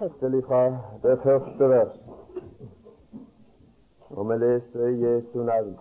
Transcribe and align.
til 0.00 0.42
fra 0.46 0.66
det 1.02 1.18
første 1.22 1.68
vers. 1.68 2.00
Og 4.10 4.28
vi 4.28 4.34
leser 4.34 4.86
i 4.86 5.04
Jesu 5.04 5.42
navn. 5.42 5.76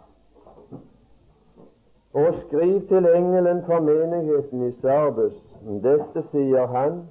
Og 2.13 2.33
skriv 2.47 2.87
til 2.87 3.07
engelen 3.15 3.63
for 3.65 3.79
menigheten 3.79 4.67
i 4.67 4.71
Sardus. 4.81 5.33
Dette 5.83 6.23
sier 6.31 6.67
han 6.67 7.01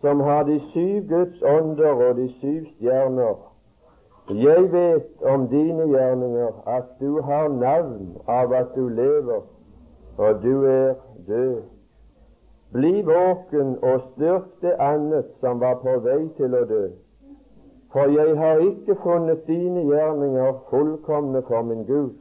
som 0.00 0.20
har 0.20 0.42
de 0.42 0.60
syv 0.72 1.08
Guds 1.08 1.42
ånder 1.42 2.08
og 2.08 2.16
de 2.16 2.28
syv 2.40 2.66
stjerner. 2.74 3.34
Jeg 4.30 4.72
vet 4.72 5.22
om 5.22 5.48
dine 5.48 5.88
gjerninger, 5.88 6.52
at 6.66 6.84
du 7.00 7.20
har 7.22 7.48
navn 7.48 8.16
av 8.26 8.52
at 8.52 8.76
du 8.76 8.88
lever, 8.88 9.40
og 10.18 10.42
du 10.42 10.64
er 10.64 10.94
død. 11.26 11.77
Bli 12.72 13.02
våken 13.02 13.78
og 13.82 14.00
styrk 14.00 14.48
det 14.60 14.74
annet 14.78 15.28
som 15.40 15.60
var 15.60 15.78
på 15.82 15.94
vei 16.04 16.20
til 16.36 16.54
å 16.54 16.64
dø. 16.68 16.86
For 17.92 18.12
jeg 18.12 18.36
har 18.36 18.60
ikke 18.60 18.96
funnet 19.02 19.46
dine 19.46 19.86
gjerninger 19.88 20.58
fullkomne 20.70 21.42
for 21.48 21.62
min 21.64 21.86
Gud. 21.88 22.18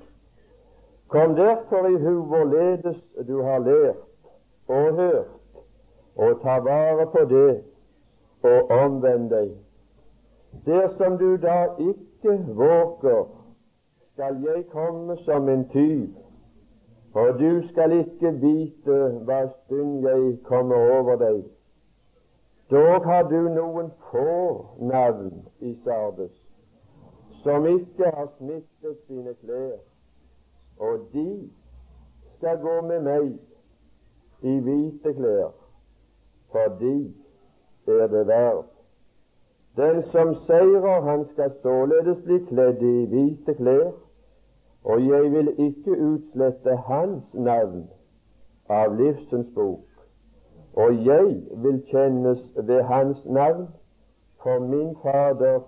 Kom 1.08 1.36
derfor 1.36 1.88
i 1.88 1.98
hu 2.04 2.22
hvorledes 2.32 3.02
du 3.28 3.42
har 3.44 3.60
lært 3.60 4.04
og 4.68 4.94
hørt, 4.96 5.34
og 6.16 6.40
ta 6.42 6.60
vare 6.60 7.08
på 7.12 7.26
det 7.30 7.64
og 8.44 8.72
omvend 8.72 9.30
deg. 9.30 9.52
Dersom 10.66 11.18
du 11.18 11.36
da 11.44 11.66
ikke 11.80 12.40
våker, 12.56 13.28
skal 14.14 14.40
jeg 14.44 14.64
komme 14.72 15.18
som 15.26 15.50
en 15.50 15.68
tyv 15.70 16.08
og 17.18 17.40
du 17.40 17.52
skal 17.68 17.94
ikke 17.98 18.32
vite 18.42 18.98
hva 19.26 19.40
stund 19.54 20.04
jeg 20.06 20.34
kommer 20.46 20.76
over 20.98 21.16
deg. 21.22 21.40
Dog 22.72 23.06
har 23.10 23.24
du 23.32 23.40
noen 23.56 23.90
få 24.10 24.34
navn 24.92 25.32
i 25.64 25.72
Sardes 25.86 26.36
som 27.42 27.66
ikke 27.66 28.12
har 28.12 28.28
smittet 28.38 28.98
sine 29.08 29.34
klær, 29.42 29.78
og 30.78 31.06
de 31.14 31.50
skal 32.38 32.58
gå 32.62 32.82
med 32.90 33.06
meg 33.06 33.30
i 34.46 34.56
hvite 34.66 35.14
klær, 35.18 35.54
for 36.52 36.76
de 36.82 36.98
er 37.88 38.10
det 38.14 38.26
verdt. 38.28 38.74
Den 39.78 40.04
som 40.12 40.36
seirer, 40.46 41.02
han 41.08 41.26
skal 41.32 41.56
således 41.62 42.20
bli 42.26 42.44
kledd 42.50 42.84
i 42.84 42.98
hvite 43.14 43.56
klær, 43.62 43.96
og 44.88 45.08
jeg 45.08 45.32
vil 45.32 45.50
ikke 45.58 46.02
utslette 46.02 46.76
hans 46.88 47.24
navn 47.34 47.90
av 48.70 48.94
livsens 48.96 49.48
bok. 49.56 49.84
Og 50.74 51.06
jeg 51.06 51.26
vil 51.64 51.82
kjennes 51.90 52.40
ved 52.56 52.84
hans 52.84 53.26
navn 53.26 53.66
for 54.44 54.60
min 54.60 54.94
Fader 55.02 55.60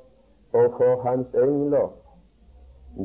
og 0.53 0.67
for 0.77 1.01
hans 1.03 1.33
engler. 1.33 1.89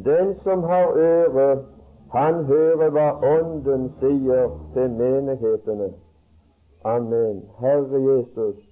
Den 0.05 0.35
som 0.43 0.63
har 0.63 0.93
øre, 0.97 1.65
han 2.13 2.45
hører 2.45 2.91
hva 2.95 3.09
Ånden 3.31 3.89
sier 3.99 4.53
til 4.75 4.91
menighetene. 4.91 5.89
Amen. 6.85 7.43
Herre 7.59 8.03
Jesus. 8.07 8.63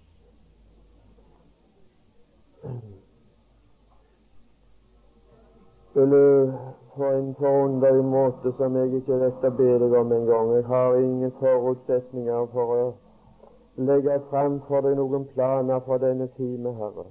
Skulle 5.90 6.54
på 6.96 7.04
en 7.04 7.34
forunderlig 7.34 8.04
måte 8.04 8.52
som 8.56 8.76
jeg 8.76 8.98
ikke 8.98 9.16
vet 9.20 9.44
å 9.48 9.50
be 9.56 9.68
deg 9.80 9.94
om 9.96 10.12
engang. 10.12 10.50
Jeg 10.56 10.64
har 10.68 10.96
ingen 11.00 11.32
forutsetninger 11.38 12.46
for 12.52 12.72
å 12.76 12.82
legge 13.88 14.18
fram 14.30 14.58
for 14.66 14.84
deg 14.84 14.98
noen 14.98 15.24
planer 15.32 15.80
for 15.86 16.02
denne 16.02 16.28
time, 16.36 16.74
Herre. 16.76 17.06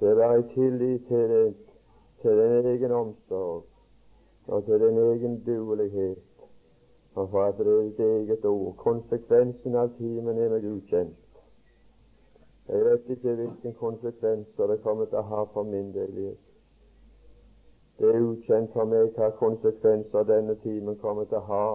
Det 0.00 0.10
er 0.10 0.18
bare 0.18 0.40
i 0.40 0.48
tillit 0.54 1.06
til, 1.08 1.28
det, 1.30 1.54
til 2.22 2.40
din 2.40 2.66
egen 2.72 2.92
omsorg 2.92 3.62
og 4.46 4.64
til 4.64 4.82
din 4.82 4.98
egen 4.98 5.38
duelighet, 5.46 6.18
og 7.14 7.30
for 7.30 7.44
at 7.44 7.58
det 7.58 7.66
er 7.66 7.86
ditt 7.86 8.02
eget 8.06 8.44
ord. 8.44 8.74
Konsekvensen 8.82 9.78
av 9.78 9.94
timen 9.98 10.38
er 10.38 10.50
meg 10.52 10.66
ukjent. 10.68 11.22
Jeg 12.66 12.82
vet 12.84 13.08
ikke 13.14 13.38
hvilke 13.38 13.72
konsekvenser 13.78 14.70
det 14.72 14.80
kommer 14.82 15.06
til 15.06 15.22
å 15.22 15.28
ha 15.30 15.46
for 15.54 15.66
min 15.70 15.92
del. 15.94 16.34
Det 17.98 18.14
er 18.14 18.20
ukjent 18.20 18.72
for 18.72 18.84
meg 18.84 19.12
hva 19.16 19.30
konsekvenser 19.38 20.26
denne 20.28 20.54
timen 20.64 20.98
kommer 21.00 21.24
til 21.30 21.38
å 21.40 21.46
ha 21.50 21.66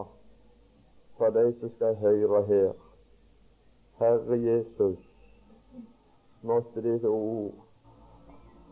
for 1.17 1.33
de 1.33 1.53
som 1.59 1.71
skal 1.75 1.95
høre 2.01 2.43
her. 2.49 2.71
Herre 4.01 4.37
Jesus, 4.37 4.99
måtte 6.41 6.81
ditt 6.85 7.03
ord 7.09 7.51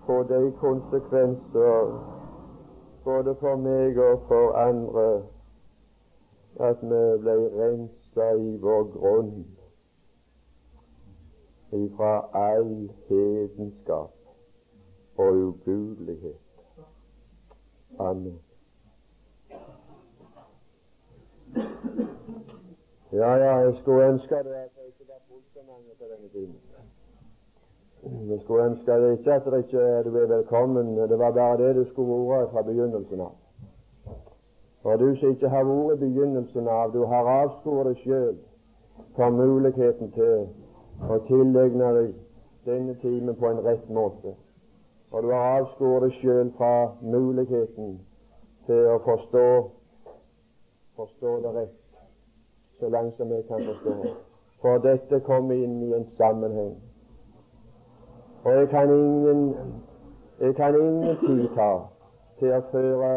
få 0.05 0.23
de 0.29 0.51
konsekvenser 0.61 1.91
både 3.03 3.35
for 3.41 3.61
meg 3.65 3.97
og 3.97 4.23
for 4.27 4.57
andre 4.57 5.07
at 6.69 6.81
vi 6.81 7.01
ble 7.23 7.37
rensa 7.55 8.27
i 8.41 8.51
vår 8.65 8.83
grunn 8.97 9.33
ifra 11.79 12.13
all 12.33 12.75
hedenskap 13.07 14.13
og 15.17 15.41
ugudelighet. 15.47 16.48
Amen. 17.99 18.39
Ja, 23.11 23.35
ja, 23.35 23.57
jeg 23.57 23.73
skulle 23.81 24.07
ønske 24.07 24.35
det 24.35 24.55
at 24.63 24.71
det 24.75 24.85
ikke 24.87 25.05
var 25.07 25.19
fullt 25.27 25.49
så 25.53 25.59
mange 25.67 25.89
på 25.99 26.05
denne 26.11 26.29
tiden. 26.29 26.55
Jeg 28.31 28.39
skulle 28.41 28.65
ønske 28.65 28.91
det 28.91 29.17
ikke 29.17 29.33
at 29.33 29.45
det 29.45 29.57
ikke 29.57 30.03
du 30.03 30.15
er 30.17 30.27
velkommen. 30.27 30.97
Det 30.97 31.19
var 31.19 31.31
bare 31.31 31.57
det 31.67 31.75
du 31.75 31.85
skulle 31.89 32.29
vært 32.29 32.51
fra 32.51 32.61
begynnelsen 32.61 33.21
av. 33.21 33.35
For 34.81 34.95
du 34.95 35.15
som 35.15 35.29
ikke 35.29 35.49
har 35.49 35.63
vært 35.63 35.99
begynnelsen 35.99 36.67
av, 36.67 36.93
du 36.93 37.03
har 37.05 37.27
avskåret 37.43 37.87
deg 37.87 38.03
sjøl 38.03 38.37
for 39.15 39.29
muligheten 39.29 40.11
til 40.11 40.47
å 41.09 41.19
tilegne 41.27 41.91
deg 41.97 42.13
denne 42.65 42.95
timen 43.01 43.35
på 43.35 43.51
en 43.51 43.65
rett 43.65 43.89
måte. 43.89 44.37
Og 45.11 45.23
du 45.23 45.29
har 45.31 45.59
avskåret 45.59 46.03
deg 46.03 46.17
sjøl 46.21 46.51
fra 46.57 46.73
muligheten 47.01 47.99
til 48.67 48.89
å 48.93 48.97
forstå 49.05 49.45
forstå 50.99 51.35
det 51.43 51.51
rett, 51.55 51.75
så 52.79 52.89
langt 52.89 53.15
som 53.17 53.31
jeg 53.31 53.45
kan 53.47 53.65
forstå. 53.65 54.13
For 54.61 54.81
dette 54.83 55.19
kommer 55.19 55.55
inn 55.55 55.77
i 55.83 55.93
en 55.95 56.07
sammenheng. 56.17 56.73
Og 58.43 58.51
jeg 58.53 58.69
kan 58.69 58.91
ingen 58.91 59.53
jeg 60.39 60.55
kan 60.55 60.75
ingen 60.75 61.17
tid 61.23 61.47
ta 61.55 61.71
til 62.39 62.53
å 62.55 62.59
føre 62.71 63.13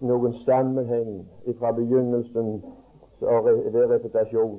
noen 0.00 0.34
sammenheng 0.44 1.22
fra 1.60 1.72
begynnelsen 1.76 2.58
ved 3.20 3.86
repetasjon. 3.92 4.58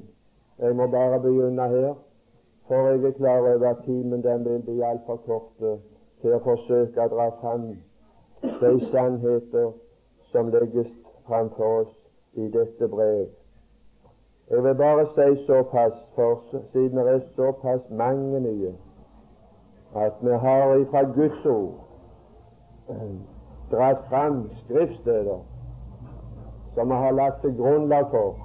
Jeg 0.60 0.76
må 0.76 0.88
bare 0.88 1.20
begynne 1.22 1.68
her, 1.70 1.92
for 2.68 2.90
jeg 2.90 3.04
er 3.06 3.18
klar 3.20 3.46
over 3.54 3.70
at 3.70 3.84
timen 3.86 4.24
den 4.24 4.46
vil 4.46 4.64
bli 4.66 4.82
altfor 4.82 5.22
kort 5.26 5.70
til 6.22 6.36
å 6.36 6.44
forsøke 6.46 7.04
å 7.04 7.12
dra 7.14 7.28
fram 7.42 7.68
de 8.42 8.72
sannheter 8.92 9.72
som 10.32 10.52
legges 10.54 10.90
framfor 11.28 11.82
oss 11.82 11.94
i 12.38 12.48
dette 12.54 12.88
brev. 12.88 13.28
Jeg 14.50 14.64
vil 14.64 14.76
bare 14.80 15.06
si 15.16 15.46
såpass, 15.46 15.94
for 16.16 16.42
siden 16.72 16.98
det 16.98 17.14
er 17.14 17.24
såpass 17.36 17.90
mange 17.90 18.40
nye, 18.40 18.74
at 19.96 20.14
vi 20.22 20.32
har 20.32 20.86
fra 20.92 21.04
Guds 21.16 21.46
ord 21.46 21.74
dratt 23.72 24.08
fram 24.10 24.50
skriftsteder 24.64 25.40
som 26.76 26.90
vi 26.90 26.94
har 26.94 27.12
lagt 27.12 27.42
til 27.42 27.56
grunnlag 27.58 28.10
for 28.12 28.36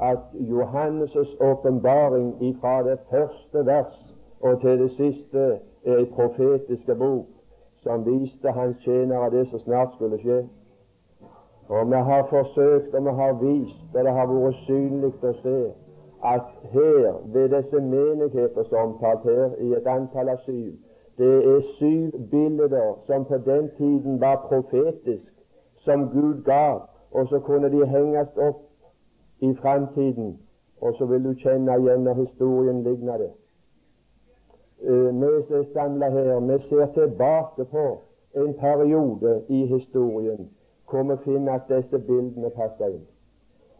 at 0.00 0.18
Johannes' 0.32 1.36
åpenbaring 1.40 2.42
ifra 2.42 2.82
det 2.82 2.98
første 3.10 3.66
vers 3.66 3.98
og 4.40 4.60
til 4.60 4.78
det 4.78 4.90
siste 4.90 5.58
profetiske 6.14 6.94
bok 6.94 7.26
som 7.82 8.06
viste 8.06 8.50
hans 8.50 8.76
tjenere 8.84 9.30
det 9.30 9.48
som 9.50 9.60
snart 9.60 9.94
skulle 9.94 10.18
skje. 10.18 10.38
Og 11.68 11.86
vi 11.90 12.00
har 12.08 12.26
forsøkt, 12.30 12.94
og 12.94 13.04
vi 13.04 13.10
har 13.10 13.32
vist, 13.32 13.94
og 13.94 14.04
det 14.04 14.12
har 14.12 14.26
vært 14.26 14.60
synlig 14.66 15.12
å 15.22 15.32
se, 15.42 15.58
at 16.24 16.46
her, 16.72 17.18
ved 17.32 17.48
disse 17.54 17.80
menigheter 17.80 18.64
som 18.68 18.78
omtalt 18.78 19.26
her, 19.28 19.50
i 19.60 19.74
et 19.76 19.86
antall 19.86 20.32
av 20.32 20.40
syv, 20.46 20.72
det 21.18 21.34
er 21.52 21.66
syv 21.78 22.16
bilder 22.30 22.94
som 23.06 23.24
på 23.24 23.38
den 23.46 23.70
tiden 23.76 24.20
var 24.20 24.46
profetisk, 24.48 25.32
som 25.84 26.08
Gud 26.12 26.42
gav, 26.44 26.80
og 27.12 27.28
så 27.28 27.38
kunne 27.38 27.70
de 27.70 27.86
henges 27.86 28.36
opp 28.36 28.64
i 29.40 29.54
framtiden, 29.60 30.38
og 30.80 30.94
så 30.98 31.06
vil 31.06 31.24
du 31.24 31.34
kjenne 31.42 31.76
igjen 31.78 32.04
når 32.06 32.24
historien 32.24 32.82
ligner 32.82 33.18
det. 33.18 33.30
Eh, 34.82 35.20
vi 35.20 35.54
er 35.54 35.64
samla 35.72 36.10
her, 36.10 36.40
vi 36.40 36.58
ser 36.68 36.86
tilbake 36.94 37.64
på 37.64 37.98
en 38.34 38.54
periode 38.54 39.42
i 39.48 39.66
historien 39.66 40.50
hvor 40.90 41.02
vi 41.02 41.16
finner 41.24 41.52
at 41.52 41.62
disse 41.68 41.98
bildene 41.98 42.50
passer 42.50 42.86
inn. 42.88 43.02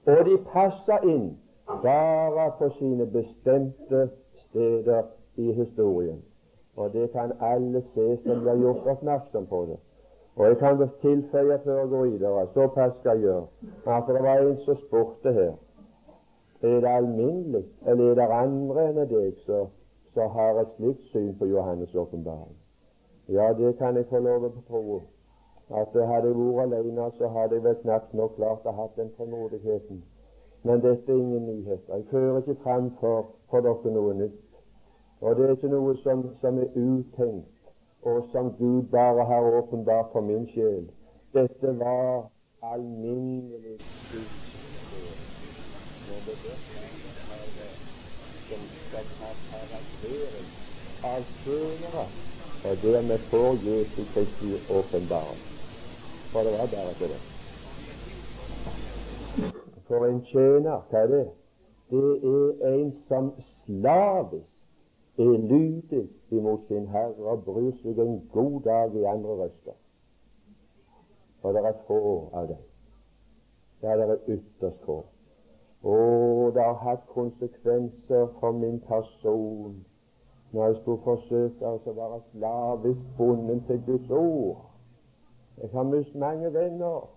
Og 0.06 0.24
de 0.26 0.34
passer 0.52 1.06
inn 1.08 1.30
bare 1.82 2.50
på 2.58 2.68
sine 2.78 3.06
bestemte 3.06 4.08
steder 4.48 5.02
i 5.36 5.52
historien. 5.52 6.18
Og 6.76 6.92
det 6.92 7.10
kan 7.12 7.32
alle 7.40 7.82
se 7.94 8.18
som 8.24 8.42
blir 8.42 8.60
gjort 8.60 8.86
oppmerksom 8.86 9.46
på 9.46 9.62
det. 9.70 9.78
Og 10.36 10.46
jeg 10.46 10.58
kan 10.58 10.88
tilføye 11.00 11.58
før 11.64 11.78
jeg 11.78 11.88
går 11.88 12.04
videre, 12.04 12.46
såpass 12.54 12.92
skal 13.00 13.16
jeg 13.16 13.20
gjøre, 13.20 13.46
at 13.86 14.04
det 14.08 14.22
var 14.22 14.38
en 14.38 14.60
som 14.66 14.76
spurte 14.76 15.32
her 15.32 15.56
er 16.62 16.80
det 16.80 16.88
alminnelig, 16.88 17.64
eller 17.86 18.10
er 18.10 18.14
det 18.14 18.28
andre 18.34 18.88
enn 18.88 19.04
deg 19.10 19.34
som 19.46 19.68
har 20.28 20.60
et 20.60 20.68
slikt 20.76 21.02
syn 21.12 21.34
på 21.38 21.44
Johannes' 21.44 21.96
åpenbaring? 21.96 22.56
Ja, 23.28 23.52
det 23.52 23.78
kan 23.78 23.96
jeg 23.96 24.06
få 24.10 24.18
lov 24.18 24.44
å 24.44 24.52
tro. 24.68 25.02
At 25.70 25.92
hadde 25.92 26.28
jeg 26.28 26.36
vært 26.36 26.72
alene, 26.72 27.10
så 27.18 27.28
hadde 27.28 27.54
jeg 27.54 27.64
vel 27.64 27.76
knapt 27.82 28.14
nok 28.14 28.36
klart 28.36 28.64
å 28.64 28.72
ha 28.72 28.86
den 28.96 29.10
tålmodigheten. 29.18 30.02
Men 30.64 30.80
dette 30.80 31.12
er 31.12 31.16
ingen 31.16 31.46
nyheter. 31.46 31.94
Jeg 31.94 32.04
fører 32.10 32.38
ikke 32.38 32.62
fram 32.62 32.90
for, 33.00 33.26
for 33.50 33.60
dere 33.60 33.92
noe 33.92 34.14
nytt. 34.14 34.44
Og 35.20 35.36
det 35.36 35.44
er 35.44 35.52
ikke 35.56 35.74
noe 35.74 35.96
som, 36.02 36.24
som 36.40 36.58
er 36.62 36.68
utenkt, 36.74 37.52
og 38.02 38.24
som 38.32 38.54
Gud 38.58 38.82
bare 38.90 39.24
har 39.28 39.52
åpenbart 39.60 40.12
for 40.12 40.20
min 40.24 40.48
sjel. 40.54 40.88
Dette 41.34 41.78
var 41.78 42.30
alminnelig 42.62 43.78
som 44.08 44.48
karakteren 48.90 50.46
av 51.04 51.24
tjenere, 51.44 52.04
og 52.64 52.82
dermed 52.82 53.26
får 53.30 53.58
Jesu 53.68 54.04
Kristi 54.14 54.52
åpenbaring. 54.68 55.42
For 56.32 56.42
det 56.42 56.52
var 56.58 56.66
bare 56.66 57.08
det. 57.08 57.20
For 59.88 60.06
en 60.06 60.22
tjener, 60.32 60.80
hva 60.90 61.02
er 61.02 61.12
det? 61.12 61.26
Det 61.90 62.04
er 62.68 62.74
en 62.74 62.94
som 63.08 63.32
slavisk 63.64 64.58
er 65.18 65.38
lydig 65.50 66.08
imot 66.30 66.66
sin 66.68 66.86
Herre 66.92 67.32
og 67.32 67.44
bryr 67.44 67.72
seg 67.82 67.98
en 67.98 68.18
god 68.32 68.60
dag 68.66 68.94
i 68.94 69.04
andre 69.08 69.38
røster. 69.42 69.76
Og 71.42 71.54
det 71.54 71.62
er 71.66 71.78
få 71.86 72.00
av 72.32 72.48
dem. 72.48 72.60
Ja, 73.82 73.96
det 73.96 74.10
er 74.10 74.18
ytterst 74.36 74.84
få. 74.84 75.04
Og 75.82 76.54
det 76.54 76.62
har 76.62 76.74
hatt 76.74 77.06
konsekvenser 77.14 78.26
for 78.40 78.52
min 78.52 78.80
person 78.80 79.84
når 80.50 80.66
jeg 80.66 80.76
skulle 80.80 81.02
forsøke 81.04 81.66
å 81.66 81.92
være 81.92 82.20
slavisk 82.32 83.00
bundet 83.18 83.66
til 83.66 83.82
Guds 83.86 84.10
ord. 84.10 84.64
Jeg 85.60 85.70
har 85.72 85.82
mistet 85.82 86.14
mange 86.14 86.52
venner 86.54 87.08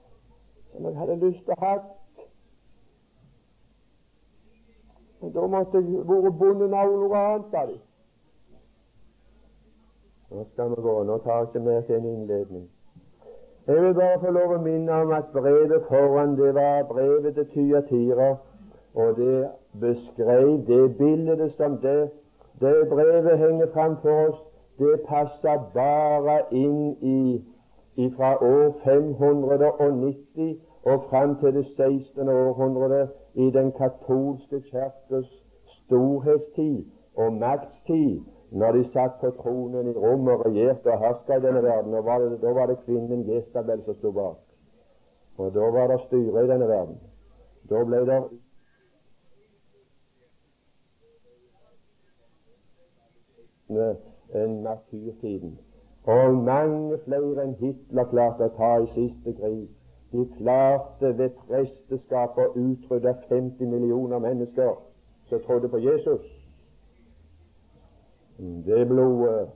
som 0.72 0.86
jeg 0.86 0.98
hadde 0.98 1.16
lyst 1.22 1.46
til 1.46 1.56
å 1.56 1.60
ha. 1.62 1.72
Men 5.22 5.34
da 5.38 5.48
måtte 5.48 5.80
jeg 5.80 6.04
vært 6.12 6.38
bundet 6.44 6.76
av 6.76 6.92
noe 6.92 7.24
annet 7.24 7.58
av 7.62 7.72
dem. 7.72 7.82
Nå 10.32 10.46
skal 10.52 10.70
vi 10.76 10.82
gå. 10.82 10.94
Nå 11.04 11.18
tar 11.24 11.42
jeg 11.42 11.50
ikke 11.50 11.66
mer 11.66 11.82
til 11.88 11.96
en 11.96 12.06
innledning. 12.14 12.70
Jeg 13.68 13.84
vil 13.84 13.94
bare 13.94 14.20
få 14.20 14.32
lov 14.32 14.56
å 14.56 14.62
minne 14.64 15.02
om 15.04 15.12
at 15.14 15.28
brevet 15.36 15.84
foran 15.90 16.38
det 16.40 16.54
var 16.56 16.88
brevet 16.90 17.36
til 17.36 17.48
Tyatira, 17.54 18.32
og 18.96 19.16
det 19.18 19.50
beskrev 19.80 20.66
det 20.68 20.98
bildet 20.98 21.54
som 21.58 21.78
det, 21.78 22.10
det 22.60 22.90
brevet 22.90 23.38
henger 23.38 23.68
fram 23.74 23.98
for 24.02 24.28
oss. 24.28 24.40
Det 24.80 25.02
passer 25.08 25.72
bare 25.74 26.42
inn 26.52 26.98
i 27.02 28.10
fra 28.18 28.36
år 28.44 28.74
590 28.84 30.60
og 30.84 31.04
fram 31.10 31.36
til 31.40 31.54
det 31.54 31.66
16. 31.78 32.30
århundre 32.30 33.08
i 33.34 33.52
den 33.52 33.72
katolske 33.72 34.62
kirkes 34.72 35.28
storhetstid 35.86 36.86
og 37.16 37.34
maktstid 37.34 38.22
når 38.52 38.72
de 38.72 38.84
satt 38.94 39.20
på 39.22 39.30
tronen 39.42 39.88
i 39.88 39.94
Rom 39.96 40.28
og 40.28 40.46
regjerte 40.46 40.92
og 40.92 41.00
herska 41.00 41.38
i 41.38 41.44
denne 41.46 41.64
verden. 41.64 41.94
Og 41.94 42.06
var 42.06 42.20
det, 42.20 42.42
da 42.42 42.52
var 42.52 42.66
det 42.66 42.80
kvinnen 42.86 43.28
Jesabel 43.30 43.84
som 43.86 43.96
sto 43.96 44.12
bak. 44.12 44.40
Og 45.38 45.54
da 45.54 45.70
var 45.72 45.88
det 45.88 46.00
styre 46.08 46.44
i 46.44 46.50
denne 46.50 46.68
verden. 46.68 46.98
Da 47.70 47.84
ble 47.88 48.02
det 48.10 48.20
enn 54.34 54.62
martyrtiden. 54.64 55.60
Og 56.06 56.34
mange 56.34 56.98
flere 57.06 57.46
enn 57.46 57.56
Hitler 57.60 58.10
klarte 58.10 58.50
å 58.50 58.56
ta 58.58 58.72
i 58.82 58.90
siste 58.96 59.36
krig. 59.38 59.70
De 60.12 60.26
klarte 60.38 61.14
ved 61.18 61.38
presteskap 61.46 62.40
å 62.42 62.50
utrydde 62.52 63.16
50 63.30 63.70
millioner 63.72 64.20
mennesker 64.20 64.76
som 65.30 65.44
trodde 65.46 65.70
på 65.72 65.80
Jesus. 65.80 66.26
Det 68.66 68.88
blodet 68.88 69.50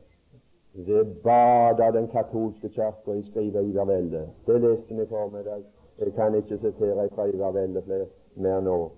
det 0.76 1.08
bada 1.24 1.92
den 1.92 2.08
katolske 2.08 2.70
kirka 2.70 3.14
i 3.14 3.24
skrive 3.30 3.64
Ivervelde. 3.64 4.28
Det 4.48 4.62
leste 4.62 4.96
vi 4.96 5.06
for 5.10 5.32
meg. 5.32 5.48
Jeg 6.00 6.14
kan 6.14 6.36
ikke 6.36 6.58
sitere 6.58 7.10
fra 7.16 7.26
Iverveldet 7.26 8.08
mer 8.36 8.62
nå. 8.62 8.92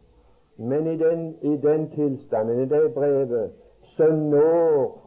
Men 0.58 0.88
i 0.88 0.98
den, 0.98 1.36
i 1.42 1.58
den 1.58 1.90
tilstanden, 1.90 2.60
i 2.60 2.66
det 2.66 2.94
brevet, 2.94 3.52
så 3.98 4.08
når 4.12 5.07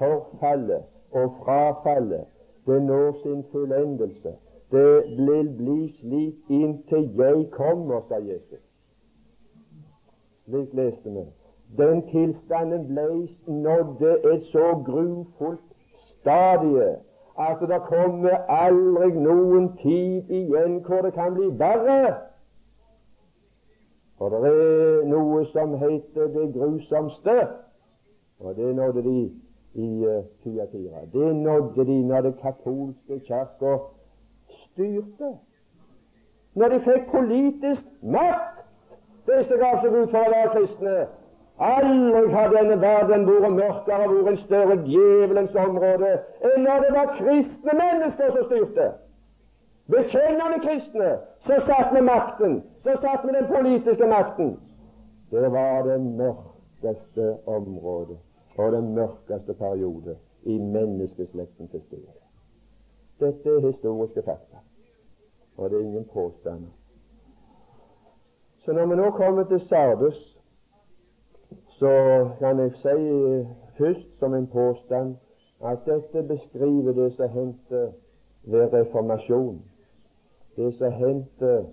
forfallet 0.00 0.88
og 1.12 1.34
frafallet 1.44 2.24
det 2.66 2.82
når 2.82 3.12
sin 3.22 3.44
fullendelse. 3.52 4.32
Det 4.70 5.02
vil 5.26 5.48
bli 5.56 5.94
slik 6.00 6.34
inntil 6.48 7.10
jeg 7.18 7.46
kommer, 7.50 8.00
sa 8.08 8.14
Jesus. 8.14 8.62
Slik 10.44 10.74
leste 10.74 11.10
vi. 11.10 11.24
Den 11.78 12.02
tilstanden 12.10 12.86
ble 12.86 13.28
nådde 13.46 14.34
et 14.34 14.46
så 14.52 14.82
grufullt 14.86 15.70
stadie 16.20 16.96
at 17.38 17.60
det 17.68 17.80
kommer 17.88 18.36
aldri 18.48 19.10
noen 19.14 19.70
tid 19.82 20.30
igjen 20.30 20.80
hvor 20.86 21.02
det 21.02 21.12
kan 21.14 21.34
bli 21.34 21.46
verre. 21.58 22.14
For 24.18 24.28
det 24.28 24.50
er 24.50 25.06
noe 25.08 25.46
som 25.52 25.78
heter 25.80 26.26
det 26.34 26.50
grusomste, 26.54 27.36
og 28.40 28.56
det 28.56 28.74
nådde 28.76 29.02
de 29.06 29.20
i 29.74 30.06
uh, 30.06 30.24
Tyatira. 30.42 31.00
Det 31.12 31.36
nådde 31.36 31.84
de 31.86 32.02
når 32.02 32.20
det 32.20 32.34
katolske 32.42 33.20
kirka 33.26 33.76
styrte. 34.48 35.30
Når 36.54 36.68
de 36.68 36.80
fikk 36.80 37.10
politisk 37.10 37.82
makt, 38.02 38.64
disse 39.26 39.58
gav 39.60 39.82
seg 39.82 39.94
ut 39.94 40.10
for 40.10 40.26
å 40.26 40.32
være 40.32 40.54
kristne. 40.54 40.94
Aldri 41.60 42.22
har 42.32 42.54
denne 42.54 42.78
verden 42.80 43.26
vært 43.28 43.52
mørkere 43.54 44.08
vært 44.08 44.30
en 44.32 44.40
større 44.46 44.78
djevelens 44.86 45.58
område 45.60 46.14
enn 46.48 46.64
når 46.64 46.86
det 46.86 46.94
var 46.96 47.12
kristne 47.18 47.76
mennesker 47.82 48.32
som 48.36 48.48
styrte. 48.48 48.88
Bekjennende 49.90 50.62
kristne 50.64 51.12
som 51.46 51.68
satt 51.68 51.92
med 51.92 52.06
makten, 52.08 52.58
som 52.82 52.98
satt 53.04 53.28
med 53.28 53.38
den 53.38 53.46
politiske 53.52 54.08
makten. 54.08 54.56
Det 55.30 55.52
var 55.52 55.84
det 55.86 56.00
mørkeste 56.00 57.30
området 57.46 58.18
og 58.60 58.72
den 58.72 58.94
mørkeste 58.94 59.54
periode 59.54 60.16
i 60.42 60.58
menneskeslektens 60.58 61.72
historie. 61.72 62.20
Dette 63.20 63.48
er 63.48 63.66
historiske 63.66 64.22
fakta, 64.22 64.56
og 65.56 65.70
det 65.70 65.78
er 65.78 65.84
ingen 65.84 66.04
påstander. 66.12 66.68
Så 68.64 68.72
når 68.72 68.86
vi 68.86 68.96
nå 68.96 69.10
kommer 69.10 69.44
til 69.44 69.60
Sardus, 69.68 70.36
så 71.78 72.28
kan 72.38 72.58
jeg 72.58 72.72
si 72.82 72.96
først 73.78 74.18
som 74.18 74.34
en 74.34 74.46
påstand 74.46 75.16
at 75.64 75.78
dette 75.86 76.22
beskriver 76.28 76.92
det 76.92 77.12
som 77.16 77.28
hendte 77.28 77.92
ved 78.42 78.72
reformasjonen. 78.72 79.62
Det 80.56 80.74
som 80.74 80.92
hendte 80.92 81.66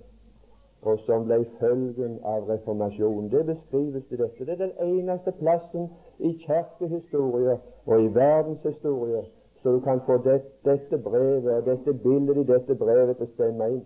og 0.82 1.00
som 1.06 1.25
ble 1.25 1.46
følgen 1.60 2.20
av 2.24 2.50
reformasjonen. 2.50 3.32
Det 3.32 3.46
beskrives 3.46 4.12
i 4.12 4.20
dette. 4.20 4.46
Det 4.46 4.53
er 4.53 4.65
den 4.67 5.00
eneste 5.00 5.32
plassen 5.32 5.89
i 6.20 6.32
kirkehistorie 6.46 7.60
og 7.86 8.04
i 8.04 8.14
verdenshistorie 8.16 9.24
så 9.62 9.72
du 9.72 9.80
kan 9.80 10.02
få 10.06 10.18
det, 10.18 10.42
dette 10.66 10.98
brevet 10.98 11.52
og 11.54 11.66
dette 11.66 11.94
bildet 11.94 12.38
i 12.38 12.46
dette 12.52 12.76
brevet 12.76 13.18
til 13.18 13.28
stemme 13.34 13.70
inn 13.74 13.84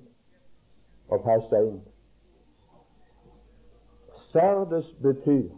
og 1.09 1.23
passe 1.23 1.61
inn. 1.67 1.79
Sardes 4.31 4.91
betyr 5.01 5.49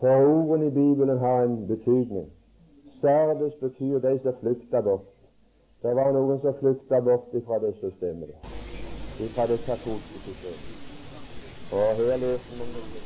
for 0.00 0.24
ordene 0.30 0.66
i 0.66 0.70
Bibelen 0.70 1.18
har 1.18 1.42
en 1.42 1.66
betydning. 1.66 2.30
Sardes 3.00 3.54
betyr 3.60 3.98
de 3.98 4.18
som 4.22 4.34
flykta 4.40 4.80
bort. 4.80 5.12
Det 5.82 5.96
var 5.96 6.12
noen 6.12 6.40
som 6.40 6.58
flykta 6.60 7.00
bort 7.00 7.34
ifra 7.34 7.58
det 7.58 7.74
systemet 7.82 8.34
ifra 9.20 9.46
det 9.46 9.60
katolske 9.66 10.18
systemet. 10.18 10.83
Og 11.74 11.98
vi 11.98 12.10
om 12.12 12.38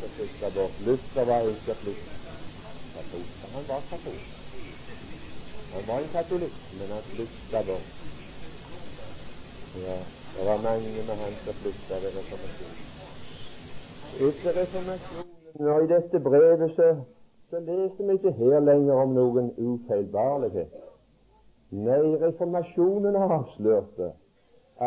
som 0.01 0.11
flytta 0.17 0.49
bort. 0.57 0.83
Luther 0.87 1.25
var 1.31 1.49
ikke 1.53 1.65
katolsk. 1.69 3.47
Han 3.55 3.65
var 3.69 3.81
katolsk. 3.93 4.39
Han 5.73 5.83
var 5.89 5.99
en 5.99 6.09
katolikk, 6.13 6.57
men 6.79 6.89
han 6.89 7.03
flytta 7.03 7.61
bort. 7.69 7.89
Ja, 9.85 9.97
det 10.35 10.47
var 10.49 10.63
mange 10.63 10.89
med 11.09 11.15
han 11.23 11.35
som 11.45 11.55
flytta 11.61 11.99
ved 12.03 12.17
reformasjonen. 12.19 12.79
Etter 14.29 14.57
reformasjonen 14.61 15.69
og 15.75 15.85
i 15.85 15.91
dette 15.93 16.21
brevet 16.21 16.73
så, 16.77 16.89
så 17.51 17.61
leser 17.69 18.09
vi 18.09 18.17
ikke 18.17 18.33
her 18.41 18.65
lenger 18.71 19.03
om 19.03 19.15
noen 19.19 19.53
ufeilbarlighet. 19.59 20.73
Nei, 21.71 22.01
reformasjonen 22.25 23.21
avslørte 23.29 24.13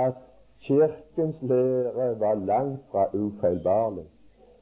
at 0.06 0.22
Kirkens 0.62 1.36
lære 1.41 2.20
var 2.20 2.34
langt 2.34 2.82
fra 2.91 3.06
ufeilbarlig. 3.13 4.06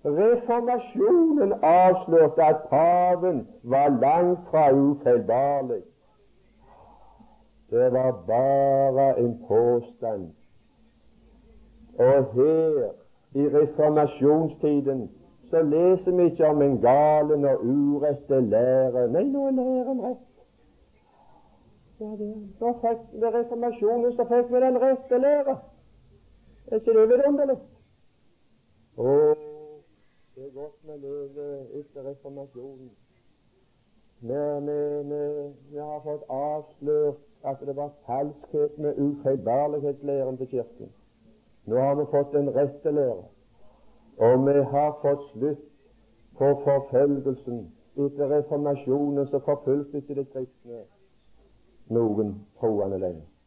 Reformasjonen 0.06 1.54
avslørte 1.64 2.44
at 2.44 2.62
paven 2.70 3.48
var 3.64 3.90
langt 3.90 4.40
fra 4.50 4.72
ufeilbarlig. 4.72 5.82
Det 7.70 7.94
var 7.94 8.12
bare 8.28 9.20
en 9.20 9.46
påstand. 9.48 10.32
Og 11.98 12.26
her, 12.34 12.90
i 13.34 13.48
reformasjonstiden, 13.48 15.12
så 15.50 15.62
leser 15.62 16.12
vi 16.12 16.24
ikke 16.24 16.48
om 16.48 16.62
en 16.62 16.82
galen 16.82 17.46
og 17.46 17.66
urette 17.66 18.40
lære. 18.42 19.08
Nei, 19.12 19.24
nå 19.24 19.48
er 19.48 19.52
læren 19.52 20.02
rett. 20.02 20.26
Ja, 22.00 22.06
det, 22.06 22.30
da 22.60 22.72
fikk, 22.84 23.02
ved 23.22 23.34
reformasjonen 23.34 24.16
så 24.16 24.26
fikk 24.30 24.54
vi 24.54 24.62
den 24.64 24.82
rette 24.82 25.18
lære. 25.18 25.58
Er 26.72 26.78
ikke? 26.78 27.56
Å, 28.98 29.12
det 30.36 30.44
er 30.46 30.52
godt 30.54 30.82
vi 30.86 30.98
lever 31.02 31.80
etter 31.80 32.04
reformasjonen. 32.06 32.92
Vi, 34.22 35.78
har 35.80 36.04
fått 36.04 36.28
avslørt 36.30 37.48
at 37.50 37.64
det 37.66 37.76
var 37.78 37.90
falskhet 38.06 38.78
med 38.78 39.00
ufeilbarlighetslæren 39.00 40.38
til 40.38 40.52
Kirken. 40.52 40.94
Nå 41.66 41.80
har 41.80 41.96
vi 41.96 42.06
fått 42.12 42.38
den 42.38 42.54
rette 42.56 42.92
lære, 42.92 43.26
og 44.28 44.46
vi 44.46 44.64
har 44.76 44.94
fått 45.02 45.26
slutt 45.32 45.66
på 46.38 46.54
forfølgelsen. 46.68 47.66
Etter 47.98 48.30
reformasjonen 48.36 49.28
så 49.28 49.42
forfulgte 49.48 50.04
ikke 50.04 50.22
de 50.22 50.30
kristne 50.36 50.86
noen 51.90 52.36
troende 52.60 53.02
lenger 53.02 53.39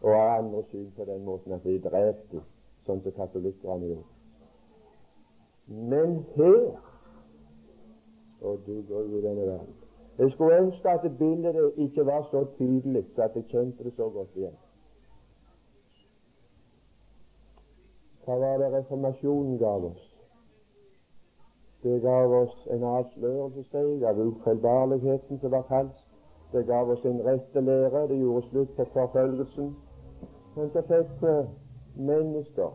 og 0.00 0.14
har 0.14 0.38
andre 0.38 0.62
syn 0.70 0.92
på 0.96 1.04
den 1.04 1.24
måten 1.24 1.52
at 1.52 1.64
de 1.64 1.76
drepte 1.84 2.40
sånn 2.86 3.02
som 3.04 3.16
katolikkerne 3.16 3.90
gjorde. 3.92 4.16
Men 5.70 6.24
her 6.36 6.80
Og 8.40 8.60
du 8.66 8.82
går 8.88 9.02
jo 9.04 9.18
i 9.18 9.22
denne 9.22 9.46
verden. 9.46 9.74
Jeg 10.18 10.30
skulle 10.32 10.58
ønske 10.58 10.90
at 10.90 11.02
bildet 11.18 11.72
ikke 11.76 12.06
var 12.06 12.22
så 12.30 12.46
tydelig, 12.58 13.04
så 13.14 13.22
at 13.22 13.34
jeg 13.36 13.44
kjente 13.50 13.84
det 13.84 13.92
så 13.96 14.08
godt 14.08 14.36
igjen. 14.36 14.56
Hva 18.24 18.38
var 18.40 18.58
det 18.62 18.72
reformasjonen 18.72 19.58
gav 19.58 19.84
oss? 19.90 20.06
Det 21.82 22.00
gav 22.02 22.32
oss 22.32 22.56
en 22.70 22.82
avslørelsessteg 22.84 24.02
av 24.08 24.18
ufeilbarligheten 24.24 25.40
som 25.40 25.52
var 25.52 25.68
falsk. 25.68 26.02
Det 26.52 26.66
gav 26.66 26.90
oss 26.90 27.04
en 27.04 27.22
rette 27.24 27.60
lære. 27.60 28.08
Det 28.08 28.18
gjorde 28.20 28.48
slutt 28.48 28.76
på 28.76 28.84
forfølgelsen. 28.92 29.70
Så 30.54 30.82
fikk 30.88 31.10
vi 31.22 31.34
mennesker 31.94 32.70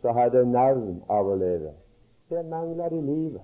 som 0.00 0.16
hadde 0.16 0.44
navn 0.48 1.02
av 1.08 1.28
å 1.28 1.34
leve. 1.36 1.72
Her 2.30 2.42
mangler 2.48 2.88
de 2.88 3.00
livet. 3.00 3.42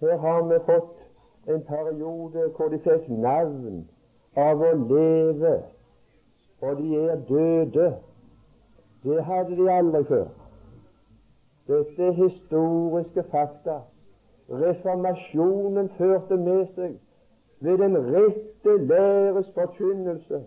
Her 0.00 0.16
har 0.20 0.42
vi 0.50 0.58
fått 0.66 1.50
en 1.54 1.62
periode 1.68 2.48
hvor 2.56 2.68
de 2.68 2.80
fikk 2.84 3.08
navn 3.08 3.84
av 4.36 4.60
å 4.60 4.72
leve, 4.84 5.54
og 6.60 6.76
de 6.82 7.00
er 7.00 7.22
døde. 7.28 7.88
Det 9.04 9.24
hadde 9.24 9.56
de 9.56 9.68
aldri 9.70 10.04
før. 10.08 10.28
Dette 11.68 12.08
er 12.08 12.18
historiske 12.20 13.24
fakta. 13.32 13.80
Reformasjonen 14.48 15.88
førte 15.96 16.36
med 16.36 16.66
seg 16.76 16.98
ved 17.64 17.80
den 17.80 17.96
rette 17.96 18.76
læres 18.90 19.48
forkynnelse 19.56 20.42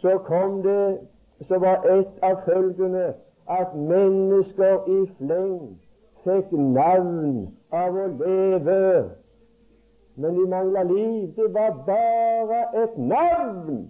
så 0.00 0.18
kom 0.26 0.62
det 0.62 0.98
så 1.48 1.58
var 1.58 1.84
et 1.88 2.18
av 2.22 2.42
følgene 2.44 3.06
at 3.50 3.72
mennesker 3.74 4.84
i 4.88 4.98
fleng 5.18 5.54
fikk 6.24 6.52
navn 6.52 7.46
av 7.72 7.96
å 7.96 8.04
leve. 8.20 8.82
Men 10.20 10.36
de 10.36 10.44
mangla 10.52 10.82
liv. 10.82 11.32
Det 11.36 11.48
var 11.54 11.80
bare 11.86 12.60
et 12.82 12.98
navn. 12.98 13.80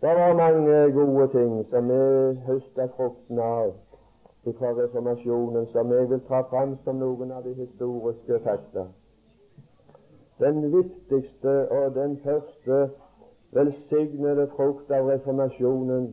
Det 0.00 0.14
var 0.18 0.34
mange 0.34 0.92
gode 0.92 1.28
ting 1.32 1.64
som 1.70 1.88
vi 1.88 2.02
høsta 2.46 2.90
frukten 2.96 3.38
av 3.38 3.72
fra 4.58 4.70
reformasjonen, 4.76 5.66
som 5.72 5.90
jeg 5.92 6.10
vil 6.10 6.20
ta 6.28 6.42
fram 6.50 6.76
som 6.84 7.00
noen 7.02 7.32
av 7.34 7.42
de 7.42 7.54
historiske 7.54 8.38
fakta. 8.44 8.84
Den 10.38 10.72
viktigste 10.72 11.70
og 11.70 11.94
den 11.94 12.20
første 12.24 12.90
velsignede 13.52 14.48
frukt 14.56 14.90
av 14.90 15.08
reformasjonen, 15.08 16.10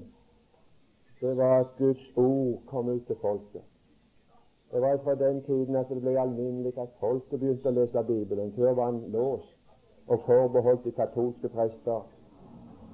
det 1.22 1.38
var 1.38 1.60
at 1.60 1.74
Guds 1.78 2.06
ord 2.16 2.62
kom 2.68 2.90
ut 2.90 3.06
til 3.08 3.16
folket. 3.22 3.62
Det 4.72 4.82
var 4.82 4.98
fra 5.04 5.16
den 5.16 5.44
tiden 5.44 5.76
at 5.76 5.90
det 5.90 6.02
ble 6.02 6.20
alminnelig 6.20 6.74
at 6.78 6.96
folket 7.00 7.40
begynte 7.40 7.70
å 7.70 7.76
lese 7.76 8.04
Bibelen. 8.08 8.54
Før 8.56 8.74
var 8.74 8.92
den 8.92 9.12
låst 9.12 9.52
og 10.08 10.24
forbeholdt 10.26 10.84
de 10.84 10.92
katolske 10.92 11.50
prester. 11.50 12.02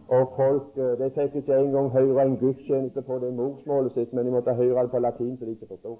Og 0.09 0.33
folk 0.36 0.75
de 0.75 1.09
fikk 1.15 1.36
ikke 1.39 1.59
engang 1.62 1.91
høre 1.93 2.25
en 2.25 2.38
gudstjeneste 2.41 3.01
på 3.05 3.19
det 3.21 3.29
morsmålet 3.38 3.93
sitt, 3.93 4.13
men 4.13 4.25
de 4.25 4.33
måtte 4.33 4.57
høre 4.57 4.81
det 4.81 4.91
på 4.91 5.00
latin, 5.00 5.38
så 5.38 5.45
de 5.45 5.51
ikke 5.51 5.69
forsto. 5.75 6.00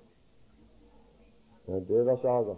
Men 1.67 1.86
det 1.88 2.05
var 2.05 2.17
saga. 2.21 2.57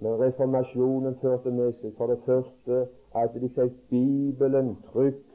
Men 0.00 0.20
reformasjonen 0.20 1.16
førte 1.20 1.50
med 1.50 1.72
seg 1.80 1.92
for 1.98 2.08
det 2.12 2.18
første 2.24 2.86
at 3.20 3.34
de 3.40 3.48
fikk 3.56 3.74
Bibelen 3.90 4.76
trygt 4.92 5.26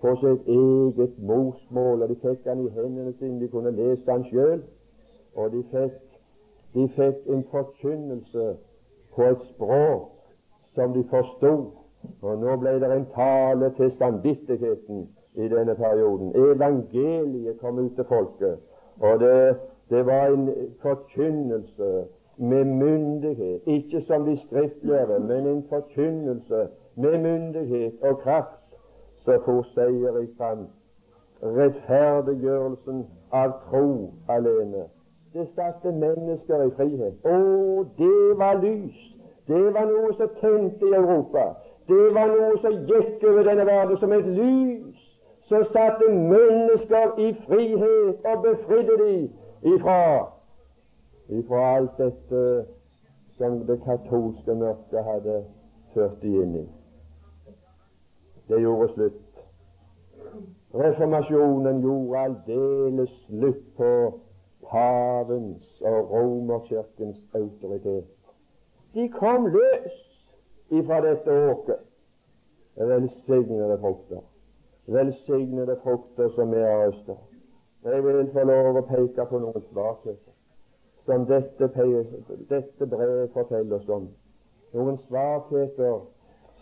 på 0.00 0.14
sitt 0.20 0.48
eget 0.48 1.18
morsmål, 1.18 2.02
og 2.02 2.08
de 2.08 2.16
fikk 2.22 2.44
den 2.44 2.64
i 2.66 2.70
hendene 2.72 3.12
sine, 3.18 3.40
de 3.40 3.48
kunne 3.52 3.74
lese 3.76 4.02
den 4.06 4.24
sjøl. 4.30 4.62
Og 5.36 5.52
de 5.52 5.62
fikk, 5.72 6.00
de 6.74 6.88
fikk 6.96 7.28
en 7.32 7.44
forkynnelse 7.50 8.48
på 9.16 9.28
et 9.32 9.44
språk 9.52 10.12
som 10.74 10.92
de 10.96 11.04
forsto. 11.12 11.52
Og 12.22 12.38
nå 12.40 12.56
ble 12.62 12.76
det 12.80 12.92
en 12.92 13.08
tale 13.14 13.72
til 13.76 13.92
samvittigheten 13.98 15.08
i 15.36 15.48
denne 15.52 15.74
perioden. 15.76 16.32
Evangeliet 16.36 17.60
kom 17.60 17.78
ut 17.78 17.96
til 17.96 18.04
folket, 18.08 18.60
og 19.00 19.20
det, 19.20 19.56
det 19.90 20.06
var 20.06 20.32
en 20.32 20.48
forkynnelse 20.82 21.90
med 22.36 22.64
myndighet, 22.64 23.60
ikke 23.66 24.00
som 24.06 24.24
de 24.24 24.38
skriftlærde, 24.46 25.18
men 25.20 25.46
en 25.46 25.64
forkynnelse 25.68 26.68
med 26.94 27.18
myndighet 27.18 27.92
og 28.02 28.18
kraft, 28.18 28.78
så 29.24 29.38
får 29.44 29.62
seier 29.74 30.18
i 30.18 30.26
fram. 30.38 30.66
Rettferdiggjørelsen 31.42 33.06
av 33.32 33.52
tro 33.70 34.10
alene. 34.28 34.84
Det 35.32 35.48
satte 35.54 35.92
mennesker 35.92 36.62
i 36.62 36.70
frihet. 36.76 37.16
Å, 37.24 37.38
det 37.98 38.38
var 38.38 38.60
lys! 38.62 39.00
Det 39.48 39.74
var 39.74 39.90
noe 39.90 40.14
som 40.16 40.30
tente 40.40 40.86
i 40.86 40.94
Europa. 40.94 41.44
Det 41.88 42.06
var 42.14 42.32
noe 42.32 42.56
som 42.62 42.78
gikk 42.88 43.26
over 43.28 43.44
denne 43.46 43.66
verden 43.66 43.98
som 44.00 44.12
et 44.12 44.26
lys 44.26 45.02
som 45.48 45.64
satte 45.72 46.08
mennesker 46.10 47.20
i 47.22 47.28
frihet 47.46 48.24
og 48.24 48.42
befridde 48.42 48.96
dem 49.02 49.28
ifra 49.74 50.00
ifra 51.28 51.76
alt 51.76 51.98
dette 51.98 52.66
som 53.36 53.58
det 53.66 53.80
katolske 53.84 54.54
mørket 54.54 55.04
hadde 55.04 55.36
ført 55.94 56.20
de 56.22 56.34
inn 56.42 56.54
i. 56.62 56.66
Det 58.48 58.60
gjorde 58.62 58.92
slutt. 58.94 59.22
Reformasjonen 60.76 61.80
gjorde 61.82 62.18
aldeles 62.18 63.16
slutt 63.26 63.64
på 63.76 63.90
havens 64.70 65.82
og 65.82 66.12
romerkirkens 66.12 67.18
autoritet. 67.34 68.12
De 68.94 69.08
kom 69.08 69.46
løs 69.46 69.98
ifra 70.70 71.00
dette 71.04 71.36
åket. 71.50 71.82
Velsignede 72.76 73.78
frukter. 73.80 74.22
Velsignede 74.86 75.76
frukter 75.82 76.28
som 76.34 76.54
er 76.54 76.88
øster. 76.88 77.18
Jeg 77.84 78.04
vil 78.04 78.30
få 78.32 78.44
lov 78.44 78.80
å 78.80 78.86
peke 78.88 79.26
på 79.30 79.38
noen 79.42 79.62
svakheter 79.70 80.25
som 81.06 81.26
dette, 81.26 81.68
dette 82.50 82.86
brevet 82.86 83.30
forteller 83.32 83.76
oss 83.76 83.88
om. 83.88 84.08
Noen 84.74 84.98
svakheter 85.06 86.00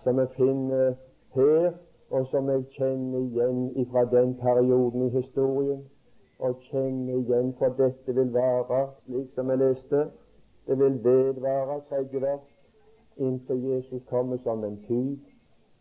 som 0.03 0.21
vi 0.21 0.27
finner 0.37 0.95
her, 1.35 1.73
og 2.11 2.27
som 2.31 2.49
jeg 2.53 2.67
kjenner 2.77 3.25
igjen 3.25 3.89
fra 3.91 4.05
den 4.13 4.35
perioden 4.39 5.07
i 5.07 5.13
historien, 5.17 5.81
og 6.39 6.61
kjenner 6.69 7.17
igjen 7.23 7.55
for 7.59 7.75
dette 7.79 8.15
vil 8.15 8.35
være, 8.35 8.87
slik 9.07 9.33
som 9.35 9.51
jeg 9.51 9.63
leste, 9.65 10.07
det 10.67 10.79
vil 10.79 11.01
vedvare, 11.05 11.81
tredje 11.89 12.21
vers, 12.21 12.49
inntil 13.17 13.65
Jesus 13.71 14.03
kommer 14.11 14.39
som 14.45 14.65
en 14.65 14.79
tyv. 14.89 15.19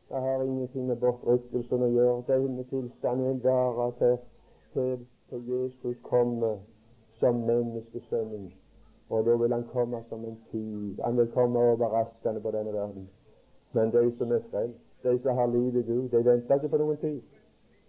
Det 0.10 0.22
har 0.22 0.44
ingenting 0.44 0.88
med 0.88 1.00
bortrykkelsen 1.02 1.84
å 1.84 1.90
gjøre. 1.90 2.20
Denne 2.28 2.66
tilstanden 2.70 3.30
vil 3.30 3.44
være 3.44 3.88
til, 4.00 4.18
til, 4.74 5.08
til 5.30 5.48
Jesus 5.50 5.98
kommer 6.04 6.60
som 7.24 7.42
menneskesønnen. 7.48 8.52
Og 9.10 9.26
da 9.26 9.36
vil 9.42 9.54
han 9.54 9.64
komme 9.72 10.04
som 10.10 10.26
en 10.26 10.38
tyv. 10.52 11.04
Han 11.04 11.18
vil 11.18 11.32
komme 11.32 11.60
overraskende 11.60 12.42
på 12.42 12.52
denne 12.52 12.74
verden. 12.74 13.10
Men 13.74 13.92
de 13.92 14.04
som 14.18 14.32
er 14.32 14.44
frelst, 14.52 14.80
de 15.04 15.20
som 15.22 15.38
har 15.38 15.48
liv 15.48 15.76
i 15.76 15.82
Gud, 15.82 16.10
de 16.10 16.26
venter 16.26 16.56
ikke 16.56 16.70
på 16.70 16.82
noen 16.82 16.98
tyv. 16.98 17.22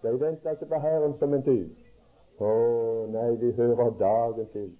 De 0.03 0.21
venter 0.21 0.50
ikke 0.50 0.71
på 0.73 0.81
Herren 0.87 1.19
som 1.19 1.35
en 1.35 1.43
tyv. 1.43 1.69
Å 2.38 2.53
nei, 3.14 3.31
vi 3.41 3.53
hører 3.59 3.91
dagen 3.99 4.47
til. 4.53 4.71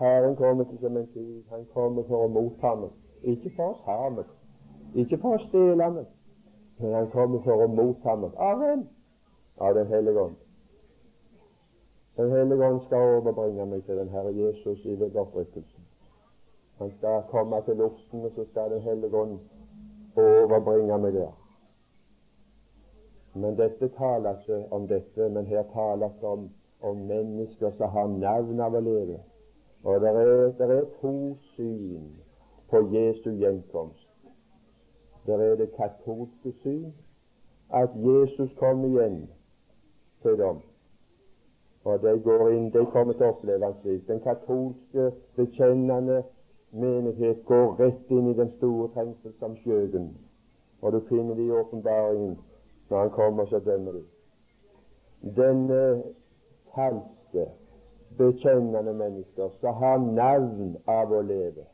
Herren 0.00 0.36
kommer 0.36 0.64
ikke 0.64 0.80
som 0.84 0.96
en 0.96 1.08
tyv. 1.14 1.40
Han 1.50 1.66
kommer 1.74 2.08
for 2.08 2.26
å 2.26 2.32
motta 2.32 2.74
meg. 2.84 2.92
Ikke 3.22 3.52
for 3.56 3.74
å 3.74 3.80
ta 3.84 4.08
meg, 4.16 4.28
ikke 4.96 5.18
for 5.20 5.36
å 5.36 5.42
stjele 5.48 5.90
meg, 5.96 6.06
men 6.80 6.94
han 6.96 7.10
kommer 7.12 7.42
for 7.44 7.64
å 7.64 7.68
motta 7.68 8.16
meg. 8.16 8.38
Amen. 8.40 8.86
Av 9.60 9.74
Den 9.76 9.90
hellige 9.92 10.22
ånd. 10.24 10.38
Den 12.20 12.30
hellige 12.30 12.66
ånd 12.66 12.80
skal 12.86 12.96
overbringe 13.16 13.64
meg 13.66 13.84
til 13.84 13.96
den 13.96 14.08
Herre 14.12 14.32
Jesus 14.36 14.82
i 14.84 14.96
opprykkelsen. 15.02 15.84
Han 16.78 16.90
skal 16.98 17.22
komme 17.30 17.62
til 17.64 17.76
luften, 17.76 18.24
og 18.24 18.32
så 18.34 18.44
skal 18.50 18.70
Den 18.70 18.80
hellige 18.80 19.16
ånd 19.16 19.38
overbringe 20.16 20.98
meg 20.98 21.12
der. 21.14 21.32
Men 23.34 23.56
dette 23.56 23.88
taler 23.88 24.36
ikke 24.36 24.72
om 24.72 24.88
dette, 24.88 25.28
men 25.28 25.46
her 25.46 25.62
taler 25.72 26.08
det 26.20 26.28
om, 26.28 26.50
om 26.82 26.96
mennesker 26.96 27.70
som 27.78 27.88
har 27.88 28.06
navn 28.06 28.60
av 28.60 28.76
å 28.76 28.80
leve. 28.84 29.20
Og 29.84 30.00
det 30.00 30.08
er, 30.08 30.52
det 30.58 30.70
er 30.76 30.88
to 31.00 31.16
syn 31.54 32.10
på 32.68 32.84
Jesu 32.92 33.30
gjenkomst. 33.30 34.08
Det 35.26 35.40
er 35.40 35.56
det 35.56 35.72
katolske 35.72 36.52
syn 36.62 36.90
at 37.72 37.96
Jesus 37.96 38.52
kom 38.58 38.84
igjen 38.84 39.22
til 40.22 40.36
dem. 40.36 40.60
Og 41.84 42.02
de 42.02 42.20
går 42.24 42.48
inn, 42.50 42.70
de 42.72 42.84
kommer 42.92 43.16
til 43.16 43.26
å 43.26 43.32
oppleve 43.34 43.64
han 43.64 43.76
slik. 43.80 44.02
Den 44.08 44.20
katolske, 44.20 45.10
bekjennende 45.36 46.22
menighet 46.76 47.40
går 47.48 47.72
rett 47.80 48.12
inn 48.12 48.28
i 48.30 48.36
den 48.36 48.52
store 48.58 48.90
trengsel 48.94 49.32
som 49.40 49.56
skjøgen. 49.62 50.10
Og 50.82 50.92
du 50.92 51.00
finner 51.08 51.34
det 51.34 51.48
i 51.48 51.56
åpenbaringen 51.56 52.36
når 52.90 52.98
han 52.98 53.10
kommer, 53.16 53.46
så 53.46 53.58
dømmer 53.64 53.92
du. 53.92 54.04
Denne 55.36 55.80
falske, 56.74 57.48
bekjennende 58.18 58.92
mennesker 58.92 59.50
som 59.60 59.74
har 59.80 59.98
navn 59.98 60.76
av 60.86 61.12
å 61.12 61.20
leve. 61.24 61.64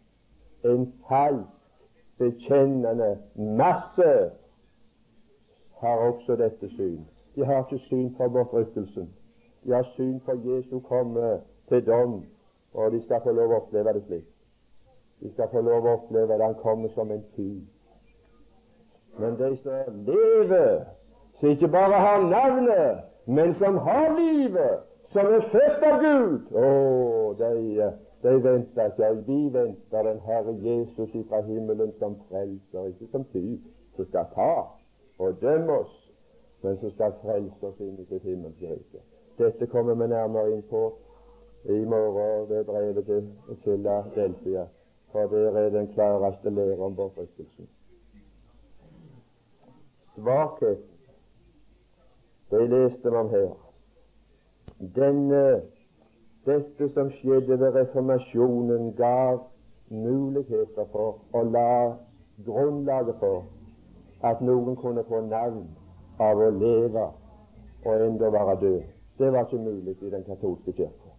En 0.64 0.86
falsk, 1.08 1.52
bekjennende 2.18 3.16
masse 3.36 4.12
har 5.80 6.08
også 6.08 6.36
dette 6.40 6.70
syn. 6.76 7.02
De 7.34 7.44
har 7.44 7.64
ikke 7.64 7.82
syn 7.88 8.10
for 8.16 8.32
bortrykkelsen. 8.32 9.08
De 9.66 9.72
har 9.72 9.86
syn 9.96 10.20
for 10.24 10.38
Jesu 10.44 10.80
komme 10.80 11.40
til 11.68 11.86
dom, 11.86 12.24
og 12.74 12.92
de 12.92 13.02
skal 13.02 13.20
få 13.24 13.32
lov 13.34 13.50
å 13.50 13.56
oppleve 13.56 13.94
det 13.96 14.02
slik. 14.06 14.28
De 15.22 15.30
skal 15.32 15.48
få 15.50 15.62
lov 15.66 15.86
å 15.86 15.94
oppleve 15.96 16.36
at 16.36 16.44
han 16.44 16.54
kommer 16.60 16.92
som 16.94 17.10
en 17.10 17.24
tyv. 17.34 17.64
Men 19.18 19.34
de 19.40 19.48
som 19.64 20.04
lever, 20.06 20.84
som 21.40 21.50
ikke 21.50 21.72
bare 21.72 21.98
har 22.04 22.28
navnet, 22.28 23.02
men 23.26 23.54
som 23.58 23.80
har 23.88 24.14
livet, 24.20 24.86
som 25.12 25.26
er 25.34 25.48
født 25.50 25.88
av 25.90 25.98
Gud, 26.04 26.52
å, 26.52 26.70
de, 27.40 27.90
de 28.22 28.36
venter 28.46 28.92
ikke. 28.92 29.10
Vi 29.26 29.40
venter 29.58 30.10
den 30.12 30.22
Herre 30.28 30.54
Jesus 30.62 31.10
fra 31.26 31.42
himmelen 31.48 31.90
som 31.98 32.14
frelser, 32.28 32.92
ikke 32.92 33.10
som 33.10 33.26
tyv, 33.34 33.58
som 33.96 34.12
skal 34.12 34.30
ta 34.38 34.52
og 35.18 35.42
dømme 35.42 35.82
oss, 35.82 36.00
men 36.62 36.78
som 36.78 36.94
skal 36.94 37.18
frelse 37.24 37.66
oss 37.72 37.82
inn 37.82 37.96
i 37.98 38.06
sitt 38.06 38.22
himmelske 38.22 38.76
Dette 39.38 39.66
kommer 39.66 39.94
vi 39.94 40.06
nærmere 40.08 40.52
inn 40.52 40.62
på 40.70 40.82
i 41.64 41.84
morgen 41.84 42.48
ved 42.48 42.64
brevet 42.64 43.04
til 43.06 43.56
Philadelphia, 43.62 44.64
for 45.12 45.26
der 45.26 45.58
er 45.58 45.70
den 45.70 45.88
klareste 45.92 46.50
lære 46.50 46.78
om 46.78 46.96
bortrykkelsen. 46.96 47.68
Svakhet, 50.14 50.78
det 52.50 52.70
leste 52.70 53.10
vi 53.10 53.16
om 53.16 53.28
her. 53.28 53.52
Denne, 54.96 55.60
dette 56.46 56.88
som 56.94 57.10
skjedde 57.10 57.60
ved 57.60 57.74
reformasjonen, 57.74 58.92
gav 58.96 59.40
muligheter 59.90 60.88
for 60.92 61.20
å 61.32 61.44
la 61.44 61.92
grunnlaget 62.46 63.20
for 63.20 63.44
at 64.24 64.40
noen 64.40 64.76
kunne 64.76 65.04
få 65.08 65.20
navn 65.28 65.64
av 66.18 66.40
å 66.40 66.50
leve 66.50 67.08
og 67.84 68.06
enda 68.06 68.30
være 68.32 68.60
død. 68.60 68.95
Det 69.18 69.32
var 69.32 69.46
ikke 69.46 69.62
mulig 69.64 69.96
i 70.02 70.10
den 70.10 70.24
katolske 70.24 70.72
kirke. 70.72 71.10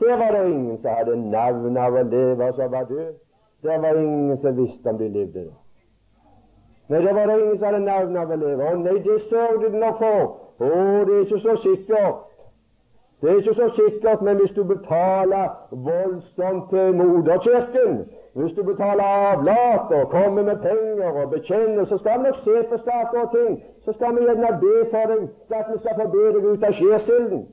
Der 0.00 0.16
var 0.16 0.30
det 0.30 0.50
ingen 0.50 0.78
som 0.82 0.90
hadde 0.90 1.30
navn 1.30 1.76
av 1.76 1.94
å 1.94 2.02
leve 2.02 2.52
som 2.56 2.72
var 2.72 2.84
død. 2.88 3.12
Der 3.62 3.78
var 3.78 4.00
ingen 4.00 4.38
som 4.42 4.56
visste 4.56 4.90
om 4.90 4.98
de 4.98 5.08
levde. 5.08 5.44
Nei, 6.88 7.00
der 7.04 7.14
var 7.14 7.26
det 7.26 7.40
ingen 7.40 7.58
som 7.58 7.66
hadde 7.66 7.84
navn 7.84 8.16
av 8.16 8.30
å 8.30 8.36
leve. 8.36 8.70
Å 8.70 8.80
nei, 8.80 8.96
det 9.06 9.18
sørget 9.28 9.72
de 9.72 9.78
nok 9.78 10.00
for. 10.02 10.24
Å, 10.58 10.70
det 11.08 11.14
er 11.14 11.22
ikke 11.26 11.40
så 11.44 11.56
sikkert. 11.62 12.24
Det 13.20 13.30
er 13.30 13.38
ikke 13.40 13.54
så 13.54 13.68
sikkert, 13.76 14.22
men 14.22 14.36
hvis 14.40 14.52
du 14.56 14.64
betaler 14.68 15.54
voldsomt 15.70 16.68
til 16.70 16.96
moderkirken, 16.98 18.04
hvis 18.34 18.52
du 18.56 18.62
betaler 18.62 19.02
avlat 19.02 19.92
og 19.98 20.08
kommer 20.10 20.42
med 20.42 20.56
penger 20.56 21.10
og 21.22 21.30
bekjenner, 21.30 21.84
så 21.84 21.98
skal 21.98 22.18
vi 22.18 22.22
nok 22.22 22.38
se 22.44 22.62
på 22.68 22.76
saker 22.84 23.20
og 23.20 23.30
ting. 23.36 23.62
Så 23.84 23.92
skal 23.92 24.16
vi 24.16 24.24
gjerne 24.26 24.58
be 24.60 24.74
for 24.90 25.04
deg 25.10 25.28
for 25.48 25.54
at 25.54 25.68
vi 25.72 25.78
skal 25.82 25.94
få 26.00 26.06
be 26.14 26.24
deg 26.34 26.48
ut 26.50 26.64
av 26.68 26.72
skjærsilden. 26.78 27.44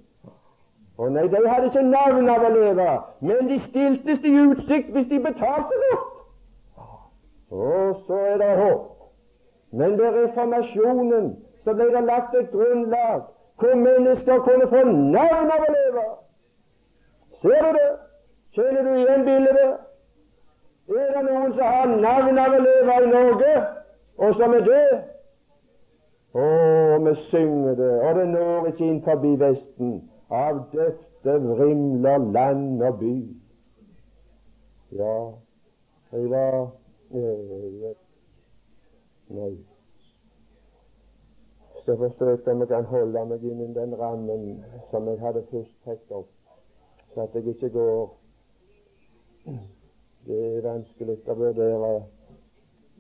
Og 0.98 1.12
nei, 1.12 1.28
de 1.34 1.42
hadde 1.50 1.70
ikke 1.70 1.84
navn 1.86 2.30
av 2.30 2.46
å 2.46 2.50
leve, 2.56 2.88
men 3.30 3.52
de 3.52 3.60
stiltes 3.68 4.26
i 4.26 4.34
utsikt 4.42 4.90
hvis 4.96 5.08
de 5.10 5.20
betalte 5.20 5.78
nok. 5.84 6.10
Og 7.52 8.02
så 8.08 8.18
er 8.32 8.42
det 8.42 8.50
håp. 8.64 8.90
Men 9.72 9.96
ved 10.00 10.18
reformasjonen 10.18 11.32
så 11.64 11.78
ble 11.78 11.92
det 11.94 12.04
lagt 12.10 12.36
et 12.42 12.52
grunnlag 12.52 13.30
hvor 13.62 13.78
mennesker 13.78 14.44
kunne 14.50 14.68
få 14.74 14.84
navn 14.90 15.54
av 15.54 15.70
å 15.70 15.72
leve. 15.78 16.10
Ser 17.42 17.66
du 17.70 17.72
det? 17.78 17.90
Kjenner 18.58 18.88
du 18.88 18.94
igjen 18.98 19.26
bildet? 19.30 19.91
Er 20.92 21.12
det 21.16 21.24
noen 21.24 21.54
som 21.56 21.64
har 21.64 21.92
navn 22.04 22.40
av 22.42 22.54
å 22.58 22.60
leve 22.60 22.96
i 23.00 23.10
Norge, 23.12 23.52
og 24.20 24.34
som 24.40 24.56
er 24.58 24.66
død? 24.66 24.96
Å, 26.32 26.48
vi 27.06 27.14
synger 27.30 27.78
det, 27.80 27.92
og 28.08 28.20
det 28.20 28.26
når 28.34 28.68
ikke 28.72 28.90
inn 28.90 29.00
forbi 29.06 29.32
Vesten. 29.40 29.94
Av 30.32 30.60
døfte 30.74 31.38
vrimler 31.44 32.28
land 32.36 32.84
og 32.88 33.00
by. 33.00 33.16
Ja, 35.00 35.16
jeg 36.12 36.30
var 36.32 36.56
øh, 36.60 37.92
Nei. 39.32 39.52
Så 41.86 41.96
forsøker 41.98 42.52
om 42.52 42.64
jeg 42.66 42.72
kan 42.72 42.88
holde 42.92 43.28
meg 43.30 43.44
innen 43.48 43.76
den 43.76 43.96
rammen 44.00 44.48
som 44.92 45.08
jeg 45.08 45.24
hadde 45.24 45.48
først 45.52 45.78
trukket 45.86 46.18
opp, 46.20 46.34
så 47.14 47.24
at 47.24 47.38
jeg 47.40 47.56
ikke 47.56 47.72
går 47.80 48.10
det 50.26 50.38
er 50.38 50.62
vanskelig 50.66 51.18
å 51.28 51.36
vurdere 51.36 51.92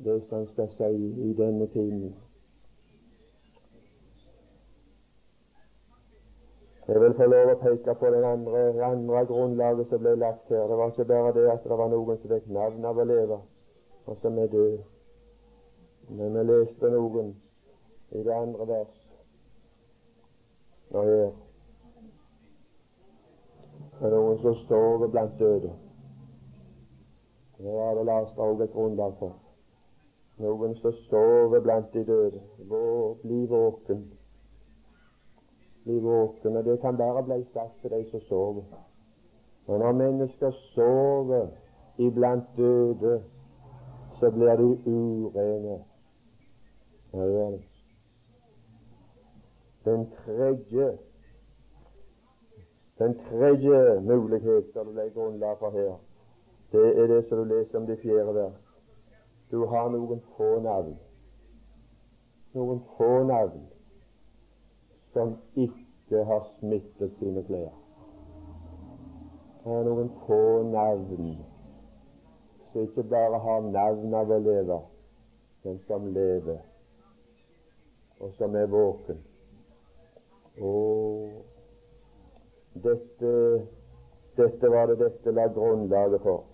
det 0.01 0.17
som 0.29 0.47
skal 0.53 0.69
si 0.77 0.91
i 1.29 1.33
denne 1.37 1.67
timen. 1.73 2.13
Jeg 6.87 7.01
vil 7.01 7.13
få 7.15 7.25
lov 7.29 7.49
å 7.51 7.59
peke 7.61 7.93
på 7.95 8.09
det 8.11 8.23
andre, 8.25 8.61
andre 8.83 9.21
grunnlaget 9.29 9.91
som 9.91 10.01
ble 10.01 10.15
lagt 10.17 10.49
her. 10.49 10.65
Det 10.67 10.79
var 10.79 10.89
ikke 10.91 11.05
bare 11.11 11.33
det 11.37 11.45
at 11.51 11.63
det 11.63 11.77
var 11.79 11.91
noen 11.93 12.17
som 12.19 12.33
fikk 12.33 12.49
navn 12.51 12.87
av 12.89 12.97
å 12.99 13.05
leve, 13.07 13.37
og 14.09 14.17
som 14.23 14.39
er 14.41 14.49
død. 14.51 14.81
Men 16.09 16.35
vi 16.35 16.43
leste 16.49 16.91
noen 16.91 17.29
i 18.11 18.25
det 18.25 18.33
andre 18.35 18.67
vers. 18.73 18.97
Og 20.91 21.05
her 21.05 21.31
er 24.01 24.17
noen 24.17 24.41
som 24.41 24.59
står 24.65 25.07
blant 25.13 25.39
døde. 25.39 25.71
Det 27.61 27.73
er 27.79 27.93
det 27.95 28.05
Lars 28.05 28.37
òg 28.37 28.61
et 28.63 28.73
grunnlag 28.73 29.13
for. 29.19 29.35
Noen 30.41 30.73
som 30.79 30.93
sover 31.09 31.61
blant 31.61 31.93
de 31.93 32.05
døde. 32.05 32.41
Bli 33.21 33.45
våken. 33.49 34.01
Bli 35.83 35.99
våken. 35.99 36.57
Og 36.57 36.65
det 36.65 36.79
kan 36.81 36.97
bare 36.97 37.23
bli 37.23 37.43
sagt 37.53 37.81
til 37.81 37.91
de 37.91 38.01
som 38.11 38.21
sover. 38.29 38.63
Og 39.67 39.79
når 39.79 39.91
mennesker 39.91 40.51
sover 40.73 41.47
iblant 41.97 42.49
døde, 42.57 43.21
så 44.19 44.31
blir 44.31 44.55
de 44.55 44.69
urene. 44.85 45.79
Den 49.85 50.09
tredje 50.25 50.97
den 53.01 53.19
tredje 53.29 54.01
mulighet 54.01 54.65
som 54.73 54.85
det 54.85 54.93
ble 54.93 55.09
grunnlag 55.15 55.57
for 55.59 55.73
her, 55.73 55.95
det 56.71 56.87
er 56.97 57.07
det 57.07 57.21
som 57.27 57.37
du 57.37 57.43
leser 57.43 57.77
om 57.77 57.87
det 57.87 57.99
fjerde 57.99 58.35
vers. 58.35 58.59
Du 59.51 59.65
har 59.65 59.89
noen 59.91 60.21
få 60.37 60.59
navn. 60.63 60.95
Noen 62.53 62.79
få 62.97 63.23
navn 63.27 63.65
som 65.13 65.33
ikke 65.59 66.23
har 66.25 66.45
smittet 66.59 67.11
sine 67.19 67.43
klær. 67.47 67.73
Det 69.63 69.73
er 69.77 69.83
noen 69.87 70.11
få 70.25 70.43
navn 70.71 71.33
som 72.71 72.85
ikke 72.85 73.03
bare 73.03 73.39
har 73.43 73.67
navn 73.67 74.15
av 74.15 74.31
å 74.31 74.39
leve, 74.39 74.79
men 75.65 75.81
som 75.87 76.07
lever, 76.15 76.61
og 78.19 78.31
som 78.37 78.55
er 78.55 78.71
våken. 78.71 79.19
Og 80.61 81.35
dette, 82.87 83.35
dette 84.39 84.71
var 84.71 84.87
det 84.87 85.01
dette 85.03 85.35
la 85.35 85.49
grunnlaget 85.51 86.23
for. 86.23 86.50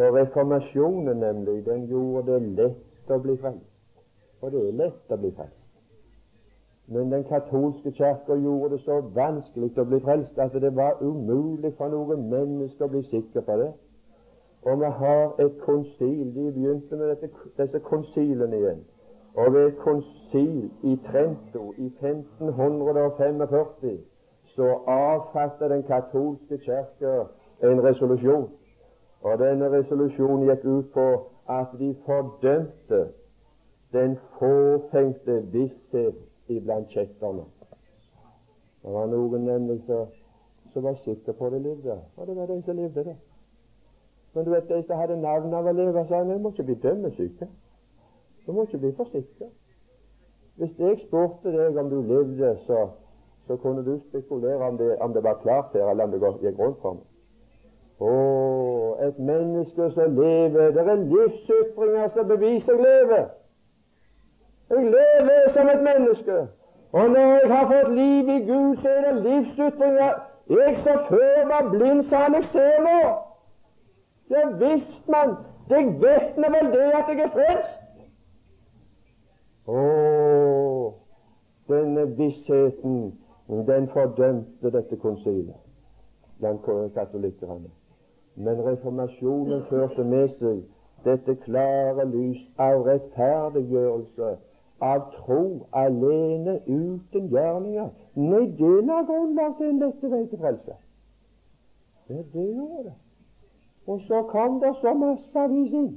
For 0.00 0.16
reformasjonen, 0.16 1.16
nemlig, 1.16 1.66
den 1.66 1.86
gjorde 1.86 2.32
det 2.32 2.42
lett 2.42 3.10
å 3.12 3.18
bli 3.20 3.36
frelst. 3.36 3.76
Og 4.40 4.52
det 4.54 4.60
er 4.64 4.72
lett 4.78 5.12
å 5.12 5.16
bli 5.20 5.30
frelst. 5.36 5.66
Men 6.88 7.12
den 7.12 7.24
katolske 7.28 7.92
kirka 7.98 8.34
gjorde 8.40 8.78
det 8.78 8.84
så 8.86 8.96
vanskelig 9.12 9.76
å 9.76 9.84
bli 9.90 10.00
frelst 10.00 10.38
at 10.40 10.56
det 10.62 10.72
var 10.76 11.02
umulig 11.04 11.72
for 11.76 11.88
noen 11.92 12.30
mennesker 12.30 12.84
å 12.86 12.92
bli 12.94 13.02
sikker 13.10 13.42
på 13.44 13.54
det. 13.60 13.72
Og 14.64 14.74
vi 14.80 14.88
har 15.02 15.24
et 15.44 15.56
konsil. 15.66 16.26
De 16.32 16.44
begynte 16.48 16.96
med 16.96 17.06
dette, 17.12 17.28
disse 17.58 17.78
konsilene 17.90 18.56
igjen. 18.56 18.80
Og 19.36 19.46
ved 19.52 19.64
et 19.66 19.78
konsil 19.84 20.64
i 20.80 20.96
Trento 21.10 21.64
i 21.76 21.92
1545 22.00 24.00
så 24.54 24.66
avfattet 24.88 25.70
den 25.76 25.84
katolske 25.92 26.56
kirke 26.64 27.12
en 27.68 27.84
resolusjon. 27.84 28.48
Og 29.22 29.38
denne 29.38 29.68
resolusjonen 29.72 30.48
gikk 30.48 30.64
ut 30.64 30.92
på 30.94 31.06
at 31.50 31.72
de 31.78 31.94
fordømte 32.06 33.00
den 33.92 34.16
fåfengte 34.38 35.40
visshet 35.52 36.20
iblant 36.48 36.88
kjetterne. 36.94 37.44
Det 38.82 38.92
var 38.92 39.10
noen 39.10 39.44
nemlig 39.44 39.82
som 39.86 40.84
var 40.86 40.96
sikre 41.04 41.34
på 41.36 41.50
det 41.50 41.60
levde, 41.62 41.98
og 42.16 42.26
det 42.26 42.36
var 42.36 42.46
de 42.46 42.62
som 42.62 42.76
levde 42.76 43.04
det. 43.04 43.16
Men 44.34 44.44
du 44.44 44.50
vet, 44.50 44.68
de 44.68 44.82
som 44.86 44.96
hadde 44.96 45.18
navn 45.20 45.54
av 45.54 45.66
å 45.66 45.74
leve, 45.74 46.04
sa 46.06 46.22
vi 46.22 46.38
må 46.38 46.52
ikke 46.54 46.68
bli 46.68 46.78
dømmesyke. 46.84 47.48
Du 48.46 48.52
må 48.54 48.64
ikke 48.64 48.78
bli 48.78 48.92
for. 48.96 49.10
Hvis 50.60 50.78
jeg 50.78 51.00
spurte 51.02 51.52
deg 51.54 51.78
om 51.78 51.90
du 51.90 52.00
levde, 52.02 52.54
så, 52.66 52.86
så 53.46 53.56
kunne 53.56 53.84
du 53.84 53.98
spekulere 54.08 54.68
om 54.68 54.78
det, 54.78 54.94
om 55.02 55.12
det 55.12 55.24
var 55.24 55.40
klart 55.42 55.74
her, 55.74 55.90
eller 55.90 56.06
om 56.06 56.14
det 56.14 56.20
gikk 56.46 56.58
rundt 56.62 56.78
for 56.82 57.00
meg. 57.00 57.06
Et 59.00 59.18
menneske 59.18 59.90
som 59.94 60.16
lever 60.16 60.70
Det 60.70 60.88
er 60.88 60.94
livsytringer 60.94 62.08
som 62.14 62.26
beviser 62.28 62.72
jeg 62.72 62.82
lever. 62.86 63.24
Jeg 64.70 64.84
lever 64.84 65.52
som 65.52 65.68
et 65.68 65.82
menneske. 65.82 66.38
Og 66.92 67.10
når 67.10 67.20
jeg 67.20 67.56
har 67.56 67.66
fått 67.72 67.94
liv 67.94 68.28
i 68.28 68.38
Gud, 68.50 68.76
så 68.82 68.88
er 68.88 69.12
det 69.12 69.22
livsytringer. 69.22 70.12
Jeg 70.50 70.78
som 70.82 70.98
før 71.08 71.46
var 71.46 71.70
blind, 71.70 72.04
sa 72.08 72.16
han 72.16 72.34
jeg 72.34 72.46
ser 72.52 72.80
nå. 72.82 73.00
Ja 74.30 74.48
visst, 74.62 75.08
mann. 75.08 75.34
Det 75.68 75.86
vet 76.02 76.36
nå 76.36 76.50
vel 76.54 76.72
det 76.72 76.86
at 77.00 77.08
jeg 77.08 77.20
er 77.24 77.32
frelst. 77.34 77.76
Å, 79.70 79.82
denne 81.70 82.06
vissheten, 82.18 83.02
den 83.66 83.90
fordømte 83.94 84.72
dette 84.74 84.98
konsilet 85.02 85.58
blant 86.40 86.66
katolikkerne. 86.94 87.70
Men 88.34 88.60
reformasjonen 88.66 89.64
førte 89.68 90.04
med 90.04 90.28
seg 90.38 90.62
dette 91.04 91.34
klare 91.44 92.04
lys 92.10 92.40
av 92.60 92.84
rettferdiggjørelse 92.86 94.30
av 94.80 95.06
tro 95.16 95.66
alene 95.76 96.58
uten 96.66 97.28
gjerninger. 97.32 97.88
Nei, 98.16 98.44
det 98.58 98.74
la 98.88 99.02
grunnlag 99.08 99.56
til 99.58 99.72
en 99.72 99.80
lette 99.84 100.10
vei 100.12 100.22
til 100.30 100.42
frelse. 100.42 100.76
Det, 102.08 102.24
det 102.32 102.46
gjorde 102.56 102.84
det. 102.88 102.96
Og 103.86 104.00
så 104.08 104.22
kom 104.22 104.60
det 104.60 104.74
så 104.80 104.94
massevis 104.94 105.72
inn 105.72 105.90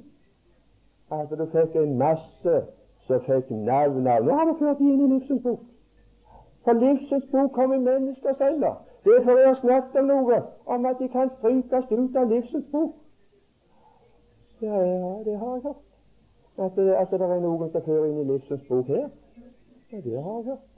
at 1.14 1.30
du 1.38 1.46
fikk 1.52 1.76
en 1.78 1.98
masse 2.00 2.56
som 3.08 3.22
fikk 3.28 3.52
navn 3.52 4.08
av 4.08 4.24
Nå 4.26 4.38
har 4.38 4.48
vi 4.50 4.56
ført 4.62 4.82
inn 4.82 5.04
i 5.04 5.10
livsens 5.12 5.44
bok. 5.44 5.62
For 6.64 6.80
livsens 6.80 7.26
bok 7.32 7.52
kom 7.54 7.74
i 7.76 7.82
menneskers 7.84 8.40
hender. 8.42 8.80
Derfor 9.06 9.32
har 9.32 9.40
jeg 9.40 9.56
snakket 9.62 10.00
om 10.00 10.06
noe 10.06 10.42
om 10.66 10.86
at 10.86 11.00
de 11.00 11.08
kan 11.12 11.32
strykes 11.38 11.92
ut 11.92 12.16
av 12.16 12.30
livsens 12.30 12.68
bok. 12.72 12.94
Ja, 14.62 14.76
ja, 14.80 15.24
det 15.26 15.40
har 15.40 15.56
jeg 15.56 15.64
hørt. 15.64 15.82
At 16.58 16.78
at 16.78 17.12
det 17.12 17.22
er 17.22 17.40
noen 17.40 17.72
som 17.72 17.82
fører 17.82 18.06
inn 18.06 18.22
i 18.22 18.30
livsens 18.32 18.64
bok 18.70 18.88
her. 18.88 19.10
Ja, 19.92 19.98
det 19.98 20.24
har 20.24 20.38
jeg 20.38 20.46
hørt. 20.46 20.70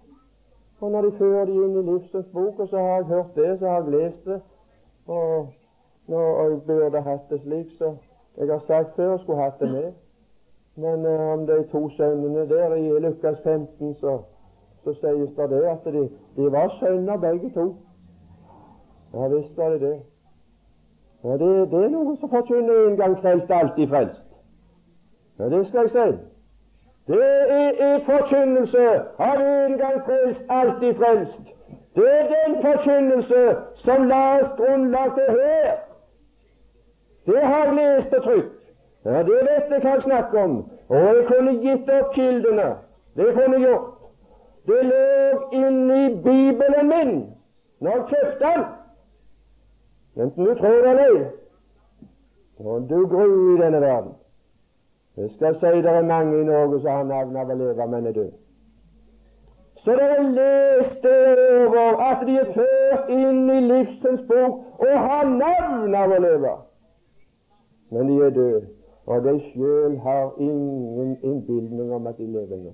Og 0.82 0.92
når 0.92 1.02
de 1.02 1.12
fører 1.18 1.46
de 1.46 1.54
inn 1.54 1.78
i 1.78 1.86
livsens 1.92 2.26
bok, 2.34 2.60
og 2.60 2.68
så 2.70 2.78
har 2.78 2.96
jeg 2.96 3.06
hørt 3.06 3.36
det, 3.36 3.60
så 3.60 3.68
har 3.68 3.84
jeg 3.84 3.92
lest 3.92 4.26
det, 4.26 4.42
og, 5.08 5.48
når 6.08 6.44
jeg 6.44 6.62
burde 6.68 7.02
hatt 7.02 7.30
det 7.30 7.42
slik, 7.42 7.72
så 7.78 7.96
jeg 8.38 8.48
har 8.52 8.64
sagt 8.68 8.96
før 8.96 9.12
jeg 9.12 9.20
skulle 9.20 9.42
hatt 9.42 9.60
det 9.60 9.72
med. 9.72 9.92
Men 10.76 11.06
uh, 11.06 11.34
om 11.34 11.48
de 11.48 11.64
to 11.72 11.90
sønnene 11.90 12.50
der 12.50 12.74
i 12.76 13.00
Lukas 13.00 13.38
15, 13.44 13.96
så, 13.96 14.20
så 14.84 14.94
sies 14.94 15.36
det 15.38 15.64
at 15.64 15.86
de, 15.86 16.10
de 16.36 16.52
var 16.52 16.78
sønner 16.80 17.18
begge 17.18 17.50
to. 17.54 17.76
Ja 19.16 19.28
visst 19.28 19.58
var 19.58 19.70
det 19.70 19.82
det. 19.82 20.00
Ja, 21.24 21.32
det, 21.32 21.72
det 21.72 21.84
er 21.84 21.90
noen 21.90 22.18
som 22.18 22.30
forkynner 22.30 22.88
en 22.88 22.98
gang 22.98 23.16
frelst, 23.22 23.52
alltid 23.52 23.88
frelst. 23.88 24.26
Ja, 25.40 25.50
det 25.50 25.68
skal 25.68 25.80
jeg 25.80 25.90
si. 25.94 26.18
Det 27.08 27.22
er 27.50 27.72
en 27.88 28.02
forkynnelse 28.06 28.84
av 29.30 29.42
en 29.46 29.78
gang 29.78 29.98
frelst, 30.06 30.42
alltid 30.50 30.94
frelst. 31.00 31.42
Det 31.96 32.12
er 32.12 32.28
den 32.34 32.56
forkynnelse 32.62 33.42
som 33.86 34.08
la 34.12 34.22
oss 34.42 34.54
grunnlag 34.60 35.16
til 35.16 35.40
her. 35.40 35.72
Det 37.26 37.42
har 37.42 37.66
jeg 37.66 37.76
lest 37.76 38.14
og 38.14 38.24
trykt. 38.24 38.62
Ja, 39.06 39.18
det 39.24 39.42
vet 39.48 39.72
jeg 39.72 39.82
hva 39.82 39.94
jeg 39.96 40.04
snakker 40.04 40.44
om. 40.44 40.56
Og 40.90 40.98
jeg 40.98 41.28
kunne 41.32 41.58
gitt 41.64 41.90
opp 41.90 42.14
kildene. 42.14 42.70
Det 43.16 43.34
kunne 43.34 43.60
jeg 43.60 43.68
gjort. 43.70 43.92
Det 44.68 44.82
lå 44.92 45.04
inni 45.52 46.16
Bibelen 46.24 46.90
min 46.90 47.14
når 47.80 47.92
jeg 47.92 48.10
kjøpte 48.10 48.50
den. 48.56 48.66
Enten 50.16 50.46
du 50.46 50.56
tror 50.56 50.88
eller 50.90 51.04
ei. 51.06 51.26
Og 52.60 52.90
du 52.90 53.08
gru 53.08 53.56
i 53.56 53.62
denne 53.62 53.82
verden. 53.82 54.12
Jeg 55.18 55.30
skal 55.36 55.56
si 55.60 55.82
det 55.82 55.92
er 55.92 56.02
mange 56.02 56.42
i 56.42 56.44
Norge 56.44 56.80
som 56.82 56.92
har 56.92 57.04
navn 57.04 57.36
av 57.36 57.52
å 57.52 57.56
leve, 57.56 57.88
men 57.88 58.08
er 58.08 58.16
død. 58.16 58.32
Så 59.84 59.96
dere 60.00 60.24
leste 60.38 61.12
over 61.68 62.00
at 62.04 62.24
de 62.28 62.38
er 62.42 62.54
ført 62.56 63.12
inn 63.16 63.44
i 63.54 63.60
livsens 63.68 64.24
bok 64.30 64.82
og 64.88 64.96
har 65.08 65.30
navn 65.30 65.96
av 65.96 66.16
å 66.16 66.22
leve. 66.24 66.56
Men 67.92 68.10
de 68.10 68.18
er 68.26 68.34
døde, 68.40 68.64
og 69.06 69.28
de 69.28 69.36
sjøl 69.52 70.00
har 70.08 70.32
ingen 70.40 71.18
innbildning 71.22 71.94
om 71.94 72.08
at 72.08 72.18
de 72.18 72.32
lever 72.38 72.64
nå. 72.64 72.74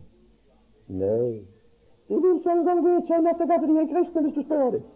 Nei, 0.88 1.41
de 2.08 2.21
vil 2.21 2.38
ikke 2.38 2.54
engang 2.56 2.82
vedkjenne 2.86 3.34
at 3.34 3.43
de 3.43 3.77
er 3.82 3.91
kristne, 3.93 4.21
hvis 4.21 4.34
du 4.39 4.41
spør 4.45 4.71
dem. 4.77 4.89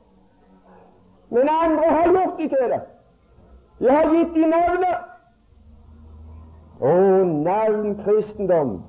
Men 1.36 1.50
andre 1.52 1.88
har 1.98 2.06
gjort 2.16 2.38
de 2.40 2.48
til 2.54 2.68
det. 2.74 2.82
De 3.80 3.90
har 3.90 4.06
gitt 4.14 4.36
de 4.36 4.46
navnet. 4.48 4.98
Og 6.80 7.28
navn 7.28 7.96
kristendom, 8.04 8.84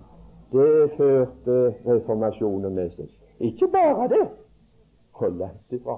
det 0.52 0.90
førte 0.96 1.56
reformasjonen 1.86 2.74
med 2.74 2.90
seg. 2.94 3.08
Ikke 3.40 3.68
bare 3.72 4.08
det. 4.08 4.26
Hold 5.18 5.38
langt 5.38 5.74
ifra. 5.74 5.96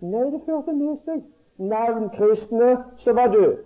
Nei, 0.00 0.24
det 0.32 0.40
førte 0.46 0.72
med 0.76 0.96
seg 1.04 1.20
navn 1.72 2.08
kristne 2.16 2.70
som 3.04 3.16
var 3.16 3.28
døde. 3.36 3.58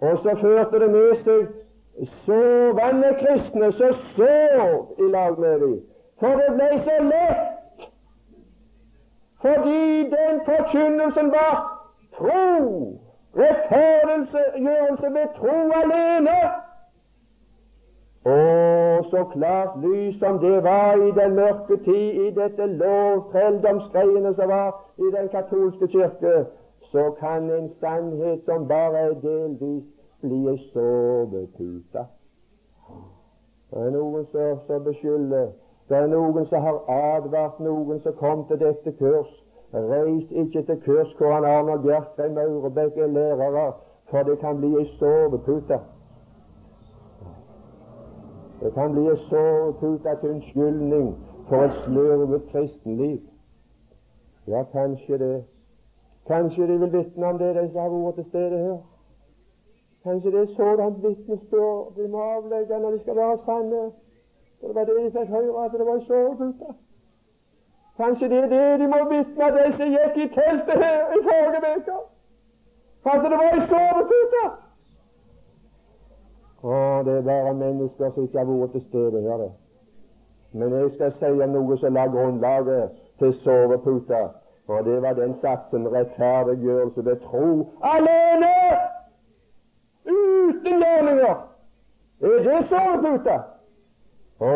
Og 0.00 0.20
så 0.24 0.36
førte 0.42 0.82
det 0.84 0.90
med 0.90 1.24
seg 1.24 2.10
sovende 2.26 3.14
kristne 3.22 3.72
som 3.80 4.04
sov 4.16 5.00
i 5.06 5.08
lag 5.16 5.40
med 5.40 5.64
dem. 5.64 5.80
For 6.20 6.36
det 6.42 6.52
ble 6.60 6.70
så 6.84 7.00
lett. 7.08 7.59
Fordi 9.40 10.02
den 10.16 10.40
forkynnelsen 10.44 11.30
var 11.30 11.54
tro. 12.18 13.00
Rettferdiggjørelse 13.36 15.06
ved 15.16 15.28
tro 15.38 15.56
alene. 15.82 16.40
Og 18.24 19.04
så 19.10 19.24
klart 19.32 19.80
lys 19.82 20.18
som 20.18 20.38
det 20.38 20.62
var 20.62 20.94
i 20.94 21.10
den 21.20 21.34
mørke 21.34 21.76
tid, 21.84 22.12
i 22.24 22.30
dette 22.30 22.66
lovtrelldomsgreiene 22.66 24.34
som 24.34 24.48
var 24.48 24.84
i 24.98 25.08
den 25.16 25.28
katolske 25.28 25.88
kirke, 25.88 26.44
så 26.82 27.10
kan 27.20 27.50
en 27.50 27.70
sannhet 27.80 28.44
som 28.44 28.68
bare 28.68 28.98
er 28.98 29.14
delvis, 29.22 29.84
bli 30.20 30.40
ei 30.52 30.58
sovepute. 30.72 32.02
Det 33.70 33.86
er 33.86 33.92
noen 33.94 34.26
som 34.32 34.84
beskylder 34.84 35.52
Det 35.90 35.98
er 35.98 36.06
noen 36.06 36.44
som 36.46 36.62
har 36.62 36.76
advart 36.94 37.56
noen 37.58 37.98
som 38.02 38.14
kom 38.18 38.44
til 38.46 38.60
dette 38.60 38.92
kurs. 38.98 39.30
Reis 39.74 40.28
ikke 40.30 40.62
til 40.66 40.82
kurs 40.84 41.14
hvor 41.18 41.32
han 41.32 41.44
Arne 41.44 41.78
Bjerkreim 41.82 42.36
Aurebekk 42.38 42.98
er 42.98 43.06
lærere, 43.06 43.72
for 44.10 44.22
det 44.22 44.36
kan 44.38 44.60
bli 44.60 44.70
ei 44.78 44.86
sovepute. 44.98 45.78
Det 48.60 48.70
kan 48.74 48.92
bli 48.92 49.06
en 49.10 49.18
sovepute 49.30 50.14
til 50.20 50.30
unnskyldning 50.30 51.08
for 51.48 51.64
et 51.66 51.80
slurvet 51.84 52.42
kristenliv. 52.52 53.18
Ja, 54.46 54.62
kanskje 54.72 55.18
det. 55.18 55.44
Kanskje 56.26 56.66
de 56.66 56.78
vil 56.78 56.92
vitne 56.92 57.26
om 57.26 57.38
det, 57.38 57.54
de 57.54 57.66
som 57.72 57.80
har 57.80 57.90
vært 57.90 58.14
til 58.14 58.28
stede 58.28 58.58
her. 58.58 58.78
Kanskje 60.04 60.30
det 60.30 60.40
er 60.40 60.54
sådant 60.56 61.02
vitnesbyrd 61.02 61.96
de 61.96 62.08
må 62.08 62.22
avlegge 62.36 62.78
når 62.78 62.90
de 62.90 63.00
skal 63.02 63.16
være 63.16 63.38
sanne. 63.44 63.82
Det 64.60 64.74
var 64.74 64.84
det 64.84 64.96
de 64.96 65.10
fikk 65.10 65.28
høre, 65.28 65.64
at 65.64 65.72
det 65.72 65.86
var 65.86 65.94
en 65.94 66.06
sovepute. 66.06 66.74
Kanskje 67.96 68.28
det 68.28 68.38
er 68.38 68.48
det 68.48 68.80
de 68.80 68.86
må 68.88 68.98
vitne 69.12 69.46
de 69.56 69.64
som 69.76 69.92
gikk 69.94 70.16
i 70.24 70.26
teltet 70.34 70.82
her 70.84 71.14
i 71.16 71.20
forrige 71.28 71.70
uke. 71.76 71.96
Kanskje 73.04 73.30
det 73.32 73.38
var 73.42 73.52
en 73.56 73.66
sovepute. 73.72 74.44
Å, 76.62 76.74
det 77.04 77.16
er 77.16 77.26
bare 77.28 77.54
mennesker 77.54 78.10
som 78.14 78.24
ikke 78.24 78.38
har 78.38 78.48
vært 78.50 78.72
til 78.76 78.84
stede 78.88 79.22
her. 79.28 79.46
Men 80.52 80.74
jeg 80.76 80.90
skal 80.96 81.14
si 81.20 81.30
noe 81.54 81.78
som 81.80 81.96
la 81.96 82.06
grunnlaget 82.14 82.98
til 83.18 83.32
soveputa. 83.44 84.22
Og 84.70 84.84
det 84.84 84.98
var 85.02 85.16
den 85.18 85.34
satsen 85.40 85.88
rettferdiggjørelse 85.92 87.04
ved 87.04 87.16
tro 87.28 87.46
alene! 87.92 88.52
Uten 90.04 90.84
gjerninger! 90.84 91.40
Er 92.20 92.44
det 92.48 92.60
soveputa? 92.68 93.38
Å, 94.40 94.50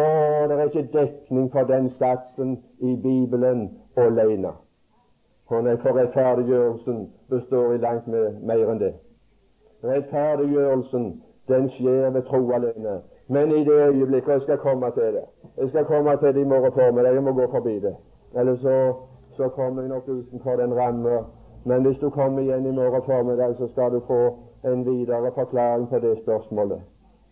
det 0.48 0.56
er 0.56 0.68
ikke 0.70 0.88
dekning 0.92 1.50
for 1.52 1.68
den 1.68 1.90
satsen 1.98 2.54
i 2.80 2.94
Bibelen 3.02 3.66
alene. 4.00 4.54
For 5.48 5.60
rettferdiggjørelsen 5.60 7.02
består 7.30 7.74
i 7.74 7.82
langt 7.82 8.06
mer 8.08 8.70
enn 8.72 8.80
det. 8.80 8.94
Rettferdiggjørelsen 9.84 11.10
den 11.52 11.68
skjer 11.76 12.14
ved 12.14 12.24
tro 12.30 12.40
alene. 12.56 13.02
Men 13.28 13.52
i 13.52 13.64
det 13.64 13.76
øyeblikket 13.88 14.32
Jeg 14.32 14.40
skal 14.40 14.58
komme 14.58 14.90
til 14.96 15.12
det. 15.18 15.24
Jeg 15.56 15.68
skal 15.68 15.84
komme 15.84 16.16
til 16.16 16.34
det 16.34 16.40
i 16.40 16.44
morgen 16.44 16.72
formiddag. 16.72 17.14
Jeg 17.14 17.22
må 17.22 17.32
gå 17.32 17.50
forbi 17.50 17.76
det. 17.80 17.94
Eller 18.36 18.56
så, 18.56 18.76
så 19.36 19.48
kommer 19.48 19.82
jeg 19.82 19.88
nok 19.88 20.08
utenfor 20.08 20.56
den 20.56 20.74
ramma. 20.80 21.24
Men 21.64 21.86
hvis 21.86 21.98
du 21.98 22.10
kommer 22.10 22.40
igjen 22.40 22.66
i 22.66 22.74
morgen 22.80 23.02
formiddag, 23.06 23.54
så 23.58 23.68
skal 23.68 23.92
du 23.92 24.00
få 24.06 24.38
en 24.64 24.86
videre 24.86 25.32
forklaring 25.34 25.88
på 25.88 25.98
det 25.98 26.18
spørsmålet. 26.22 26.80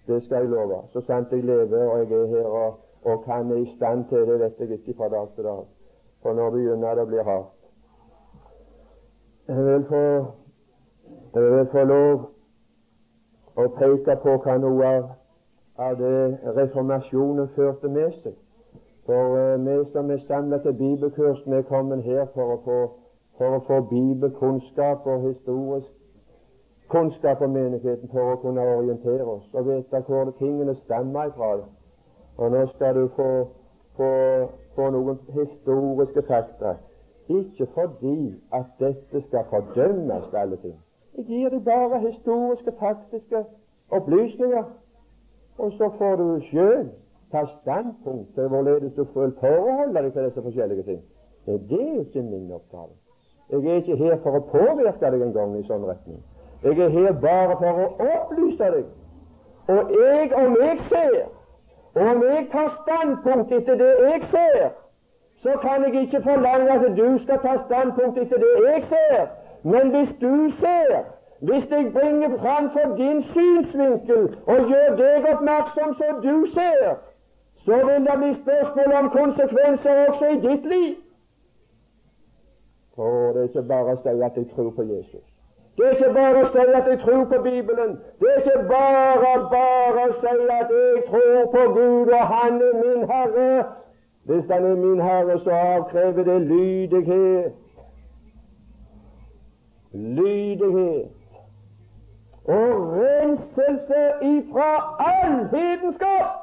Det 0.06 0.22
skal 0.24 0.36
jeg 0.36 0.50
love. 0.50 0.82
Så 0.92 1.00
sant 1.06 1.32
jeg 1.32 1.44
lever 1.44 1.88
og 1.88 1.98
jeg 1.98 2.18
er 2.18 2.26
her 2.26 2.46
og, 2.46 2.78
og 3.04 3.24
kan 3.24 3.50
er 3.50 3.56
i 3.56 3.72
stand 3.76 4.04
til 4.08 4.26
det, 4.26 4.40
vet 4.40 4.58
jeg 4.58 4.70
ikke 4.70 4.94
fra 4.96 5.08
dag 5.08 5.28
til 5.34 5.44
dag. 5.44 5.64
For 6.22 6.34
nå 6.38 6.50
begynner 6.50 6.94
det 6.94 7.06
å 7.06 7.10
bli 7.10 7.24
hardt. 7.26 7.58
Jeg 9.48 9.64
vil 9.66 9.84
få, 9.88 10.04
jeg 11.34 11.50
vil 11.56 11.66
få 11.72 11.84
lov 11.84 12.28
å 13.58 13.66
peke 13.78 14.16
på 14.22 14.38
hva 14.44 14.54
noe 14.62 14.86
av 14.86 15.10
av 15.76 15.96
det 15.98 16.38
reformasjonen 16.56 17.48
førte 17.56 17.88
med 17.88 18.12
seg. 18.22 18.34
For 19.06 19.36
uh, 19.36 19.64
vi 19.64 19.78
som 19.92 20.10
er 20.10 20.20
samlet 20.28 20.62
til 20.62 20.76
bibelkurs, 20.78 21.40
vi 21.46 21.58
er 21.58 21.66
kommet 21.68 22.04
her 22.04 22.26
for 22.34 22.54
å 22.54 22.58
få, 22.66 22.78
for 23.38 23.56
å 23.56 23.62
få 23.66 23.80
bibelkunnskap 23.90 25.06
og 25.06 25.26
historisk 25.28 25.90
kunnskap 26.92 27.40
om 27.40 27.54
menigheten 27.56 28.10
for 28.12 28.34
å 28.34 28.38
kunne 28.42 28.64
orientere 28.76 29.24
oss 29.24 29.48
og 29.56 29.68
vite 29.68 30.00
hvor 30.06 30.30
tingene 30.38 30.74
stammer 30.84 31.30
ifra. 31.30 31.50
Og 32.38 32.52
nå 32.52 32.62
skal 32.74 32.96
du 32.96 33.06
få, 33.16 33.28
få, 33.96 34.10
få 34.76 34.88
noen 34.94 35.20
historiske 35.36 36.24
fakta. 36.28 36.76
Ikke 37.28 37.66
fordi 37.74 38.34
at 38.52 38.72
dette 38.80 39.22
skal 39.28 39.44
fordømmes, 39.50 40.32
alle 40.32 40.58
ting. 40.64 40.76
Jeg 41.16 41.24
gir 41.28 41.52
deg 41.52 41.64
bare 41.64 42.00
historiske, 42.00 42.72
faktiske 42.80 43.44
opplysninger. 43.90 44.64
Og 45.58 45.72
så 45.78 45.88
får 45.98 46.16
du 46.16 46.26
sjøl 46.50 46.90
ta 47.32 47.44
standpunkt 47.60 48.34
til 48.34 48.48
hvorledes 48.48 48.92
du 48.96 49.04
får 49.14 49.32
forholde 49.40 49.94
deg 50.02 50.12
til 50.12 50.28
disse 50.28 50.42
forskjellige 50.42 50.82
ting. 50.82 51.00
Det 51.46 51.80
er 51.80 52.00
ikke 52.00 52.22
min 52.22 52.52
oppgave. 52.52 52.94
Jeg 53.50 53.64
er 53.64 53.80
ikke 53.80 53.96
her 53.96 54.16
for 54.24 54.38
å 54.38 54.46
påvirke 54.52 55.10
deg 55.10 55.22
en 55.22 55.34
gang 55.36 55.56
i 55.58 55.64
sånn 55.68 55.84
retning. 55.88 56.20
Jeg 56.62 56.78
er 56.78 56.88
her 56.88 57.12
bare 57.12 57.56
for 57.60 57.80
å 57.84 57.86
opplyse 58.06 58.68
deg. 58.74 58.90
Og 59.72 59.90
jeg, 59.94 60.28
om 60.34 60.56
jeg 60.60 60.78
ser, 60.90 61.24
og 61.94 62.02
om 62.12 62.22
jeg 62.22 62.46
tar 62.52 62.68
standpunkt 62.82 63.52
etter 63.52 63.80
det 63.80 63.92
jeg 64.06 64.22
ser, 64.34 64.68
så 65.42 65.56
kan 65.62 65.84
jeg 65.86 66.02
ikke 66.02 66.22
forlange 66.22 66.76
at 66.76 66.84
du 66.96 67.08
skal 67.24 67.42
ta 67.42 67.56
standpunkt 67.66 68.18
etter 68.22 68.44
det 68.44 68.52
jeg 68.66 68.84
ser. 68.92 69.26
Men 69.62 69.90
hvis 69.96 70.14
du 70.20 70.34
ser 70.60 71.02
hvis 71.42 71.70
jeg 71.70 71.92
bringer 71.92 72.38
fram 72.38 72.70
for 72.70 72.96
din 72.96 73.24
synsvinkel 73.34 74.22
og 74.46 74.68
gjør 74.70 74.92
deg 75.00 75.24
oppmerksom 75.32 75.94
så 75.98 76.10
du 76.22 76.46
ser, 76.54 76.94
så 77.64 77.78
vil 77.86 78.06
det 78.06 78.16
bli 78.20 78.30
spørsmål 78.42 78.92
om 79.00 79.10
konsekvenser 79.10 80.06
også 80.06 80.24
i 80.34 80.38
ditt 80.46 80.64
liv. 80.74 80.94
For 82.94 83.32
det 83.32 83.42
er 83.42 83.50
ikke 83.50 83.68
bare 83.74 83.96
å 83.96 84.02
si 84.04 84.14
at 84.28 84.38
jeg 84.38 84.48
tror 84.54 84.70
på 84.76 84.86
Jesus. 84.86 85.31
Det 85.76 85.86
er 85.86 85.90
ikke 85.90 86.14
bare 86.14 86.42
å 86.44 86.48
si 86.52 86.58
at 86.62 86.88
jeg 86.90 86.98
tror 87.04 87.24
på 87.30 87.38
Bibelen. 87.42 87.94
Det 88.20 88.28
er 88.32 88.42
ikke 88.42 88.64
bare 88.68 89.32
bare 89.52 90.02
å 90.08 90.12
si 90.20 90.34
at 90.56 90.74
jeg 90.76 91.04
tror 91.08 91.46
på 91.54 91.62
Gud, 91.78 92.12
og 92.12 92.26
Han 92.34 92.60
er 92.68 92.74
min 92.82 93.08
Herre. 93.10 93.64
Hvis 94.24 94.44
Han 94.50 94.66
er 94.72 94.76
min 94.76 95.00
Herre, 95.00 95.38
så 95.44 95.50
avkrever 95.50 96.28
det 96.28 96.40
lydighet. 96.40 97.52
Lydighet 99.92 101.10
og 102.44 102.92
renselse 102.96 104.02
ifra 104.22 104.70
all 104.98 105.48
hedenskap 105.52 106.38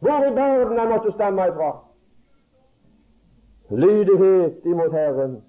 hvor 0.00 0.24
i 0.26 0.34
verden 0.34 0.78
han 0.78 0.88
måtte 0.88 1.12
stamme 1.12 1.46
ifra. 1.48 1.70
Lydighet 3.70 4.64
imot 4.64 4.92
Herren. 4.92 5.42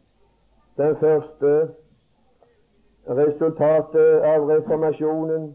Den 0.77 0.95
første 0.95 1.67
resultatet 3.07 4.21
av 4.21 4.49
reformasjonen, 4.49 5.53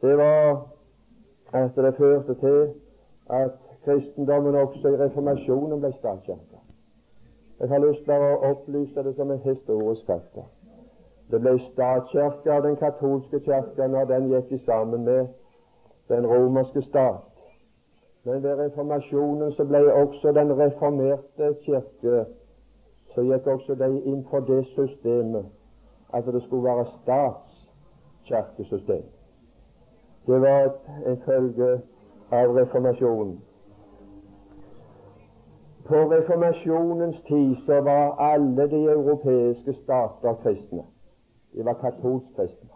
det 0.00 0.18
var 0.18 0.66
at 1.52 1.76
det 1.76 1.94
førte 1.96 2.34
til 2.34 2.68
at 3.30 3.50
kristendommen 3.84 4.54
også 4.54 4.88
i 4.88 4.96
reformasjonen 5.00 5.80
ble 5.80 5.92
statskirke. 5.98 6.60
Jeg 7.60 7.68
har 7.68 7.78
lyst 7.78 8.04
til 8.04 8.24
å 8.28 8.36
opplyse 8.50 9.02
det 9.02 9.14
som 9.16 9.30
en 9.30 9.42
historisk 9.42 10.06
fakta. 10.06 10.44
Det 11.30 11.40
ble 11.42 11.56
statskirke 11.72 12.52
av 12.52 12.62
den 12.62 12.76
katolske 12.76 13.40
kirke 13.46 13.88
når 13.88 14.10
den 14.12 14.28
gikk 14.30 14.52
sammen 14.66 15.04
med 15.04 15.26
den 16.08 16.26
romerske 16.26 16.82
stat. 16.86 17.24
Men 18.24 18.42
ved 18.42 18.58
reformasjonen 18.60 19.52
så 19.56 19.64
ble 19.64 19.82
også 19.92 20.32
den 20.34 20.54
reformerte 20.58 21.54
kirke 21.64 22.24
så 23.14 23.22
gikk 23.24 23.46
også 23.48 23.74
de 23.74 23.90
inn 24.04 24.22
for 24.30 24.44
det 24.46 24.62
systemet 24.74 25.46
at 26.12 26.24
det 26.24 26.42
skulle 26.42 26.64
være 26.64 26.86
statskirkesystem. 27.02 29.04
Det 30.26 30.40
var 30.40 30.70
en 31.06 31.22
følge 31.26 31.80
av 32.30 32.56
reformasjonen. 32.56 33.40
På 35.88 35.94
reformasjonens 35.94 37.16
tid 37.28 37.56
så 37.66 37.80
var 37.80 38.16
alle 38.18 38.70
de 38.70 38.84
europeiske 38.84 39.74
stater 39.82 40.34
kristne. 40.42 40.82
De 41.54 41.64
var 41.64 41.72
katolsk 41.72 42.26
kristne. 42.36 42.68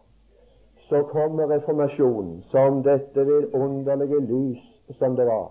Så 0.88 1.02
kommer 1.02 1.50
reformasjonen 1.50 2.42
som 2.42 2.82
dette 2.82 3.26
vidunderlige 3.26 4.20
lys 4.20 4.58
som 4.98 5.16
det 5.16 5.26
var. 5.26 5.50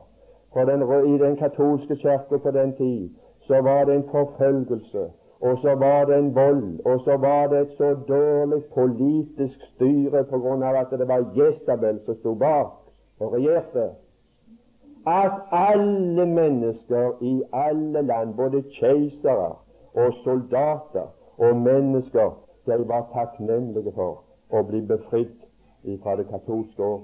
Den, 0.56 0.82
I 1.16 1.18
den 1.18 1.38
katolske 1.38 1.96
kirke 1.96 2.40
på 2.40 2.52
den 2.52 2.76
tid 2.76 3.10
så 3.48 3.62
var 3.62 3.86
det 3.86 3.96
en 3.96 4.10
forfølgelse, 4.12 5.10
og 5.42 5.58
så 5.62 5.76
var 5.76 6.06
det 6.06 6.18
en 6.18 6.36
vold, 6.36 6.86
og 6.86 7.00
så 7.04 7.18
var 7.18 7.48
det 7.48 7.62
et 7.62 7.72
så 7.78 7.94
dårlig 8.08 8.64
politisk 8.74 9.60
styre 9.76 10.24
på 10.24 10.40
grunn 10.40 10.64
av 10.64 10.76
at 10.82 10.92
det 11.00 11.08
var 11.08 11.28
Jesabel 11.36 12.00
som 12.06 12.18
sto 12.20 12.34
bak 12.36 12.74
og 13.20 13.34
regjerte, 13.34 13.86
at 15.08 15.32
alle 15.52 16.26
mennesker 16.26 17.12
i 17.22 17.44
alle 17.54 18.02
land, 18.02 18.34
både 18.36 18.64
keisere 18.80 19.54
og 19.94 20.14
soldater 20.24 21.08
og 21.38 21.56
mennesker, 21.56 22.36
de 22.66 22.88
var 22.88 23.08
takknemlige 23.14 23.92
for 23.96 24.20
å 24.52 24.64
bli 24.68 24.82
befridd 24.82 25.38
fra 26.04 26.18
det 26.20 26.28
katolske 26.28 26.84
år. 26.84 27.00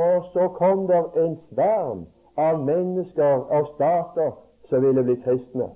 Og 0.00 0.24
så 0.32 0.48
kom 0.56 0.86
det 0.88 1.02
en 1.20 1.36
sverm 1.50 2.06
av 2.40 2.64
mennesker 2.64 3.44
og 3.52 3.68
stater 3.74 4.32
som 4.68 4.82
ville 4.82 5.04
bli 5.04 5.20
kristne. 5.24 5.68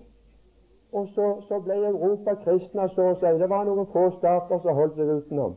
Og 0.95 1.09
så, 1.15 1.27
så 1.49 1.59
ble 1.65 1.75
Europa 1.75 2.37
kristne, 2.45 2.89
så 2.95 3.11
å 3.11 3.15
si. 3.19 3.31
Det 3.41 3.49
var 3.51 3.67
noen 3.67 3.89
få 3.91 4.07
stater 4.19 4.61
som 4.63 4.79
holdt 4.79 4.99
seg 4.99 5.11
utenom. 5.19 5.57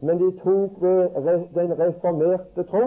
Men 0.00 0.20
de 0.20 0.28
tok 0.38 0.78
den 1.56 1.74
reformerte 1.80 2.64
tro, 2.70 2.84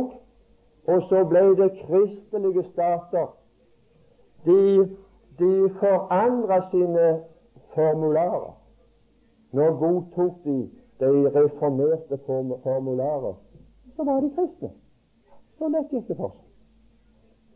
og 0.87 1.07
så 1.09 1.23
ble 1.27 1.43
det 1.59 1.71
kristelige 1.81 2.63
stater. 2.69 3.33
De, 4.45 4.61
de 5.39 5.51
forandra 5.81 6.61
sine 6.71 7.09
formularer. 7.75 8.55
Nå 9.51 9.67
godtok 9.81 10.39
de 10.45 10.61
de 11.01 11.29
reformerte 11.29 12.17
formularer. 12.63 13.35
Så 13.95 14.03
var 14.03 14.21
de 14.21 14.29
kristne. 14.35 14.69
Så 15.57 15.67
lett 15.67 15.93
gikk 15.93 16.07
det 16.07 16.17
for 16.17 16.35
seg. 16.35 16.49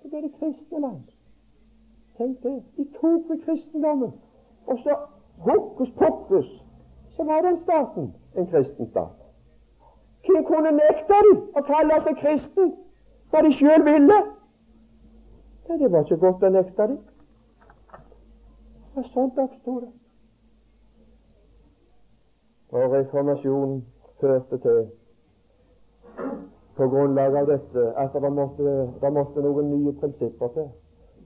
Så 0.02 0.10
ble 0.10 0.21
det 0.24 0.32
kristne 0.39 0.82
land. 0.82 1.04
Tenk 2.17 2.41
det. 2.43 2.56
De 2.78 2.86
tok 2.98 3.30
ved 3.30 3.43
kristendommen. 3.45 4.15
Og 4.67 4.80
så 4.84 4.95
hokus 5.38 5.89
pokus, 5.97 6.63
så 7.15 7.23
var 7.23 7.41
den 7.41 7.60
staten 7.63 8.13
en 8.36 8.47
kristen 8.47 8.89
stat. 8.89 9.15
Hvem 10.25 10.45
kunne 10.45 10.71
nekte 10.71 11.19
dem 11.28 11.36
å 11.56 11.62
kalle 11.67 11.99
seg 12.06 12.17
kristen 12.21 12.71
hva 13.32 13.43
de 13.45 13.51
sjøl 13.60 13.86
ville? 13.86 14.17
Nei, 15.67 15.78
det 15.82 15.91
var 15.91 16.06
ikke 16.06 16.21
godt 16.21 16.43
å 16.45 16.49
nekte 16.54 16.88
dem. 16.89 16.97
Og 18.95 19.08
sånt 19.13 19.39
oppsto 19.43 19.80
det. 19.84 19.91
Og 22.75 22.93
reformasjonen 22.93 23.82
førte 24.21 24.58
til, 24.63 24.80
på 26.75 26.88
grunnlag 26.91 27.36
av 27.41 27.51
dette, 27.51 27.86
at 28.01 28.15
det 28.15 28.32
måtte, 28.34 28.78
det 29.01 29.12
måtte 29.13 29.43
noen 29.45 29.69
nye 29.71 29.93
prinsipper 29.99 30.54
til. 30.56 30.71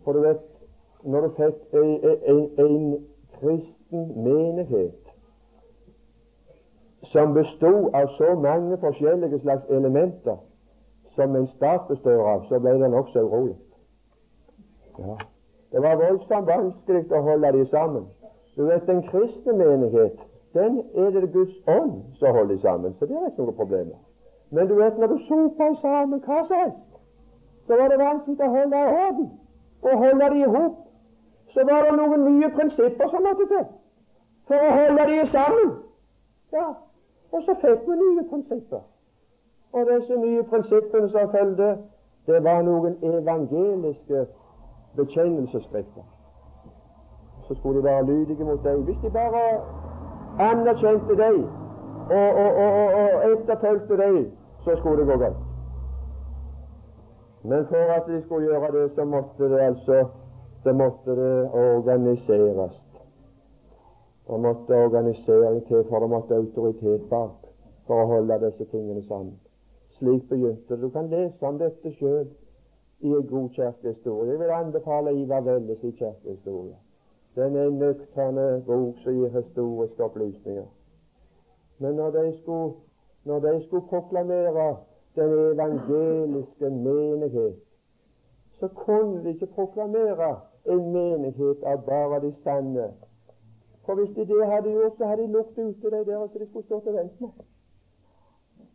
For 0.04 0.18
du 0.18 0.26
vet, 0.26 0.44
når 1.04 1.28
du 1.28 1.40
fikk 1.40 1.80
en 1.80 2.82
kristen 3.40 4.24
menighet 4.24 4.96
som 7.12 7.34
bestod 7.34 7.90
av 7.94 8.08
så 8.18 8.36
mange 8.40 8.78
forskjellige 8.78 9.40
slags 9.40 9.70
elementer 9.70 10.38
som 11.16 11.36
en 11.36 11.48
stat 11.56 11.88
består 11.88 12.22
av, 12.34 12.46
så 12.50 12.60
ble 12.60 12.78
det 12.80 12.94
også 12.94 13.20
urolig. 13.20 13.56
Ja. 15.00 15.18
Det 15.72 15.82
var 15.82 15.96
voldsomt 15.96 16.48
vanskelig 16.48 17.06
å 17.14 17.22
holde 17.22 17.52
de 17.58 17.66
sammen. 17.70 18.06
Du 18.56 18.66
vet, 18.66 18.90
En 18.90 19.04
kristne 19.08 19.54
menighet 19.54 20.20
den 20.54 20.80
er 20.96 21.10
det 21.10 21.32
Guds 21.34 21.56
ånd 21.68 22.04
som 22.20 22.34
holder 22.34 22.58
sammen, 22.60 22.96
så 23.00 23.06
det 23.06 23.16
er 23.16 23.28
ikke 23.30 23.46
noe 23.46 23.58
problem. 23.62 23.92
Men 24.52 24.68
du 24.68 24.76
vet, 24.76 24.98
når 24.98 25.08
du 25.08 25.18
soper 25.28 25.76
sammen 25.82 26.24
hva 26.26 26.40
som 26.48 26.56
helst, 26.64 26.88
så 27.68 27.78
var 27.78 27.92
det 27.92 28.00
vanskelig 28.02 28.48
å 28.48 28.54
holde 28.56 28.80
i 28.80 28.94
orden 29.04 29.28
og 29.82 29.98
holde 30.04 30.30
de 30.34 30.40
i 30.42 30.50
hop. 30.56 30.80
Så 31.54 31.66
var 31.70 31.86
det 31.88 31.96
noen 31.98 32.26
nye 32.28 32.50
prinsipper 32.56 33.10
som 33.10 33.26
måtte 33.26 33.48
til 33.50 33.66
for 34.50 34.66
å 34.66 34.70
holde 34.74 35.06
de 35.10 35.18
sammen. 35.34 35.74
Ja, 36.54 36.68
og 37.32 37.44
så 37.46 37.56
fikk 37.62 37.86
vi 37.86 37.98
nye 37.98 38.24
prinsipper. 38.30 38.82
Og 39.74 39.86
disse 39.86 40.16
nye 40.18 40.44
prinsippene 40.44 41.10
som 41.10 41.30
fulgte, 41.30 41.78
det 42.28 42.44
var 42.44 42.62
noen 42.66 42.96
evangeliske 43.06 44.26
bekjennelsesskrifter. 44.98 46.08
Så 47.48 47.56
skulle 47.56 47.78
de 47.78 47.84
være 47.84 48.06
lydige 48.06 48.46
mot 48.46 48.64
deg. 48.64 48.82
Hvis 48.88 48.98
de 49.04 49.12
bare 49.14 49.44
anerkjente 50.50 51.18
deg 51.18 51.38
og, 51.44 52.30
og, 52.42 52.58
og, 52.64 52.98
og 52.98 53.30
etterfulgte 53.30 53.98
deg, 54.02 54.18
så 54.66 54.78
skulle 54.82 55.04
det 55.04 55.12
gå 55.12 55.20
godt. 55.26 55.46
Men 57.44 57.68
for 57.70 57.94
at 57.98 58.10
de 58.10 58.22
skulle 58.26 58.50
gjøre 58.50 58.72
det, 58.74 58.92
så 58.96 59.06
måtte 59.06 59.52
det 59.54 59.60
altså 59.60 60.06
det 60.64 60.76
måtte 60.76 61.16
det 61.16 61.52
organiseres. 61.52 62.72
Det 64.28 64.40
måtte 64.40 64.76
organisering 64.86 65.68
til, 65.68 65.84
for 65.90 66.00
det 66.00 66.10
måtte 66.10 66.36
autoritet 66.36 67.10
bak 67.10 67.48
for 67.88 68.04
å 68.04 68.10
holde 68.12 68.38
disse 68.44 68.68
tingene 68.72 69.02
sammen. 69.08 69.38
Slik 69.98 70.28
begynte 70.30 70.76
det. 70.76 70.82
Du 70.82 70.90
kan 70.90 71.10
lese 71.10 71.48
om 71.48 71.58
dette 71.58 71.92
sjøl 71.98 72.28
i 73.00 73.14
en 73.14 73.26
god 73.28 73.50
kirkehistorie. 73.56 74.32
Jeg 74.32 74.40
vil 74.40 74.54
anbefale 74.54 75.16
Ivar 75.18 75.42
Velles 75.48 75.84
i 75.84 75.92
kirkehistorie. 75.92 76.76
Den 77.36 77.56
er 77.56 77.68
en 77.68 77.80
nøkterne 77.80 78.46
bok 78.68 79.00
som 79.04 79.16
gir 79.16 79.34
historiske 79.34 80.04
opplysninger. 80.04 80.68
Men 81.80 81.96
når 81.96 82.12
de 82.12 82.38
skulle, 82.42 82.74
når 83.26 83.40
de 83.40 83.64
skulle 83.66 83.88
proklamere 83.90 84.76
den 85.16 85.34
evangeliske 85.54 86.70
menighet, 86.70 87.56
så 88.60 88.68
kunne 88.68 89.24
de 89.24 89.30
ikke 89.30 89.46
proklamere 89.46 90.36
en 90.70 90.90
menighet 90.94 91.64
av 91.64 91.86
bare 91.86 92.22
de 92.26 92.34
sanne 92.44 92.90
for 93.90 93.96
hvis 93.96 94.16
de 94.16 94.34
det 94.34 94.48
hadde 94.48 94.72
gjort, 94.72 94.98
så 94.98 95.06
hadde 95.06 95.22
de 95.22 95.32
lukket 95.32 95.58
ute 95.58 95.90
de 95.96 96.06
der 96.06 96.28
som 96.28 96.40
de 96.40 96.48
skulle 96.50 96.66
stå 96.66 96.80
til 96.84 96.94
vente. 96.94 97.28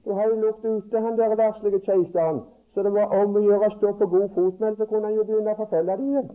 Så 0.05 0.15
hadde 0.15 0.35
de 0.35 0.41
lukket 0.41 0.71
ute 0.71 1.01
han 1.01 1.19
der 1.19 1.35
verslige 1.37 1.81
keiseren, 1.87 2.41
så 2.75 2.83
det 2.83 2.93
var 2.95 3.07
om 3.21 3.37
å 3.37 3.43
gjøre 3.45 3.69
å 3.69 3.77
stå 3.77 3.93
på 4.01 4.07
god 4.15 4.29
fot 4.35 4.61
med 4.61 4.77
så 4.77 4.87
kunne 4.91 5.07
han 5.07 5.15
jo 5.15 5.27
begynne 5.29 5.53
å 5.55 5.61
forfølge 5.61 5.97
dem 6.01 6.09
igjen. 6.09 6.33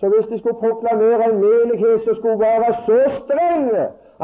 Så 0.00 0.10
hvis 0.12 0.28
de 0.30 0.38
skulle 0.38 0.60
proklamere 0.64 1.30
en 1.30 1.40
menighet 1.44 2.04
som 2.04 2.18
skulle 2.18 2.38
være 2.42 2.68
så 2.88 2.98
streng 3.22 3.70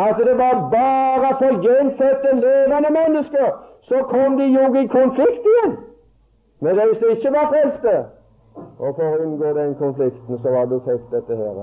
at 0.04 0.20
det 0.28 0.36
var 0.42 0.60
bare 0.74 1.30
for 1.40 1.64
gjenfødte, 1.64 2.34
levende 2.44 2.90
mennesker, 2.98 3.48
så 3.88 4.02
kom 4.12 4.36
de 4.36 4.50
jo 4.52 4.68
i 4.82 4.84
konflikt 4.98 5.48
igjen 5.54 5.74
med 6.60 6.76
de 6.82 6.86
som 7.00 7.16
ikke 7.16 7.32
var 7.38 7.48
frelste. 7.54 7.96
Og 8.54 8.94
for 8.94 9.04
å 9.04 9.22
unngå 9.24 9.52
den 9.56 9.74
konflikten 9.78 10.38
så 10.42 10.52
var 10.54 10.68
det 10.70 10.80
fikk 10.86 11.06
dette 11.12 11.36
her 11.38 11.60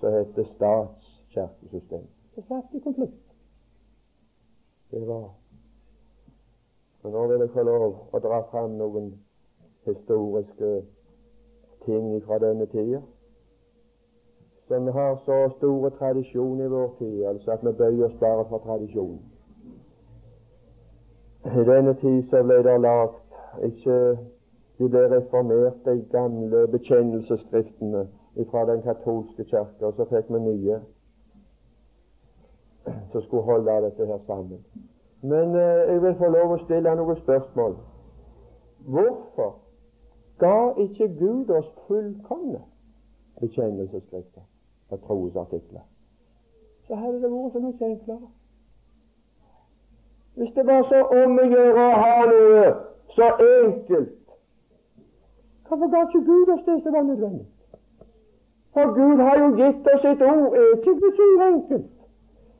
som 0.00 0.14
heter 0.16 0.48
statskirkesystem. 0.54 2.06
Så 2.34 2.46
satt 2.48 2.74
i 2.74 2.80
konflikt. 2.80 3.20
Det 4.90 5.06
var 5.06 5.28
Men 7.02 7.12
Nå 7.12 7.26
vil 7.26 7.40
jeg 7.40 7.50
få 7.54 7.62
lov 7.64 7.94
å 8.12 8.18
dra 8.20 8.42
fram 8.50 8.74
noen 8.76 9.12
historiske 9.86 10.72
ting 11.86 12.10
fra 12.26 12.38
denne 12.42 12.66
tida 12.66 13.00
som 14.70 14.86
har 14.94 15.16
så 15.24 15.38
store 15.56 15.90
tradisjon 15.90 16.60
i 16.60 16.66
vår 16.70 16.90
tid, 16.98 17.24
altså 17.26 17.50
at 17.50 17.64
vi 17.64 17.72
bøyer 17.78 18.04
oss 18.06 18.18
bare 18.20 18.44
for 18.48 18.62
tradisjonen. 18.66 19.18
I 21.44 21.64
denne 21.66 21.94
tid 21.98 22.28
så 22.30 22.42
ble 22.46 22.60
det 22.62 22.76
lagt 22.84 23.64
ikke 23.66 23.96
reformert, 24.80 25.84
de 25.84 26.04
gamle 26.12 26.68
bekjennelsesskriftene 26.68 28.08
fra 28.50 28.66
den 28.66 28.82
katolske 28.82 29.44
kirke, 29.44 29.86
og 29.86 29.94
så 29.96 30.06
fikk 30.08 30.32
vi 30.32 30.40
nye 30.40 30.80
som 33.12 33.22
skulle 33.22 33.42
holde 33.42 33.82
dette 33.84 34.06
her 34.06 34.18
sammen. 34.26 34.64
Men 35.22 35.54
eh, 35.54 35.92
jeg 35.92 36.02
vil 36.02 36.14
få 36.18 36.28
lov 36.32 36.54
å 36.54 36.60
stille 36.64 36.94
noen 36.96 37.18
spørsmål. 37.20 37.74
Hvorfor 38.88 39.50
ga 40.40 40.56
ikke 40.80 41.08
Gud 41.18 41.50
oss 41.52 41.68
fullkomne 41.86 42.62
bekjennelsesskrifter 43.40 44.46
og 44.90 45.02
trosartikler? 45.06 45.84
Så 46.86 46.96
hadde 46.96 47.20
det 47.22 47.32
vært 47.32 47.52
så 47.52 47.64
mye 47.66 47.90
enklere. 47.90 48.30
Hvis 50.34 50.54
det 50.56 50.64
var 50.66 50.86
så 50.88 51.02
om 51.20 51.36
å 51.42 51.44
gjøre 51.52 51.84
å 51.84 52.00
ha 52.00 52.16
noe 52.30 52.64
så 53.14 53.28
enkelt 53.44 54.19
Hvorfor 55.70 55.90
ga 55.90 55.98
ikke 56.02 56.26
Gud 56.26 56.48
oss 56.54 56.64
det 56.66 56.76
som 56.82 56.92
var 56.92 57.02
nødvendig? 57.02 57.46
For 58.74 58.86
Gud 58.98 59.18
har 59.26 59.36
jo 59.42 59.48
gitt 59.60 59.86
oss 59.94 60.04
et 60.12 60.22
ord. 60.22 60.56
Er 60.58 60.64
ikke 60.76 60.94
Guds 61.02 61.20
ord 61.26 61.44
enkelt? 61.52 61.86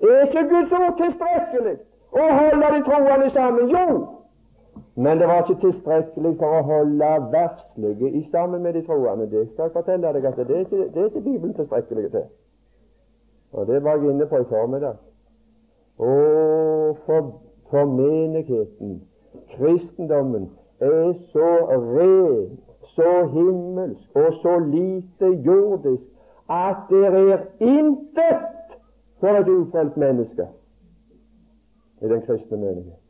Er 0.01 0.21
ikke 0.27 0.45
Guds 0.53 0.73
ord 0.79 0.95
tilstrekkelig 1.01 1.77
å 2.23 2.29
holde 2.39 2.69
de 2.75 2.81
troende 2.89 3.31
sammen? 3.35 3.75
Jo, 3.75 3.87
men 4.95 5.19
det 5.19 5.27
var 5.29 5.43
ikke 5.43 5.59
tilstrekkelig 5.67 6.33
for 6.39 6.61
å 6.61 6.63
holde 6.71 7.11
verslige 7.35 8.13
i 8.21 8.23
sammen 8.31 8.63
med 8.63 8.79
de 8.79 8.85
troende. 8.87 9.27
Det 9.35 9.49
skal 9.49 9.67
jeg 9.67 9.77
fortelle 9.81 10.15
deg 10.15 10.31
at 10.31 10.39
det 10.39 10.57
er 10.57 10.65
ikke, 10.69 10.87
det 10.95 11.03
er 11.03 11.11
ikke 11.11 11.27
Bibelen 11.27 11.55
tilstrekkelig 11.59 12.11
til. 12.15 12.27
Og 13.53 13.67
det 13.67 13.83
var 13.85 13.99
jeg 13.99 14.15
inne 14.15 14.31
på 14.31 14.39
i 14.39 14.49
formiddag. 14.55 15.03
Å, 15.99 16.15
for, 17.07 17.35
for 17.75 17.91
menigheten, 17.99 19.01
kristendommen, 19.57 20.51
er 20.81 21.13
så 21.35 21.49
ren 21.75 22.61
så 22.95 23.27
himmelsk 23.33 24.17
og 24.17 24.33
så 24.43 24.59
lite 24.59 25.27
jordisk 25.47 26.03
at 26.51 26.77
det 26.91 27.07
er 27.07 27.39
intet 27.61 28.41
for 29.21 29.29
et 29.29 29.49
ufrelst 29.49 29.97
menneske 29.97 30.47
i 32.03 32.09
den 32.09 32.23
kristne 32.23 32.57
menighet. 32.57 33.01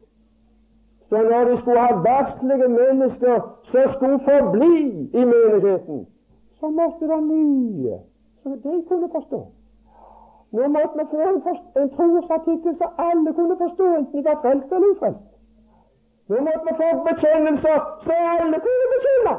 Så 1.09 1.17
når 1.17 1.45
de 1.45 1.61
skulle 1.61 1.81
ha 1.81 1.95
verdslige 1.95 2.69
mennesker 2.69 3.41
som 3.63 3.93
skulle 3.95 4.21
forbli 4.25 5.11
i 5.21 5.25
menigheten, 5.25 6.07
så 6.61 6.69
måtte 6.69 7.09
det 7.13 7.23
mye 7.23 7.99
så 8.43 8.49
de 8.49 8.85
kunne 8.89 9.09
forstå. 9.13 9.41
Nå 10.53 10.69
måtte 10.69 10.99
vi 10.99 11.05
få 11.11 11.21
en, 11.31 11.43
en 11.83 11.91
trosartikkel 11.97 12.77
som 12.81 12.91
alle 12.99 13.35
kunne 13.39 13.57
forstå, 13.63 13.85
enten 13.97 14.19
de 14.19 14.25
var 14.25 14.39
frelst 14.43 14.73
eller 14.73 14.89
ufrelst. 14.93 15.27
Nå 16.29 16.37
måtte 16.47 16.65
vi 16.69 16.75
få 16.81 16.89
bekjennelser 17.09 17.79
som 18.05 18.19
alle 18.35 18.59
kunne 18.67 18.87
bekjenne. 18.95 19.35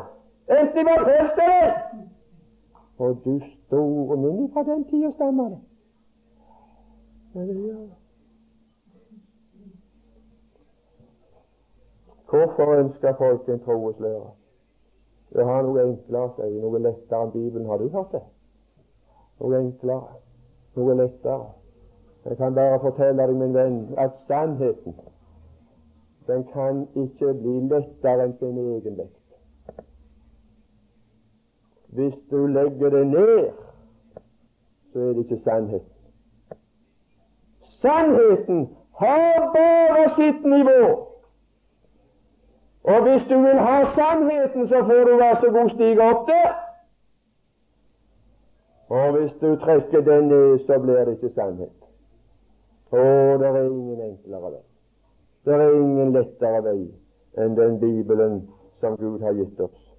Enten 0.60 0.86
var 0.86 1.04
frelst 1.06 1.38
eller 1.44 1.74
Og 2.98 3.18
du 3.26 3.42
store 3.66 4.18
min 4.18 4.54
fra 4.54 4.64
den 4.64 4.84
tida 4.90 5.12
stammer 5.12 5.50
det. 5.50 5.60
Men 7.34 7.48
det 7.48 7.56
gjør. 7.56 7.88
Hvorfor 12.30 12.76
ønsker 12.76 13.14
folk 13.18 13.50
en 13.50 13.60
troeslære? 13.60 14.30
Det 15.34 15.46
har 15.46 15.64
noe 15.64 15.84
enklere 15.84 16.48
å 16.48 16.50
noe 16.66 16.84
lettere 16.84 17.24
enn 17.24 17.32
Bibelen. 17.32 17.70
Har 17.72 17.80
du 17.80 17.88
hørt 17.96 18.12
det? 18.12 18.22
Noe 19.40 19.60
enklere, 19.60 20.20
noe 20.76 20.98
lettere. 21.00 21.48
Jeg 22.26 22.38
kan 22.38 22.56
bare 22.56 22.80
fortelle 22.84 23.24
deg, 23.24 23.36
min 23.40 23.56
venn, 23.56 23.80
at 23.98 24.20
sannheten 24.28 25.00
den 26.28 26.44
kan 26.52 26.86
ikke 26.96 27.34
bli 27.40 27.58
lettere 27.72 28.28
enn 28.28 28.38
sin 28.40 28.60
egen 28.60 29.00
vekt 29.00 29.21
hvis 31.92 32.16
du 32.32 32.48
legger 32.48 32.90
det 32.90 33.08
ned 33.08 33.52
så 34.94 35.00
er 35.00 35.14
det 35.14 35.18
ikke 35.18 35.44
sannhet. 35.44 35.82
Sannheten 37.82 38.70
har 38.98 39.52
bare 39.56 40.04
sitt 40.18 40.46
nivå. 40.46 41.08
Og 42.84 43.02
hvis 43.02 43.24
du 43.30 43.38
vil 43.42 43.60
ha 43.60 43.78
sannheten, 43.96 44.68
så 44.68 44.84
får 44.84 45.04
du 45.10 45.18
være 45.18 45.38
så 45.42 45.52
god 45.52 45.70
stige 45.70 46.02
opp 46.02 46.28
der. 46.28 46.52
Og 48.90 49.18
hvis 49.18 49.32
du 49.42 49.56
trekker 49.56 50.02
den 50.02 50.28
ned, 50.28 50.60
så 50.66 50.80
blir 50.80 51.06
det 51.06 51.14
ikke 51.16 51.34
sannhet. 51.36 51.78
Å, 52.92 53.04
det 53.40 53.48
er 53.48 53.62
ingen 53.64 54.02
enklere 54.02 54.52
vei. 54.52 54.64
Det 55.46 55.54
er 55.54 55.78
ingen 55.78 56.12
lettere 56.12 56.64
vei 56.66 56.82
enn 57.40 57.56
den 57.56 57.80
Bibelen 57.80 58.42
som 58.82 58.98
Gud 59.00 59.24
har 59.24 59.38
gitt 59.40 59.60
oss. 59.64 59.91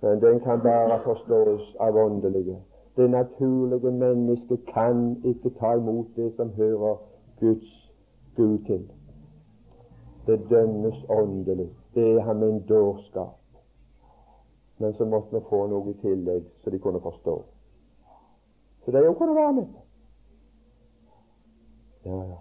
Men 0.00 0.20
den 0.20 0.40
kan 0.40 0.62
bare 0.62 1.00
forstås 1.04 1.76
av 1.80 1.96
åndelige. 1.96 2.56
Det 2.96 3.10
naturlige 3.10 3.90
mennesket 3.90 4.60
kan 4.74 5.22
ikke 5.24 5.50
ta 5.50 5.74
imot 5.74 6.06
det 6.16 6.32
som 6.36 6.50
hører 6.50 6.96
Guds 7.40 7.90
Gud 8.36 8.58
til. 8.66 8.90
Det 10.26 10.40
dømmes 10.50 11.04
åndelig. 11.08 11.68
Det 11.94 12.16
er 12.16 12.20
ham 12.20 12.42
en 12.42 12.66
dårskap. 12.68 13.36
Men 14.78 14.94
så 14.94 15.04
måtte 15.04 15.36
vi 15.36 15.44
få 15.48 15.66
noe 15.66 15.90
i 15.90 15.98
tillegg, 16.00 16.44
så 16.64 16.70
de 16.70 16.78
kunne 16.78 17.00
forstå. 17.00 17.42
Så 18.84 18.90
er 18.96 19.04
jo 19.04 19.12
kunne 19.12 19.34
være 19.34 19.52
med. 19.52 19.66
Ja, 22.04 22.16
ja. 22.16 22.38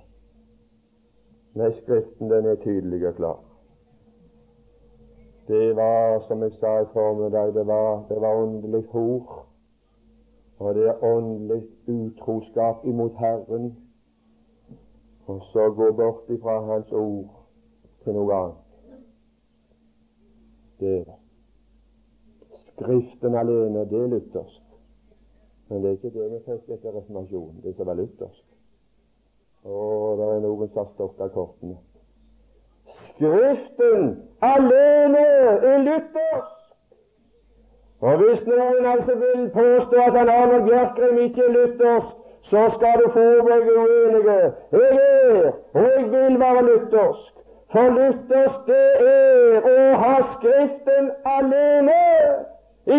Nei, 1.60 1.72
Skriften 1.82 2.30
den 2.32 2.45
er 2.45 2.55
tydelig 2.55 3.07
og 3.07 3.16
klar. 3.16 3.49
Det 5.50 5.76
var, 5.76 6.28
som 6.28 6.41
jeg 6.43 6.52
sa 6.60 6.80
i 6.82 6.86
formiddag, 6.93 7.54
det 7.54 7.68
var, 7.68 8.06
var 8.10 8.36
åndelig 8.36 8.84
hor. 8.91 9.45
Og 10.60 10.76
det 10.76 10.88
er 10.88 11.04
åndelig 11.04 11.64
utroskap 11.88 12.86
imot 12.86 13.16
Herren. 13.18 13.78
Og 15.26 15.41
så 15.54 15.70
gå 15.70 15.91
bort 15.91 16.30
ifra 16.30 16.60
Hans 16.62 16.91
ord 16.91 17.34
til 18.04 18.14
noe 18.14 18.38
annet. 18.38 18.62
Det 20.80 20.93
er 21.00 21.04
det. 21.10 21.18
Skriften 22.70 23.36
alene, 23.36 23.89
det 23.89 24.04
er 24.04 24.08
luthersk. 24.08 24.64
Men 25.70 25.82
det 25.82 25.89
er 25.89 25.97
ikke 25.97 26.14
det 26.20 26.32
vi 26.32 26.45
fikk 26.45 26.74
etter 26.78 26.93
reformasjonen, 26.93 27.62
det 27.64 27.74
som 27.76 27.89
var 27.89 27.97
luthersk. 27.97 28.45
Og 29.66 30.18
det 30.22 30.30
er 30.36 30.41
noen 30.45 30.70
som 30.70 30.86
har 30.86 30.93
stått 30.93 31.32
kortene. 31.34 31.82
Skriften 33.20 34.24
alene 34.41 35.24
er 35.72 35.78
luthersk. 35.78 36.59
Og 38.01 38.17
hvis 38.17 38.45
noen 38.47 38.86
altså 38.86 39.15
vil 39.24 39.49
påstå 39.53 40.03
at 40.07 40.13
han 40.17 40.30
Arnold 40.30 40.63
Bjerkreim 40.63 41.17
ikke 41.17 41.41
er 41.47 41.51
luthersk, 41.51 42.13
så 42.51 42.61
skal 42.76 43.01
du 43.01 43.09
få 43.15 43.26
meg 43.47 43.67
uenige. 43.74 44.38
Jeg 44.72 44.99
er, 44.99 45.51
og 45.74 45.84
jeg 45.84 46.05
vil 46.13 46.39
være 46.39 46.61
luthersk. 46.70 47.34
For 47.74 47.91
luthersk 47.97 48.72
det 48.72 48.88
er 49.09 49.67
å 49.74 49.76
ha 50.03 50.13
Skriften 50.38 51.11
alene, 51.34 51.97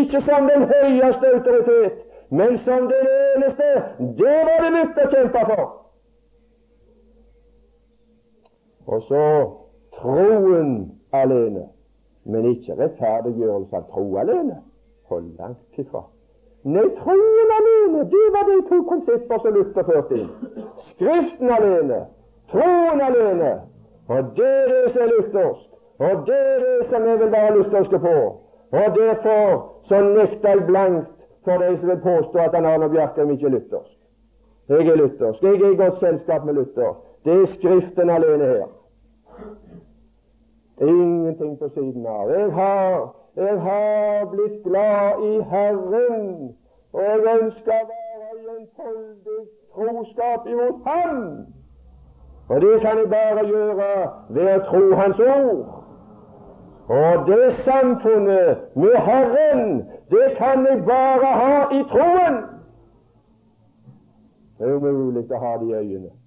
ikke 0.01 0.21
som 0.29 0.51
den 0.53 0.67
høyeste 0.75 1.33
autoritet, 1.33 1.97
men 2.29 2.61
som 2.69 2.93
den 2.93 3.09
eneste. 3.17 3.73
Det 4.21 4.37
var 4.51 4.63
det 4.67 4.71
Luther 4.77 5.11
kjempa 5.17 5.49
for. 5.49 5.65
Og 8.87 9.03
så 9.09 9.25
troen 10.01 10.93
alene, 11.13 11.67
men 12.25 12.49
ikke 12.55 12.77
rettferdiggjørelse 12.79 13.77
av 13.77 13.87
tro 13.93 14.07
alene. 14.23 14.61
Hold 15.11 15.31
langt 15.39 15.81
ifra. 15.81 16.05
Nei, 16.65 16.87
troen 17.01 17.53
alene, 17.57 18.05
det 18.13 18.27
var 18.35 18.49
de 18.49 18.57
to 18.69 18.81
prinsipper 18.89 19.43
som 19.43 19.57
Luther 19.57 19.87
førte 19.89 20.21
inn. 20.21 20.31
Skriften 20.93 21.53
alene, 21.57 22.05
troen 22.53 23.01
alene. 23.07 23.53
Og 24.11 24.33
det 24.37 24.47
er 24.47 24.69
det 24.73 24.93
som 24.93 25.03
er 25.05 25.13
luthersk. 25.15 25.67
Og 26.01 26.27
det 26.27 26.39
er 26.53 26.63
det 26.65 26.89
som 26.91 27.07
jeg 27.07 27.21
vil 27.21 27.33
være 27.33 27.55
lutherske 27.57 27.99
på. 28.03 28.17
Og 28.81 28.97
derfor 28.97 29.45
så 29.89 30.01
nekter 30.03 30.49
jeg 30.49 30.67
blankt 30.67 31.13
for 31.45 31.63
de 31.63 31.77
som 31.79 31.89
vil 31.89 32.01
påstå 32.03 32.39
at 32.39 32.55
han 32.55 32.67
Arne 32.67 32.89
Bjerkreim 32.91 33.31
ikke 33.31 33.47
er 33.47 33.55
luthersk. 33.57 33.97
Jeg 34.69 34.87
er 34.87 34.99
luthersk. 35.03 35.43
Jeg 35.43 35.61
er 35.61 35.73
i 35.73 35.77
godt 35.77 36.01
selskap 36.01 36.45
med 36.45 36.55
Luther. 36.55 36.93
Det 37.25 37.33
er 37.43 37.47
Skriften 37.55 38.11
alene 38.11 38.45
her. 38.45 38.67
Ingenting 40.81 41.59
på 41.59 41.69
siden 41.69 42.07
av. 42.07 42.31
Jeg 42.31 42.53
har, 42.53 43.17
jeg 43.37 43.61
har 43.61 44.25
blitt 44.33 44.65
glad 44.65 45.25
i 45.31 45.33
Herren, 45.51 46.55
og 46.93 47.01
jeg 47.03 47.19
ønsker 47.43 47.75
å 47.75 47.89
være 47.91 48.31
i 48.39 48.47
en 48.55 48.69
foldig 48.77 49.43
troskap 49.75 50.47
imot 50.49 50.87
Ham. 50.87 51.21
Og 52.49 52.61
det 52.61 52.81
kan 52.81 52.99
jeg 52.99 53.11
bare 53.11 53.45
gjøre 53.47 53.91
ved 54.29 54.49
å 54.55 54.63
tro 54.71 54.95
Hans 55.03 55.21
ord. 55.27 55.61
Og 56.91 57.27
det 57.29 57.51
samfunnet 57.65 58.65
med 58.75 58.97
Herren, 59.07 59.85
det 60.11 60.33
kan 60.39 60.67
jeg 60.67 60.81
bare 60.89 61.35
ha 61.43 61.61
i 61.77 61.85
troen. 61.93 62.41
Det 64.59 64.67
er 64.69 64.81
umulig 64.81 65.29
å 65.29 65.45
ha 65.45 65.53
det 65.61 65.69
i 65.69 65.77
øyene. 65.83 66.20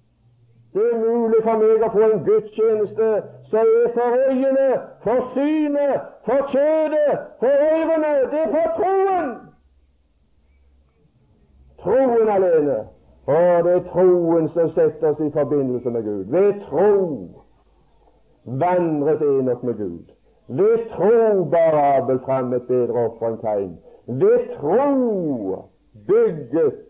Det 0.74 0.82
er 0.92 0.98
mulig 0.98 1.38
for 1.44 1.60
meg 1.60 1.82
å 1.86 1.88
få 1.94 2.02
en 2.02 2.22
gudstjeneste 2.26 3.08
som 3.50 3.68
er 3.80 3.90
for 3.94 4.14
øyene, 4.26 4.68
for 5.04 5.28
synet, 5.34 6.06
for 6.26 6.48
kjødet, 6.50 7.18
for 7.42 7.60
ørene. 7.66 8.08
Det 8.32 8.40
er 8.40 8.48
for 8.54 8.72
troen. 8.78 9.28
Troen 11.84 12.32
alene. 12.36 12.78
Og 13.26 13.64
det 13.64 13.74
er 13.76 13.84
troen 13.92 14.48
som 14.56 14.72
setter 14.74 15.12
oss 15.12 15.22
i 15.22 15.30
forbindelse 15.36 15.92
med 15.94 16.08
Gud. 16.08 16.24
Ved 16.32 16.58
tro 16.64 16.88
vandret 18.44 19.22
Enok 19.22 19.62
med 19.62 19.78
Gud. 19.78 20.10
Ved 20.48 20.88
tro 20.96 21.44
bar 21.52 21.78
Abel 21.84 22.18
fram 22.24 22.50
et 22.58 22.66
bedre 22.72 23.04
offer 23.04 23.28
enn 23.30 23.38
Kain. 23.44 23.70
Ved 24.06 24.50
tro 24.56 25.62
bygget 26.10 26.82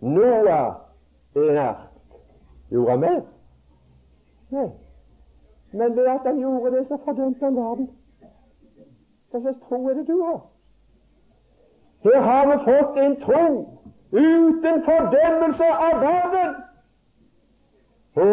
Noah 0.00 0.89
en 1.34 1.56
ark. 1.56 1.76
Gjorde 2.70 2.90
han 2.90 3.00
mer? 3.00 3.20
Nei. 4.50 4.70
Men 5.72 5.96
ved 5.96 6.06
at 6.06 6.20
han 6.24 6.38
gjorde 6.38 6.76
det, 6.76 6.86
så 6.88 6.98
fordømte 7.04 7.44
han 7.44 7.56
verden. 7.56 7.90
Hva 9.30 9.40
slags 9.40 9.60
tro 9.68 9.88
er 9.88 9.94
det 9.94 10.06
du 10.08 10.22
har? 10.24 10.40
Her 12.02 12.20
har 12.20 12.46
vi 12.50 12.56
fått 12.64 12.96
en 12.98 13.16
tro 13.20 13.44
uten 14.12 14.82
fordømmelse 14.88 15.68
av 15.86 16.00
verden. 16.06 16.54
Å, 18.16 18.26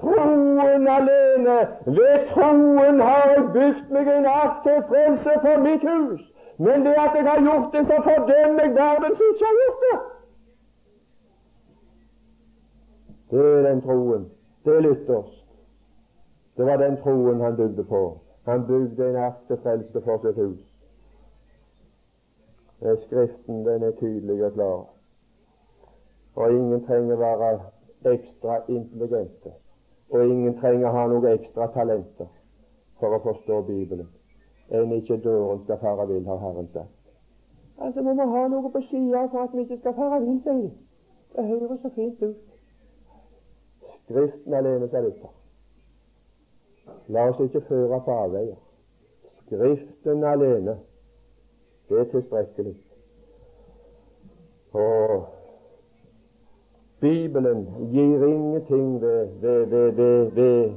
troen 0.00 0.88
alene, 0.96 1.58
ved 1.86 2.26
troen 2.32 3.00
har 3.00 3.28
jeg 3.34 3.44
bygd 3.56 3.92
meg 3.94 4.10
en 4.16 4.26
ark 4.26 4.64
til 4.66 4.80
frelse 4.88 5.36
for 5.44 5.62
mitt 5.66 5.86
hus. 5.86 6.24
Men 6.58 6.82
det 6.86 6.96
at 7.04 7.14
jeg 7.14 7.28
har 7.28 7.44
gjort 7.46 7.70
det, 7.72 7.84
så 7.86 8.00
fordømmer 8.08 8.66
jeg 8.66 8.74
verden 8.80 9.16
som 9.20 9.30
ikke 9.34 9.46
har 9.50 9.60
gjort 9.62 9.86
det. 9.86 10.00
Det 13.32 13.40
er 13.40 13.62
den 13.68 13.80
troen. 13.80 14.26
Det 14.64 14.76
er 14.76 14.80
luthersk. 14.80 15.38
Det 16.56 16.66
var 16.66 16.76
den 16.76 16.96
troen 17.00 17.40
han 17.40 17.56
bygde 17.56 17.84
på. 17.84 18.18
Han 18.44 18.66
bygde 18.66 19.10
en 19.10 19.16
ark 19.16 19.38
til 19.46 19.56
frelse 19.62 20.00
for 20.04 20.20
sitt 20.24 20.36
hus. 20.36 20.60
Skriften 23.06 23.64
den 23.66 23.82
er 23.82 23.90
tydelig 24.00 24.44
og 24.44 24.52
klar. 24.52 24.84
Og 26.36 26.52
ingen 26.52 26.84
trenger 26.86 27.16
være 27.16 27.60
ekstra 28.12 28.60
intelligente. 28.68 29.50
Og 30.10 30.26
ingen 30.26 30.60
trenger 30.60 30.90
ha 30.90 31.06
noe 31.08 31.32
ekstra 31.32 31.70
talenter 31.72 32.28
for 33.00 33.16
å 33.16 33.22
forstå 33.30 33.62
Bibelen. 33.72 34.08
Enn 34.68 34.92
ikke 34.92 35.22
døren 35.24 35.64
skal 35.64 35.80
fare 35.80 36.08
vill, 36.12 36.26
har 36.26 36.40
Herren 36.44 36.68
sagt. 36.72 36.98
Altså 37.78 38.02
vi 38.04 38.12
må 38.20 38.26
ha 38.36 38.48
noe 38.48 38.70
på 38.70 38.84
sida 38.90 39.24
for 39.32 39.46
at 39.46 39.56
vi 39.56 39.64
ikke 39.64 39.80
skal 39.80 39.96
fare 39.96 40.20
vill, 40.20 40.40
sier 40.44 40.64
de. 40.66 40.72
Det 41.36 41.46
høres 41.48 41.80
så 41.80 41.96
fint 41.96 42.22
ut. 42.22 42.51
Skriften 44.12 44.54
alene, 44.54 44.88
sa 44.88 45.00
dette 45.00 45.28
La 47.08 47.28
oss 47.30 47.40
ikke 47.40 47.62
føre 47.68 48.00
på 48.04 48.16
avveier. 48.24 48.58
Skriften 49.46 50.24
alene, 50.24 50.76
det 51.88 52.00
er 52.00 52.10
tilstrekkelig. 52.12 52.74
Og 54.72 55.24
Bibelen 57.00 57.64
gir 57.92 58.26
ingenting 58.26 59.00
ved, 59.00 59.26
ved, 59.40 59.66
ved, 59.66 60.30
ved, 60.30 60.72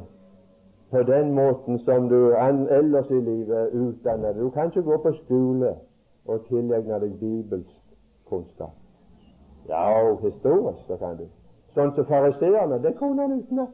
på 0.92 1.04
den 1.04 1.32
måten 1.32 1.80
som 1.80 2.10
du 2.10 2.34
ellers 2.36 3.10
i 3.10 3.20
livet 3.20 3.72
utdanner 3.74 4.32
deg. 4.34 4.42
Du 4.42 4.50
kan 4.50 4.72
ikke 4.72 4.84
gå 4.84 4.98
på 5.04 5.14
skole 5.24 5.76
og 6.26 6.46
tilegne 6.48 7.00
deg 7.04 7.20
bibelsk 7.20 7.98
kunnskap. 8.30 8.76
Ja, 9.70 10.16
historisk 10.22 10.88
så 10.88 10.98
kan 10.98 11.18
du. 11.18 11.28
Sånn 11.76 11.91
som 11.95 12.07
fariseerne. 12.07 12.80
Det 12.84 12.95
kunne 12.99 13.21
han 13.21 13.39
utenat. 13.39 13.73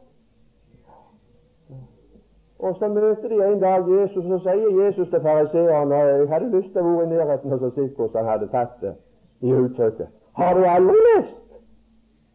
Og 2.62 2.76
så 2.78 2.88
møter 2.94 3.30
de 3.30 3.38
en 3.46 3.62
dag 3.62 3.88
Jesus, 3.90 4.26
og 4.26 4.42
sier 4.46 4.84
Jesus 4.84 5.10
til 5.10 5.22
fariseerne 5.22 5.96
Jeg 5.96 6.28
hadde 6.30 6.50
lyst 6.58 6.74
til 6.74 6.82
å 6.82 6.92
være 6.98 7.08
i 7.08 7.14
nærheten 7.16 7.54
og 7.54 7.72
se 7.74 7.88
hvordan 7.96 8.20
han 8.22 8.30
hadde 8.32 8.50
tatt 8.54 8.76
det. 8.82 8.94
i 9.42 9.54
uttrykket. 9.58 10.08
Har 10.38 10.54
du 10.54 10.66
aldri 10.70 10.98
lest? 11.08 11.38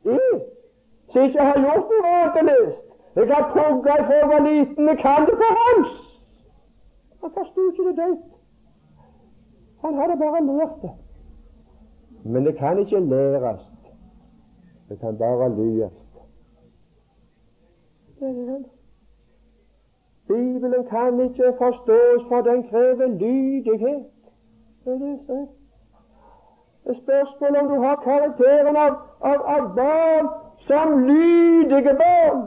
Jeg 0.04 0.40
som 1.12 1.22
ikke 1.22 1.42
har 1.42 1.60
gjort 1.62 1.92
noe 1.92 2.10
annet 2.14 2.40
enn. 2.40 2.72
Jeg 3.16 3.28
har 3.30 3.46
pugga 3.52 3.94
fra 4.06 4.16
jeg 4.18 4.28
var 4.32 4.42
liten. 4.46 4.88
Jeg 4.90 4.98
kan 5.02 5.28
det 5.28 5.36
på 5.42 5.50
hans. 5.60 5.94
Han 7.22 7.30
forsto 7.38 7.68
ikke 7.70 7.86
det 7.88 7.96
dødt. 8.00 8.26
Han 9.84 9.94
hadde 10.00 10.18
bare 10.24 10.42
lært 10.46 10.76
det. 10.82 10.92
Men 12.24 12.46
det 12.46 12.56
kan 12.58 12.78
ikke 12.78 13.00
læres. 13.00 13.75
Det 14.88 14.98
kan 15.00 15.18
bare 15.18 15.48
lyes. 15.56 15.92
Bibelen 20.28 20.86
kan 20.88 21.20
ikke 21.20 21.54
forstås, 21.58 22.28
for 22.28 22.40
den 22.40 22.68
krever 22.68 23.06
lydighet. 23.06 24.06
Det 24.84 24.92
er 24.92 24.98
det 24.98 25.18
som 25.26 25.48
det 26.86 26.96
er 26.96 27.00
spørsmål 27.02 27.56
om 27.56 27.68
du 27.68 27.82
har 27.82 27.96
karakteren 27.96 28.76
av, 28.76 28.92
av, 29.20 29.40
av 29.54 29.64
barn 29.76 30.28
som 30.66 30.98
lydige 31.06 31.94
barn. 32.02 32.44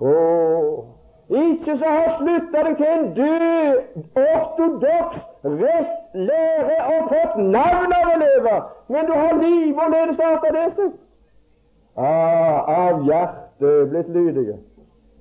Oh. 0.00 0.84
Ikke 1.28 1.76
så 1.78 1.90
har 1.96 2.16
slutta 2.20 2.62
deg 2.68 2.76
til 2.80 2.88
en 2.94 3.04
død 3.18 3.76
ortodoks 4.22 5.20
rett 5.44 6.03
lære 6.14 6.76
og 6.94 7.08
fått 7.10 7.36
navn 7.36 7.92
av 7.92 8.10
å 8.12 8.18
leve, 8.20 8.58
men 8.88 9.06
du 9.08 9.12
har 9.12 9.34
liv 9.40 9.78
og 9.78 9.90
ledesart 9.94 10.46
av 10.48 10.54
det. 10.58 10.90
Ah, 11.96 12.58
av 12.66 13.02
hjertet 13.06 13.90
blitt 13.90 14.08
lydige. 14.14 14.56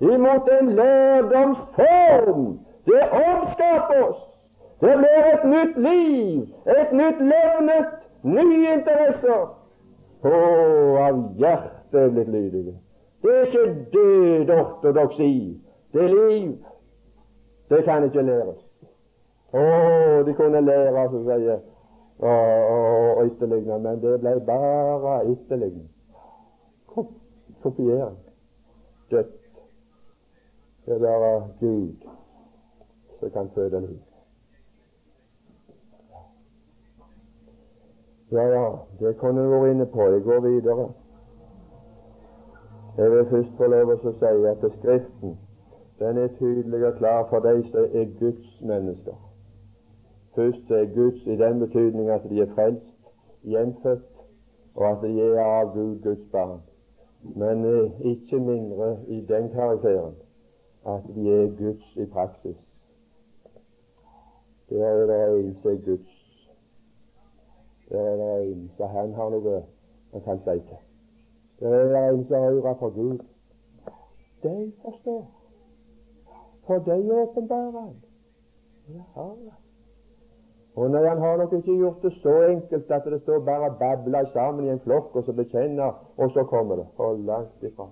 Imot 0.02 0.50
en 0.60 0.70
lærdomsform. 0.76 2.46
Det 2.86 3.04
omskaper 3.10 4.02
oss. 4.10 4.22
Det 4.82 4.98
blir 4.98 5.28
et 5.34 5.44
nytt 5.48 5.78
liv, 5.78 6.48
et 6.68 6.92
nytt 6.92 7.22
levnet, 7.24 7.94
nye 8.24 8.74
interesser. 8.74 9.46
Å, 10.24 10.34
av 11.04 11.22
hjertet 11.40 12.12
blitt 12.18 12.34
lydige. 12.34 12.76
Det 13.24 13.32
er 13.32 13.46
ikke 13.48 13.66
død 13.94 14.50
ortodoksi. 14.58 15.34
Det 15.94 16.04
er 16.04 16.16
liv. 16.16 16.58
Det 17.70 17.84
kan 17.86 18.04
ikke 18.04 18.22
læres. 18.22 18.60
Å, 19.54 19.64
de 20.26 20.34
kunne 20.34 20.62
lære, 20.66 21.10
som 21.12 21.26
sier 21.28 21.62
og 22.24 23.26
etterligne, 23.26 23.80
men 23.80 24.02
det 24.02 24.20
ble 24.22 24.34
bare 24.48 25.18
etterligning. 25.32 25.90
Kopiering. 27.64 28.18
Dødt. 29.12 29.40
Det 30.86 30.94
er 30.94 31.00
bare 31.00 31.48
Gud 31.60 31.96
som 33.20 33.30
kan 33.30 33.50
føde 33.56 33.80
liv. 33.82 34.02
Ja, 38.32 38.44
ja, 38.44 38.72
det 39.00 39.18
kunne 39.18 39.44
vi 39.44 39.50
vært 39.50 39.72
inne 39.72 39.86
på. 39.86 40.08
Jeg 40.12 40.24
går 40.24 40.40
videre. 40.40 40.88
Jeg 42.98 43.12
vil 43.12 43.30
først 43.30 43.54
få 43.58 43.68
lov 43.68 43.94
å 43.94 44.00
si 44.02 44.32
at 44.50 44.66
Skriften 44.80 45.38
den 46.00 46.18
er 46.18 46.34
tydelig 46.40 46.88
og 46.88 46.98
klar 46.98 47.28
for 47.30 47.40
de 47.46 47.62
som 47.72 47.86
er 47.94 48.10
Guds 48.20 48.58
mennesker. 48.62 49.33
Først 50.36 50.72
er 50.72 50.94
Guds 50.96 51.26
i 51.26 51.36
den 51.36 51.60
betydning 51.60 52.10
at 52.10 52.22
de 52.30 52.42
er 52.42 52.54
frelst, 52.56 53.12
gjenfødt, 53.44 54.04
og 54.76 54.92
at 54.92 54.98
de 55.02 55.22
er 55.22 55.40
av 55.44 55.74
Gud 55.74 56.00
Guds 56.04 56.32
barn. 56.32 56.62
Men 57.24 57.66
eh, 57.66 58.06
ikke 58.12 58.40
mindre 58.40 58.98
i 59.08 59.22
den 59.22 59.50
karakteren 59.50 60.16
at 60.86 61.02
de 61.16 61.30
er 61.34 61.58
Guds 61.58 61.96
i 61.96 62.06
praksis. 62.06 62.58
Der 64.70 64.86
er 64.86 65.06
det 65.06 65.46
en 65.46 65.58
som 65.62 65.72
er 65.72 65.86
Guds 65.86 66.24
det 67.94 68.00
er 68.00 68.38
en 68.42 68.72
som 68.78 68.90
han 68.90 69.14
har 69.14 69.30
noe 69.30 69.60
han 70.14 70.22
kan 70.26 70.40
si 70.46 70.56
til. 70.68 70.80
Det 71.60 71.74
er 71.74 72.10
en 72.10 72.24
som 72.28 72.46
hører 72.46 72.78
for 72.80 72.90
Gud. 72.96 73.20
De 74.44 74.72
forstår. 74.82 75.28
For 76.66 76.80
de 76.88 77.14
åpenbarer 77.14 77.80
han. 77.82 77.96
Ja. 78.96 79.63
Og 80.76 80.90
nei, 80.90 81.04
han 81.06 81.22
har 81.22 81.38
nok 81.38 81.54
ikke 81.54 81.78
gjort 81.78 82.02
det 82.02 82.14
så 82.22 82.34
enkelt 82.50 82.92
at 82.92 83.06
det 83.06 83.22
står 83.22 83.40
bare 83.46 83.76
babla 83.80 84.24
sammen 84.34 84.66
i 84.66 84.72
en 84.74 84.80
flokk, 84.80 85.16
og 85.16 85.24
så 85.24 85.34
bekjenner, 85.34 85.92
og 86.18 86.32
så 86.34 86.44
kommer 86.44 86.76
det. 86.76 86.86
Og 86.98 87.20
langt 87.20 87.64
ifra. 87.64 87.88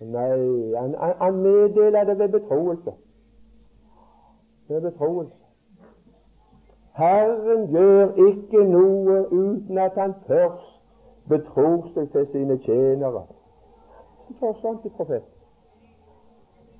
Nei, 0.00 0.30
han, 0.76 0.94
han 1.20 1.36
meddeler 1.36 2.04
det 2.04 2.18
ved 2.18 2.28
betroelse. 2.28 2.92
Ved 4.68 4.80
betroelse. 4.80 5.36
Herren 6.96 7.68
gjør 7.68 8.28
ikke 8.28 8.64
noe 8.68 9.20
uten 9.30 9.78
at 9.78 9.92
han 9.96 10.14
først 10.26 10.72
betror 11.28 11.86
seg 11.94 12.10
til 12.12 12.26
sine 12.32 12.58
tjenere. 12.64 13.22
Så 14.26 14.34
forsvant 14.40 14.82
de 14.84 14.90
profeten. 14.96 15.28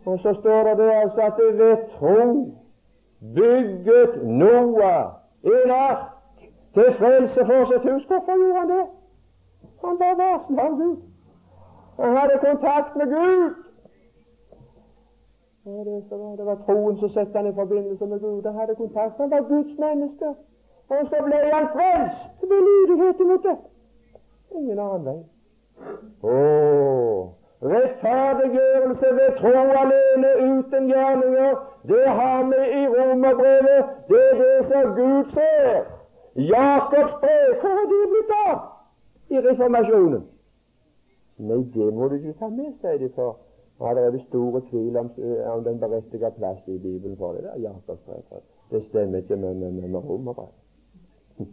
Og 0.05 0.19
så 0.19 0.35
står 0.41 0.75
det 0.75 0.91
altså 0.91 1.21
at 1.21 1.39
det 1.39 1.59
ved 1.59 1.77
tro 1.99 2.19
bygget 3.35 4.25
Noah 4.25 5.05
en 5.45 5.71
ark 5.71 6.07
til 6.75 6.95
frelse 6.99 7.41
for 7.47 7.65
sitt 7.71 7.93
hus. 7.93 8.05
Hvorfor 8.07 8.37
gjorde 8.43 8.59
han 8.61 8.69
det? 8.69 8.87
Han 9.85 9.99
var 9.99 10.15
varslet 10.23 10.59
av 10.59 10.77
Gud. 10.81 10.97
Han 12.01 12.17
hadde 12.17 12.39
kontakt 12.49 12.97
med 12.97 13.07
Gud. 13.07 13.55
Det 16.39 16.47
var 16.47 16.59
troen 16.67 16.99
som 16.99 17.09
satte 17.09 17.39
han 17.39 17.47
i 17.47 17.55
forbindelse 17.55 18.07
med 18.07 18.21
Gud. 18.21 18.43
Han 18.45 18.55
hadde 18.55 18.75
kontakt. 18.75 19.17
Han 19.17 19.31
var 19.31 19.49
Guds 19.49 19.79
menneske. 19.79 20.29
Og 20.89 21.07
så 21.11 21.23
ble 21.27 21.39
han 21.53 21.69
frelst 21.77 22.43
ved 22.51 22.61
lydighet 22.69 23.21
imot 23.21 23.43
det. 23.43 23.57
Ingen 24.57 24.79
annen 24.79 25.05
vei. 25.05 25.21
Oh, 26.23 27.29
rettferdiggjørelse 27.71 29.09
ved 29.19 29.31
tro 29.41 29.55
alene 29.83 30.31
uten 30.51 30.89
gjerninger, 30.93 31.53
det 31.91 32.07
har 32.19 32.41
vi 32.51 32.61
i 32.81 32.83
romerbrevet. 32.95 33.81
Det 34.09 34.23
er 34.31 34.37
det 34.43 34.59
som 34.71 34.95
Gud 34.99 35.25
ser. 35.35 35.83
Jakobs 36.37 37.15
brev, 37.23 37.49
hvor 37.61 37.75
er 37.83 37.87
det 37.93 38.05
blitt 38.13 38.33
av 38.47 38.59
i 39.35 39.41
reformasjonen? 39.49 40.23
Nei, 41.49 41.59
det 41.75 41.89
må 41.95 42.09
du 42.09 42.15
ikke 42.15 42.39
ta 42.39 42.49
med, 42.49 42.73
sier 42.81 42.99
de 43.03 43.11
for. 43.17 43.37
Ja, 43.81 43.95
det 43.97 44.03
er 44.07 44.25
store 44.29 44.61
tvil 44.71 44.97
om, 44.97 45.11
eh, 45.19 45.53
om 45.53 45.65
den 45.65 45.81
berettiga 45.81 46.31
plass 46.31 46.59
i 46.67 46.79
Bibelen 46.79 47.17
for 47.17 47.33
det. 47.33 47.43
der 47.43 47.61
Jakobsbrevet. 47.61 48.43
Det 48.71 48.85
stemmer 48.89 49.19
ikke 49.19 49.37
med, 49.37 49.55
med, 49.55 49.73
med, 49.73 50.05
romerbrevet. 50.09 50.59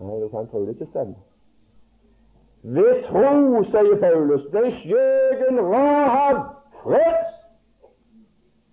Nei, 0.00 0.20
det 0.20 0.30
kan 0.30 0.48
trolig 0.48 0.74
ikke 0.74 0.90
stemmer. 0.90 1.29
Ved 2.62 3.02
tro, 3.08 3.62
sier 3.64 3.96
Paulus, 4.00 4.42
ble 4.52 4.70
skjøgen 4.82 5.60
Rahab 5.64 6.40
frelst 6.82 7.38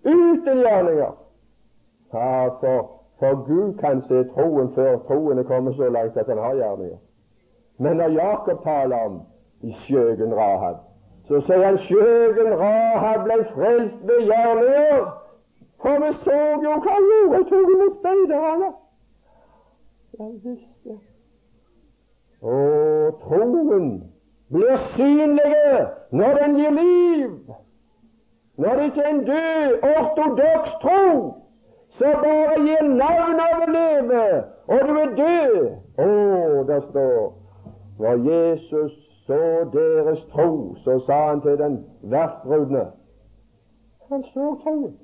uten 0.04 0.60
gjerninger. 0.64 1.14
Ja, 2.12 2.48
for, 2.60 2.90
for 3.18 3.44
Gud 3.46 3.78
kan 3.80 4.02
se 4.08 4.24
troen 4.34 4.68
før 4.74 4.98
troen 5.08 5.38
er 5.38 5.48
kommet 5.48 5.76
så 5.76 5.88
langt 5.88 6.16
at 6.16 6.28
han 6.28 6.38
har 6.38 6.54
gjerninger. 6.60 7.00
Men 7.78 7.96
når 7.96 8.08
Jakob 8.08 8.62
taler 8.64 8.96
om 8.96 9.20
i 9.62 9.72
skjøgen 9.86 10.34
Rahab, 10.36 10.84
så 11.28 11.40
sier 11.46 11.64
han 11.64 11.80
skjøgen 11.88 12.52
Rahab 12.60 13.24
ble 13.24 13.40
frelst 13.54 14.04
ved 14.08 14.24
gjerninger. 14.28 15.08
For 15.82 16.04
vi 16.04 16.12
så 16.24 16.40
jo 16.64 16.76
hva 16.76 16.92
han 16.92 17.12
gjorde, 17.12 17.44
tok 17.50 17.76
imot 17.76 18.00
speiderne. 18.02 18.72
Ja 20.18 20.26
visst. 20.44 20.77
Og 22.42 23.18
troen 23.22 23.88
blir 24.52 24.76
synlig 24.94 25.88
når 26.10 26.38
den 26.42 26.56
gir 26.56 26.70
liv. 26.70 27.32
Når 28.58 28.76
det 28.76 28.84
ikke 28.84 29.02
er 29.02 29.10
en 29.14 29.24
død, 29.24 29.74
ortodoks 29.82 30.72
tro 30.82 31.34
så 31.98 32.04
bare 32.22 32.60
gir 32.62 32.82
navn 32.82 33.40
av 33.42 33.62
å 33.64 33.70
leve, 33.74 34.24
og 34.70 34.82
du 34.88 34.98
er 35.02 35.14
død. 35.18 35.56
Å, 35.98 36.08
det 36.68 36.78
står 36.90 37.24
Når 37.98 38.20
Jesus 38.28 38.92
så 39.26 39.40
deres 39.72 40.20
tro, 40.32 40.76
så 40.84 41.00
sa 41.06 41.16
han 41.30 41.42
til 41.42 41.58
den 41.58 41.80
verftbrudne 42.12 42.84
Han 44.08 44.22
så 44.30 44.52
troen. 44.62 44.94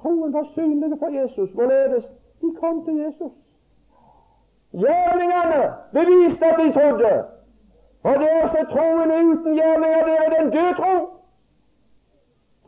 Troen 0.00 0.32
var 0.32 0.48
synlig 0.54 0.96
for 0.98 1.12
Jesus. 1.14 1.52
Hvorledes? 1.52 2.08
De 2.40 2.54
kom 2.56 2.80
til 2.84 2.96
Jesus. 3.04 3.36
Gjerningene 4.72 5.62
beviste 5.92 6.46
at 6.46 6.58
de 6.58 6.72
trodde. 6.72 7.14
Og 8.02 8.14
det 8.20 8.28
er 8.30 8.42
også 8.42 8.60
troen 8.72 9.10
uten 9.10 9.54
gjerninger, 9.58 10.04
det 10.08 10.16
er 10.24 10.28
den 10.36 10.52
døde 10.54 10.74
tro. 10.80 10.94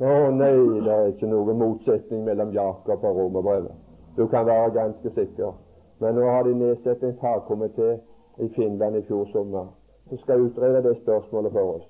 Å 0.02 0.30
nei, 0.34 0.56
det 0.82 0.94
er 0.94 1.12
ikke 1.12 1.30
noen 1.30 1.60
motsetning 1.60 2.24
mellom 2.26 2.50
Jakob 2.56 3.04
og 3.04 3.20
romerbrevet. 3.20 3.76
Du 4.16 4.26
kan 4.26 4.46
være 4.46 4.74
ganske 4.74 5.14
sikker. 5.14 5.54
Men 6.00 6.18
nå 6.18 6.26
har 6.26 6.42
de 6.42 6.56
nedsatt 6.58 7.04
en 7.06 7.14
fagkomité 7.20 7.94
i 8.42 8.48
Finland 8.56 8.98
i 8.98 9.06
fjor 9.06 9.28
sommer 9.32 9.70
som 10.08 10.18
skal 10.18 10.40
utrede 10.40 10.82
det 10.82 10.96
spørsmålet 11.02 11.52
for 11.52 11.76
oss. 11.76 11.88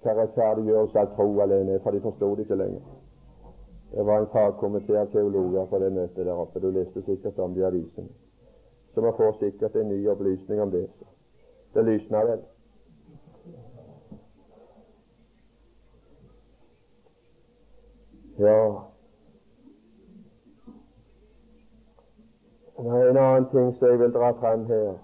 Hva 0.00 0.14
rettferdiggjørelse 0.16 1.00
av 1.02 1.10
tro 1.16 1.26
alene 1.44 1.74
er, 1.74 1.82
for 1.84 1.92
de 1.92 2.00
forsto 2.00 2.30
det 2.36 2.46
ikke 2.46 2.56
lenger. 2.62 2.84
Det 3.90 4.06
var 4.06 4.22
en 4.22 4.30
fagkomité 4.32 4.96
av 4.96 5.10
teologer 5.12 5.66
på 5.66 5.80
det 5.82 5.92
møtet 5.92 6.24
der 6.24 6.38
oppe. 6.38 6.62
Du 6.62 6.70
leste 6.70 7.02
sikkert 7.04 7.38
om 7.38 7.54
det 7.54 7.60
i 7.60 7.66
avisen. 7.68 8.08
Så 8.94 9.00
man 9.00 9.16
får 9.16 9.36
sikkert 9.38 9.76
en 9.76 9.88
ny 9.88 10.08
opplysning 10.08 10.62
om 10.62 10.70
det. 10.70 10.86
Det 11.74 11.84
lysner 11.84 12.26
vel. 12.26 12.46
Ja 18.38 18.90
en 22.88 23.16
annen 23.16 23.48
ting 23.50 23.74
som 23.78 23.88
jeg 23.88 23.98
vil 23.98 24.12
dra 24.12 24.30
frem 24.40 24.64
her, 24.66 24.94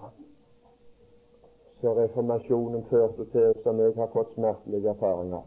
som 1.81 1.93
reformasjonen 1.97 2.85
førte 2.89 3.25
til, 3.31 3.53
som 3.63 3.79
jeg 3.79 3.93
har 3.97 4.09
fått 4.13 4.33
smertelige 4.33 4.89
erfaringer 4.89 5.45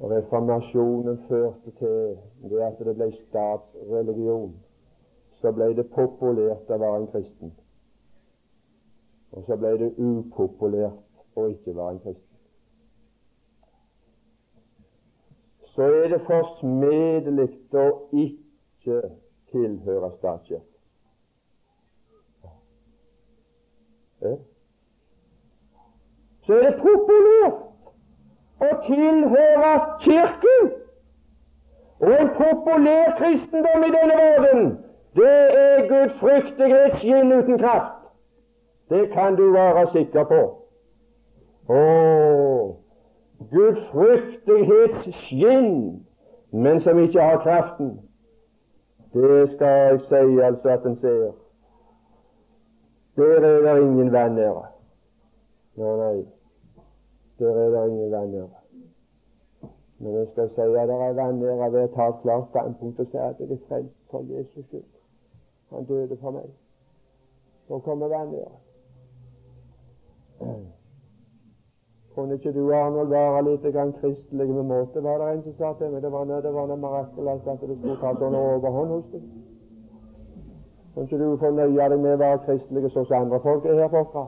Reformasjonen 0.00 1.22
førte 1.28 1.72
til 1.78 2.18
det 2.50 2.60
at 2.66 2.80
det 2.84 2.94
ble 2.98 3.06
statsreligion. 3.16 4.50
Så 5.46 5.52
ble 5.54 5.66
det 5.78 5.84
populært 5.94 6.70
å 6.74 6.76
være 6.82 6.96
en 6.98 7.04
kristen. 7.06 7.52
Og 9.30 9.44
så 9.46 9.54
ble 9.60 9.68
det 9.78 9.92
upopulært 9.94 11.38
å 11.38 11.44
ikke 11.52 11.74
være 11.76 11.92
en 11.94 12.00
kristen. 12.02 12.38
Så 15.70 15.86
er 15.86 16.08
det 16.10 16.18
forsmedelig 16.26 17.46
å 17.78 17.84
ikke 18.24 18.96
tilhøre 19.52 20.08
statskirken. 20.16 20.72
Så 26.48 26.56
er 26.56 26.66
det 26.66 26.74
populært 26.80 27.62
å 28.66 28.72
tilhøre 28.88 29.70
Kirken. 30.08 30.74
Og 32.02 32.12
en 32.18 32.34
populær 32.34 33.14
kristendom 33.22 33.86
i 33.86 33.94
denne 33.94 34.18
verden, 34.24 34.68
det 35.16 35.58
er 35.58 35.88
gudfryktighetsskinn 35.90 37.32
uten 37.32 37.58
kraft. 37.58 37.92
Det 38.90 39.10
kan 39.12 39.36
du 39.36 39.52
være 39.52 39.92
sikker 39.92 40.24
på. 40.24 40.62
Å, 41.72 41.78
gudfryktighetsskinn, 43.52 46.04
men 46.52 46.80
som 46.84 46.98
ikke 47.02 47.22
har 47.22 47.38
kraften. 47.42 48.00
Det 49.16 49.50
skal 49.54 49.68
jeg 49.68 50.00
si 50.08 50.40
altså 50.44 50.68
at 50.68 50.86
en 50.86 50.98
ser. 51.00 51.32
Der 53.16 53.40
er 53.40 53.60
det 53.64 53.82
ingen 53.82 54.12
venner. 54.12 54.54
Nei, 55.76 55.96
nei. 56.02 56.24
Der 57.38 57.54
er 57.64 57.70
det 57.70 57.88
ingen 57.90 58.12
venner. 58.12 58.46
Men 59.98 60.14
jeg 60.18 60.26
skal 60.32 60.48
si 60.54 60.60
at 60.60 60.88
det 60.88 60.96
er 61.08 61.12
venner 61.22 61.70
ved 61.70 61.82
å 61.86 61.94
ta 61.96 62.06
klart 62.20 62.46
standpunkt 62.52 63.00
og 63.00 63.06
si 63.08 63.16
at 63.16 63.40
jeg 63.40 63.48
er 63.56 63.64
frelst 63.68 63.98
for 64.10 64.20
Jesus 64.28 64.64
skyld. 64.68 64.95
Han 65.70 65.84
døde 65.84 66.16
for 66.20 66.30
meg. 66.30 66.50
Så 67.68 67.78
kommer 67.78 68.08
venner. 68.08 68.52
Kunne 72.14 72.34
ikke 72.34 72.52
du, 72.52 72.72
Arnold, 72.72 73.08
være 73.08 73.42
litt 73.44 73.66
grann 73.74 73.92
kristelig 74.00 74.48
med 74.48 74.62
måte? 74.62 75.02
Var 75.02 75.18
det 75.18 75.32
en 75.32 75.42
som 75.42 75.56
sa 75.58 75.72
til 75.78 75.90
meg 75.92 76.02
det 76.02 76.12
var 76.12 76.24
noe 76.24 76.76
mirakuløst 76.80 77.48
at 77.52 77.60
du 77.60 77.74
skulle 77.74 77.96
ta 78.00 78.14
sånn 78.16 78.36
overhånd 78.38 78.94
hos 78.94 79.10
deg? 79.12 79.26
Kunne 80.94 81.04
ikke 81.04 81.18
du 81.20 81.36
få 81.42 81.50
nøye 81.52 81.88
deg 81.92 82.00
med 82.00 82.14
å 82.14 82.22
være 82.22 82.38
kristelig 82.46 82.92
sånn 82.94 83.08
som 83.10 83.26
andre 83.26 83.40
folk 83.44 83.66
er 83.68 83.82
her 83.82 83.92
borte? 83.92 84.24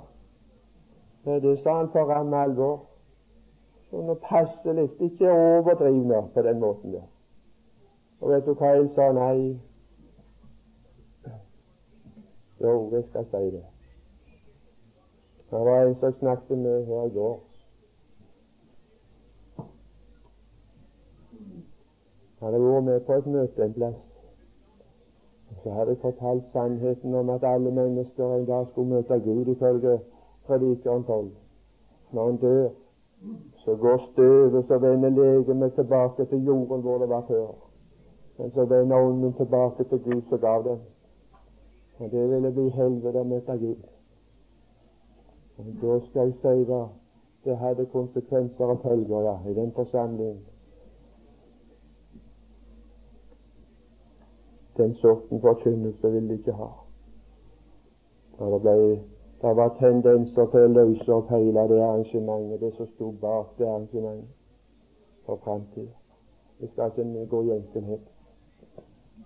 Det 1.25 1.55
sa 1.63 1.79
han 1.79 1.89
for 1.95 2.13
ramme 2.13 2.43
alvor. 2.49 2.77
Sånn 3.89 4.13
passelig, 4.27 4.91
ikke 5.01 5.33
overdrivende 5.33 6.27
på 6.35 6.45
den 6.45 6.61
måten 6.61 6.93
der. 6.93 7.09
Og 8.21 8.35
vet 8.35 8.45
du 8.45 8.53
hva 8.53 8.75
jeg 8.75 8.91
sa? 8.99 9.09
Nei. 9.17 9.68
Jo, 12.61 12.91
jeg 12.93 13.05
skal 13.11 13.27
si 13.31 13.57
det. 13.57 13.65
Det 15.51 15.59
var 15.59 15.83
en 15.83 15.97
som 16.01 16.13
snakket 16.13 16.59
med 16.59 16.87
her 16.87 17.05
i 17.05 17.15
går. 17.15 17.41
Han 22.41 22.53
hadde 22.53 22.65
vært 22.65 22.85
med 22.85 23.01
på 23.07 23.13
et 23.13 23.27
møte 23.27 23.65
en 23.65 23.73
plass. 23.75 24.03
Så 25.63 25.71
hadde 25.71 25.95
jeg 25.95 26.03
fortalt 26.03 26.45
sannheten 26.53 27.15
om 27.15 27.31
at 27.31 27.45
alle 27.45 27.71
mennesker 27.71 28.35
en 28.35 28.45
dag 28.47 28.67
skulle 28.71 28.91
møte 28.95 29.21
Gud 29.25 29.55
ifølge 29.55 29.99
predikeren 30.47 31.05
12. 31.05 31.31
Når 32.13 32.27
han 32.27 32.37
dør, 32.37 32.69
så 33.65 33.77
går 33.77 34.05
støvet 34.13 34.65
så 34.69 34.79
vender 34.79 35.09
legemet 35.09 35.75
tilbake 35.75 36.25
til 36.25 36.45
jorden 36.45 36.81
hvor 36.81 36.99
det 36.99 37.09
var 37.09 37.25
før. 37.29 37.49
Men 38.39 38.53
så 38.55 38.65
vender 38.65 38.97
ånden 38.97 39.33
tilbake 39.33 39.85
til 39.85 39.99
Gud 39.99 40.23
som 40.29 40.39
gav 40.39 40.65
den. 40.65 40.79
Og 41.99 42.11
det 42.11 42.31
ville 42.31 42.53
bli 42.53 42.69
helvete 42.69 43.21
å 43.21 43.29
møte 43.29 43.59
Gud. 43.59 43.87
Og 45.59 45.73
Da 45.83 45.99
skal 46.07 46.33
jeg 46.33 46.41
si 46.43 46.65
det 46.71 46.87
det 47.45 47.57
hadde 47.57 47.87
konsekvenser 47.87 48.65
og 48.65 48.81
følger 48.83 49.21
ja, 49.21 49.37
i 49.51 49.55
den 49.55 49.73
forsamlingen. 49.73 50.41
Den 54.77 54.95
sorten 54.95 55.41
forkynnelse 55.41 56.11
ville 56.13 56.29
de 56.29 56.35
ikke 56.39 56.53
ha. 56.53 56.69
Og 58.39 58.53
det 58.53 58.61
ble 58.61 58.99
det 59.43 59.57
var 59.57 59.77
tendenser 59.79 60.47
til 60.51 60.65
å 60.67 60.71
løse 60.75 61.13
opp 61.15 61.29
hele 61.31 61.63
det 61.71 61.79
arrangementet, 61.79 62.61
det 62.61 62.73
som 62.75 62.89
sto 62.91 63.11
bak 63.23 63.53
det 63.59 63.69
arrangementet 63.71 64.35
for 65.27 65.39
framtida. 65.45 65.95
Vi 66.59 66.67
skal 66.73 66.91
ikke 66.91 67.27
gå 67.31 67.43
i 67.47 67.53
enkelhet. 67.57 68.09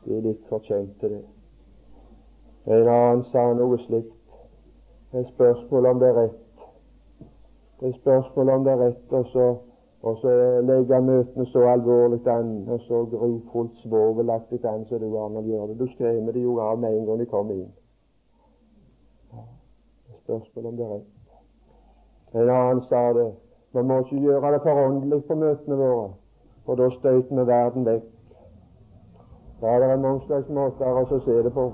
Det 0.05 0.16
er 0.16 0.27
litt 0.27 0.43
fortjent 0.51 0.99
til 1.01 1.16
det. 1.16 1.41
En 2.64 2.88
annen 2.88 3.24
sa 3.32 3.48
noe 3.58 3.78
slikt. 3.86 4.14
Det 5.12 5.20
er 5.20 5.30
spørsmål 5.34 5.86
om 5.86 5.98
det 6.00 6.08
er 6.08 6.14
rett. 6.20 6.38
Det 7.80 7.88
er 7.88 7.98
spørsmål 7.98 8.48
om 8.48 8.64
det 8.64 8.72
er 8.72 8.80
rett, 8.84 9.12
og 9.18 9.26
så, 9.32 9.46
og 10.02 10.18
så 10.20 10.34
legge 10.68 11.00
møtene 11.02 11.46
så 11.50 11.66
alvorlig 11.72 12.20
an, 12.30 12.54
og 12.68 12.80
så 12.86 13.02
grufullt 13.10 13.82
svovelaktig 13.82 14.62
an 14.64 14.86
som 14.86 15.02
du 15.02 15.18
Arnold 15.18 15.50
gjør 15.50 15.66
det. 15.66 15.78
Du 15.80 15.86
skremmer 15.94 16.32
det 16.32 16.46
jo 16.46 16.58
av 16.60 16.78
med 16.78 16.98
en 16.98 17.06
gang 17.06 17.20
de 17.20 17.26
kommer 17.26 17.54
inn 17.54 17.72
Det 19.32 20.14
er 20.14 20.22
spørsmål 20.22 20.66
om 20.66 20.76
det 20.76 20.86
er 20.86 20.94
rett. 20.94 21.12
En 22.34 22.48
annen 22.48 22.86
sa 22.88 23.04
det 23.12 23.30
vi 23.72 23.82
må 23.82 23.98
ikke 23.98 24.20
gjøre 24.20 24.52
det 24.52 24.62
for 24.62 24.86
åndelig 24.86 25.24
på 25.24 25.34
møtene 25.34 25.76
våre, 25.76 26.10
for 26.64 26.78
da 26.78 26.90
støter 26.94 27.38
vi 27.38 27.46
verden 27.46 27.86
vekk. 27.86 28.10
Da 29.60 29.66
er 29.66 29.88
det 29.88 30.02
mange 30.02 30.20
slags 30.26 30.48
måter 30.48 31.00
å 31.00 31.24
se 31.24 31.42
det 31.42 31.52
på. 31.56 31.72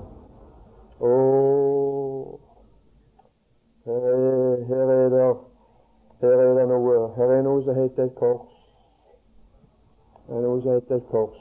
Og 0.99 2.39
her 3.85 3.93
er, 3.93 4.63
her 4.63 4.75
er 4.75 5.09
det 5.09 5.37
her 6.21 6.29
er 6.29 6.53
det 6.53 6.67
noe 6.67 7.09
Her 7.15 7.31
er 7.31 7.41
noe 7.41 7.63
som 7.63 7.75
heter 7.75 8.03
et 8.03 8.15
kors. 8.15 8.55
Det 10.27 10.35
er 10.37 10.41
noe 10.41 10.61
som 10.61 10.73
heter 10.73 10.95
et 10.95 11.05
kors. 11.11 11.37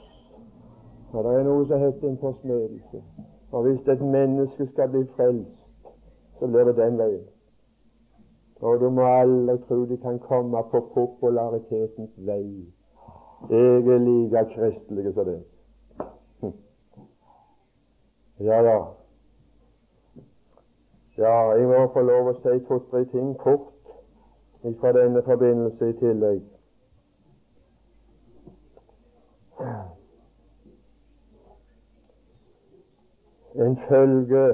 Og 1.12 1.24
det 1.24 1.32
er 1.34 1.42
noe 1.48 1.64
som 1.66 1.82
heter 1.82 2.08
en 2.08 2.20
forsmedelse. 2.20 3.02
Og 3.52 3.62
hvis 3.62 3.88
et 3.88 4.00
menneske 4.00 4.68
skal 4.72 4.88
bli 4.92 5.02
frelst, 5.16 5.50
så 6.38 6.46
blir 6.46 6.64
det 6.64 6.76
den 6.76 6.98
veien. 6.98 7.26
Og 8.60 8.80
du 8.80 8.90
må 8.90 9.06
aldri 9.06 9.56
tro 9.68 9.84
de 9.86 9.96
kan 10.02 10.18
komme 10.18 10.62
på 10.70 10.80
popularitetens 10.94 12.14
vei. 12.26 12.66
Jeg 13.50 13.90
er 13.94 13.98
like 13.98 14.44
kristelig 14.54 15.14
som 15.14 15.24
det. 15.24 15.42
Hm. 16.40 16.54
Ja 18.40 18.62
da. 18.62 18.78
Ja, 21.18 21.52
jeg 21.52 21.66
må 21.66 21.86
få 21.92 22.02
lov 22.06 22.28
å 22.30 22.32
si 22.38 22.60
to-tre 22.68 23.00
ting 23.10 23.32
kort 23.38 23.72
fra 24.78 24.92
denne 24.94 25.22
forbindelse 25.26 25.88
i 25.90 25.96
tillegg. 25.98 26.44
En 33.66 33.74
følge 33.88 34.44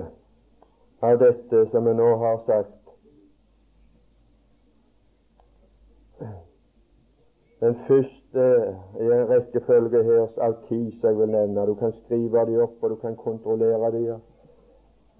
av 1.05 1.21
dette 1.21 1.65
som 1.75 1.93
jeg 1.93 2.01
nå 2.01 2.11
har 2.25 2.41
sagt. 2.49 2.81
Den 7.61 7.77
første 7.89 8.51
i 9.05 9.15
en 9.19 9.29
rekkefølge 9.37 10.07
her 10.09 10.39
av 10.49 10.62
ti 10.71 10.81
som 10.97 11.11
jeg 11.11 11.21
vil 11.21 11.37
nevne. 11.37 11.67
Du 11.69 11.75
kan 11.81 11.93
skrive 12.05 12.49
de 12.49 12.62
opp, 12.65 12.81
og 12.81 12.97
du 12.97 13.03
kan 13.05 13.21
kontrollere 13.21 13.93
de. 13.93 14.07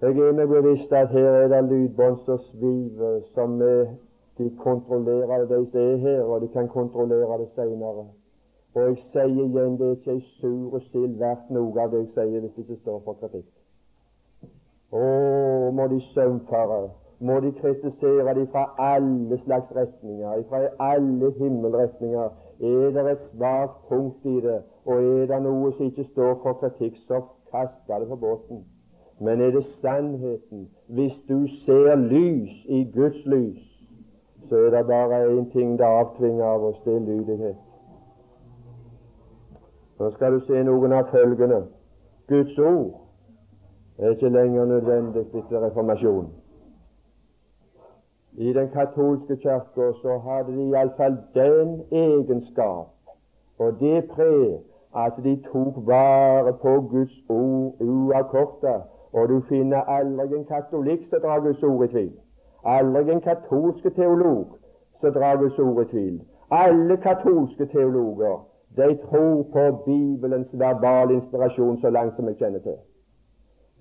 Jeg 0.01 0.09
er 0.09 0.33
meg 0.35 0.49
bevisst 0.51 0.91
at 0.91 1.09
her 1.15 1.29
er 1.41 1.47
det 1.47 1.61
lydbånd 1.69 2.17
som 2.25 2.39
sviver, 2.49 3.21
som 3.33 3.53
de 4.37 4.47
kontrollerer 4.59 5.45
de 5.47 5.59
som 5.71 5.79
er 5.81 5.95
her, 5.97 6.23
og 6.23 6.41
de 6.41 6.47
kan 6.47 6.67
kontrollere 6.67 7.37
det 7.39 7.47
senere. 7.55 8.03
Og 8.75 8.81
jeg 8.81 8.97
sier 9.13 9.29
igjen, 9.31 9.77
det 9.79 9.87
er 9.87 9.93
ikke 9.95 10.17
ei 10.17 10.25
sur 10.41 10.75
sild 10.89 11.15
verdt 11.21 11.47
noe 11.55 11.79
av 11.79 11.95
det 11.95 12.01
jeg 12.01 12.11
sier, 12.17 12.43
hvis 12.43 12.57
det 12.57 12.65
ikke 12.65 12.81
står 12.81 12.99
for 13.07 13.21
kritikk. 13.23 13.47
Å, 14.91 15.05
må 15.79 15.87
de 15.95 16.01
søvnfare, 16.09 16.81
må 17.23 17.39
de 17.47 17.55
kritisere 17.61 18.35
de 18.35 18.45
fra 18.51 18.67
alle 18.89 19.39
slags 19.47 19.71
retninger, 19.79 20.43
fra 20.51 20.65
alle 20.91 21.31
himmelretninger. 21.39 22.35
Er 22.59 22.91
det 22.99 23.09
et 23.15 23.27
svakt 23.31 23.79
punkt 23.87 24.27
i 24.27 24.37
det, 24.43 24.61
og 24.83 25.11
er 25.15 25.27
det 25.31 25.43
noe 25.47 25.71
som 25.79 25.87
ikke 25.87 26.09
står 26.11 26.39
for 26.43 26.59
kritikk, 26.65 26.99
så 27.07 27.23
kast 27.55 27.79
det 27.87 28.07
på 28.11 28.23
båten. 28.27 28.65
Men 29.19 29.41
er 29.41 29.51
det 29.51 29.65
sannheten? 29.81 30.69
Hvis 30.87 31.13
du 31.29 31.47
ser 31.65 31.95
lys 31.95 32.65
i 32.65 32.91
Guds 32.93 33.25
lys, 33.25 33.61
så 34.49 34.55
er 34.55 34.69
det 34.69 34.87
bare 34.87 35.37
én 35.37 35.51
ting 35.51 35.77
det 35.77 35.85
avtvinger 35.85 36.45
av 36.45 36.63
oss, 36.63 36.81
det 36.85 36.95
er 36.95 36.99
lydighet. 36.99 37.55
Nå 39.99 40.11
skal 40.11 40.33
du 40.33 40.39
se 40.45 40.63
noen 40.63 40.93
av 40.93 41.07
følgende. 41.11 41.61
Guds 42.27 42.57
ord 42.59 43.01
er 43.97 44.09
ikke 44.09 44.29
lenger 44.29 44.65
nødvendig 44.65 45.21
etter 45.21 45.61
reformasjonen. 45.65 46.33
I 48.37 48.53
den 48.53 48.69
katolske 48.69 49.35
kirka 49.35 49.91
så 50.01 50.17
hadde 50.25 50.57
de 50.57 50.67
iallfall 50.69 51.17
den 51.33 51.81
egenskap 51.91 52.91
og 53.57 53.79
det 53.79 54.09
preg 54.11 54.59
at 54.95 55.13
de 55.23 55.35
tok 55.51 55.79
vare 55.87 56.53
på 56.53 56.73
Guds 56.91 57.15
ord 57.29 57.81
uavkorta. 57.81 58.75
Og 59.15 59.29
du 59.29 59.41
finner 59.49 59.89
aldri 59.97 60.37
en 60.37 60.47
katolikk 60.49 61.05
som 61.09 61.21
drar 61.23 61.43
Guds 61.43 61.63
ord 61.63 61.83
i 61.85 61.91
tvil. 61.91 62.13
Aldri 62.65 63.11
en 63.13 63.21
katolske 63.21 63.89
teolog 63.95 64.57
som 65.01 65.13
drar 65.15 65.37
Guds 65.39 65.59
ord 65.59 65.83
i 65.85 65.89
tvil. 65.91 66.17
Alle 66.51 66.97
katolske 66.97 67.65
teologer 67.65 68.41
de 68.77 68.97
tror 69.05 69.45
på 69.53 69.63
Bibelens 69.85 70.51
verbale 70.51 71.13
inspirasjon 71.13 71.79
så 71.81 71.89
langt 71.89 72.15
som 72.15 72.27
jeg 72.27 72.37
kjenner 72.41 72.59
til. 72.59 72.75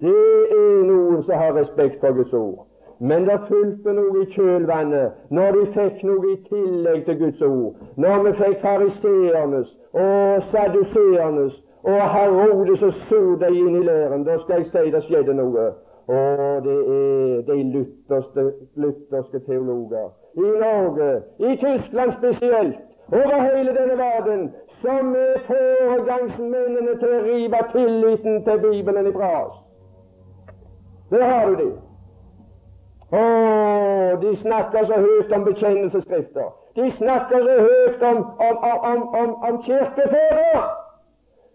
Det 0.00 0.14
er 0.60 0.86
noen 0.86 1.22
som 1.26 1.34
har 1.38 1.58
respekt 1.58 2.00
for 2.00 2.14
Guds 2.14 2.32
ord. 2.32 2.66
Men 2.98 3.26
det 3.26 3.40
fulgte 3.48 3.92
noe 3.92 4.22
i 4.22 4.30
kjølvannet 4.36 5.30
når 5.34 5.56
de 5.56 5.64
fikk 5.74 6.02
noe 6.06 6.30
i 6.30 6.36
tillegg 6.48 7.04
til 7.08 7.18
Guds 7.24 7.42
ord. 7.42 7.80
Når 7.96 8.22
vi 8.26 8.32
fikk 8.42 8.60
fariseernes 8.62 9.74
og 10.04 10.46
saduseernes 10.52 11.58
og 11.84 12.10
Herodes 12.12 12.82
og 12.82 12.92
surde 13.08 13.48
inn 13.52 13.76
i 13.76 13.84
læren, 13.84 14.24
da 14.24 14.38
skal 14.42 14.62
jeg 14.62 14.70
si 14.72 14.90
det 14.90 15.02
skjedde 15.04 15.34
noe. 15.36 15.66
Å, 16.04 16.18
det 16.64 16.76
er 16.94 17.42
de 17.48 17.56
lutherske, 17.72 18.44
lutherske 18.76 19.40
teologer 19.46 20.10
i 20.36 20.50
Norge, 20.60 21.22
i 21.38 21.56
Tyskland 21.62 22.12
spesielt, 22.18 22.76
over 23.12 23.40
hele 23.40 23.72
denne 23.76 23.98
verden, 23.98 24.52
som 24.82 25.14
er 25.16 25.40
foregangsmennene 25.46 26.96
til 27.00 27.14
å 27.14 27.22
rive 27.24 27.60
tilliten 27.72 28.44
til 28.44 28.62
Bibelen 28.64 29.08
i 29.08 29.12
bras. 29.16 29.56
Der 31.10 31.24
har 31.24 31.48
du 31.48 31.56
det. 31.62 31.72
Å, 33.14 33.24
de 34.24 34.36
snakker 34.42 34.88
så 34.88 35.00
høyt 35.06 35.32
om 35.36 35.44
bekjennelsesskrifter. 35.48 36.48
De 36.76 36.88
snakker 36.96 37.44
så 37.44 37.58
høyt 37.68 38.08
om, 38.10 38.24
om, 38.48 38.64
om, 38.72 39.04
om, 39.20 39.36
om 39.48 39.60
kirkefedre. 39.68 40.64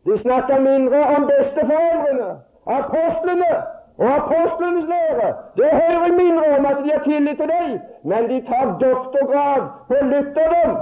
De 0.06 0.20
snakker 0.20 0.60
mindre 0.60 1.00
om 1.16 1.28
besteforeldrene, 1.32 2.30
apostlene 2.66 3.52
og 3.98 4.10
apostlenes 4.16 4.86
lære. 4.94 5.34
Det 5.58 5.70
hører 5.82 6.12
mindre 6.24 6.46
om 6.58 6.66
at 6.66 6.78
de 6.84 6.92
har 6.92 7.04
tillit 7.04 7.38
til 7.38 7.52
deg, 7.56 7.82
men 8.04 8.30
de 8.30 8.38
tar 8.52 8.66
doktorgrad 8.86 9.62
på 9.90 9.98
lutherdom. 10.12 10.78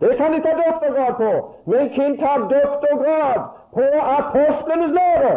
Det 0.00 0.16
kan 0.16 0.32
de 0.32 0.40
ta 0.46 0.52
doktorgrad 0.66 1.14
på, 1.22 1.30
men 1.66 1.88
hvem 1.94 2.18
tar 2.18 2.38
doktorgrad 2.56 3.40
på 3.76 3.86
apostlenes 4.18 4.92
lære? 5.00 5.32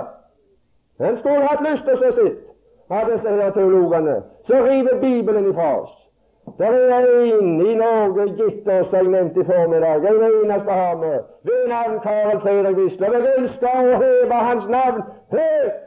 Den 0.99 1.18
skulle 1.20 1.47
hatt 1.47 1.61
lyst 1.70 1.84
til 1.84 1.95
å 1.95 2.01
se 2.01 2.11
sitt 2.20 2.41
av 2.89 3.09
disse 3.11 3.51
teologene 3.57 4.16
som 4.47 4.68
river 4.70 4.99
Bibelen 5.01 5.49
ifra 5.51 5.70
oss. 5.82 6.04
Det 6.45 6.65
er 6.65 7.37
en 7.39 7.61
i 7.61 7.73
Norge 7.75 8.25
gitt 8.37 8.67
oss, 8.67 8.91
jeg 8.91 9.03
nevnte 9.03 9.41
i 9.41 9.43
formiddag, 9.43 9.95
en 9.95 10.23
eneste 10.23 10.75
vi, 11.01 11.13
ved 11.47 11.67
navn 11.67 11.99
Karl 12.03 12.39
Fredrik 12.41 12.77
Wisler. 12.77 13.15
Jeg 13.17 13.33
ønsker 13.37 13.79
å 13.93 13.97
heve 14.03 14.41
hans 14.49 14.67
navn 14.69 15.01
høyt, 15.33 15.79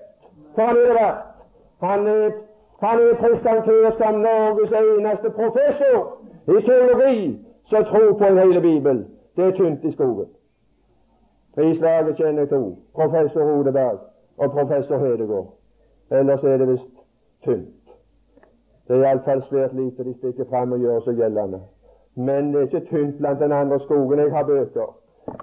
for 0.54 0.62
han 0.62 0.80
er 0.80 0.88
det 0.90 0.96
verdt. 0.98 1.22
Han 1.80 2.06
er, 2.06 2.32
han 2.82 3.04
er 3.06 3.14
presentert 3.22 4.02
som 4.02 4.20
Norges 4.24 4.74
eneste 4.80 5.30
professor 5.38 6.00
i 6.48 6.64
teologi 6.66 7.22
som 7.70 7.84
tror 7.84 8.12
på 8.18 8.24
en 8.24 8.38
hele 8.38 8.60
Bibel. 8.60 9.04
Det 9.36 9.44
er 9.44 9.56
tynt 9.60 9.84
i 9.84 9.92
skogen. 9.92 10.26
I 11.58 11.74
slaget 11.78 12.16
kjenner 12.16 12.46
to. 12.46 12.62
Professor 12.94 13.46
Rodeberg 13.46 13.98
og 14.38 14.52
professor 14.52 14.98
Hedegård. 14.98 15.54
Ellers 16.10 16.44
er 16.44 16.56
det 16.56 16.68
visst 16.68 16.94
tynt. 17.44 17.77
Det 18.88 18.96
er 18.96 19.02
iallfall 19.04 19.42
svært 19.48 19.72
lite 19.76 20.04
de 20.04 20.14
stikker 20.16 20.44
fram 20.50 20.72
og 20.72 20.80
gjør 20.80 21.00
seg 21.04 21.18
gjeldende. 21.20 21.60
Men 22.16 22.52
det 22.52 22.60
er 22.60 22.68
ikke 22.68 22.86
tynt 22.90 23.18
blant 23.18 23.40
den 23.40 23.52
andre 23.52 23.78
skogen. 23.80 24.18
Jeg 24.18 24.32
har 24.32 24.44
bøker. 24.44 24.94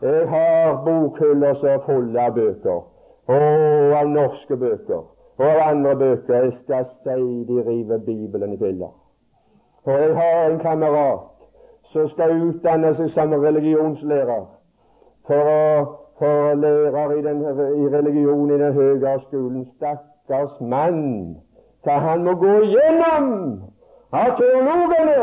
Jeg 0.01 0.29
har 0.29 0.81
bokhyller 0.85 1.53
som 1.59 1.69
er 1.69 1.83
fulle 1.85 2.21
av 2.21 2.33
bøker. 2.35 2.79
Og 3.27 3.93
av 3.99 4.09
norske 4.09 4.57
bøker. 4.57 5.03
Og 5.37 5.45
av 5.45 5.61
andre 5.67 5.95
bøker. 5.95 6.33
Jeg 6.43 6.55
skal 6.63 6.87
si 7.03 7.43
de 7.51 7.59
river 7.69 7.97
Bibelen 7.97 8.53
i 8.53 8.57
filler. 8.57 8.95
Og 9.83 9.93
jeg 9.93 10.15
har 10.15 10.49
en 10.49 10.59
kamerat 10.59 11.29
som 11.93 12.09
skal 12.09 12.33
utdanne 12.47 12.95
seg 12.97 13.13
som 13.13 13.37
religionslærer 13.45 14.49
for 15.27 15.53
å 15.53 15.61
for 16.17 16.53
lærer 16.55 17.11
i, 17.11 17.21
den, 17.21 17.41
i 17.83 17.87
religion 17.91 18.51
i 18.51 18.59
den 18.59 18.73
høyere 18.73 19.19
skolen. 19.27 19.65
Stakk 19.75 20.03
stakkars 20.25 20.61
mann, 20.61 21.37
hva 21.85 21.97
han 22.01 22.23
må 22.25 22.33
gå 22.41 22.53
igjennom 22.67 23.27
av 24.11 24.35
teologene 24.39 25.17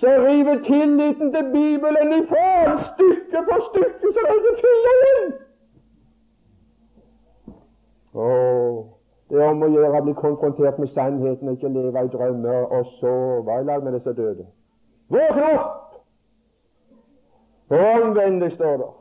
som 0.00 0.26
river 0.26 0.58
tilliten 0.64 1.32
til 1.32 1.50
Bibelen 1.52 2.12
ifra 2.18 2.76
stykke 2.90 3.42
for 3.48 3.64
stykke, 3.70 4.12
så 4.14 4.24
det 4.26 4.36
ikke 4.40 4.54
fyller 4.62 4.98
igjen. 4.98 5.32
Oh, 8.16 8.84
det 9.30 9.40
er 9.42 9.48
om 9.50 9.64
å 9.64 9.72
gjøre 9.72 10.00
å 10.00 10.04
bli 10.04 10.14
konfrontert 10.16 10.78
med 10.80 10.92
sannheten 10.96 11.52
ikke 11.52 11.72
leve 11.72 12.04
i 12.04 12.12
drømmer 12.12 12.70
og 12.76 12.92
sove 13.00 13.58
i 13.60 13.66
lag 13.68 13.84
med 13.84 13.98
disse 13.98 14.14
døde. 14.16 14.46
Våkne 15.12 15.50
opp! 15.56 15.82
Omvend 17.76 18.50
står 18.54 18.76
det. 18.82 18.92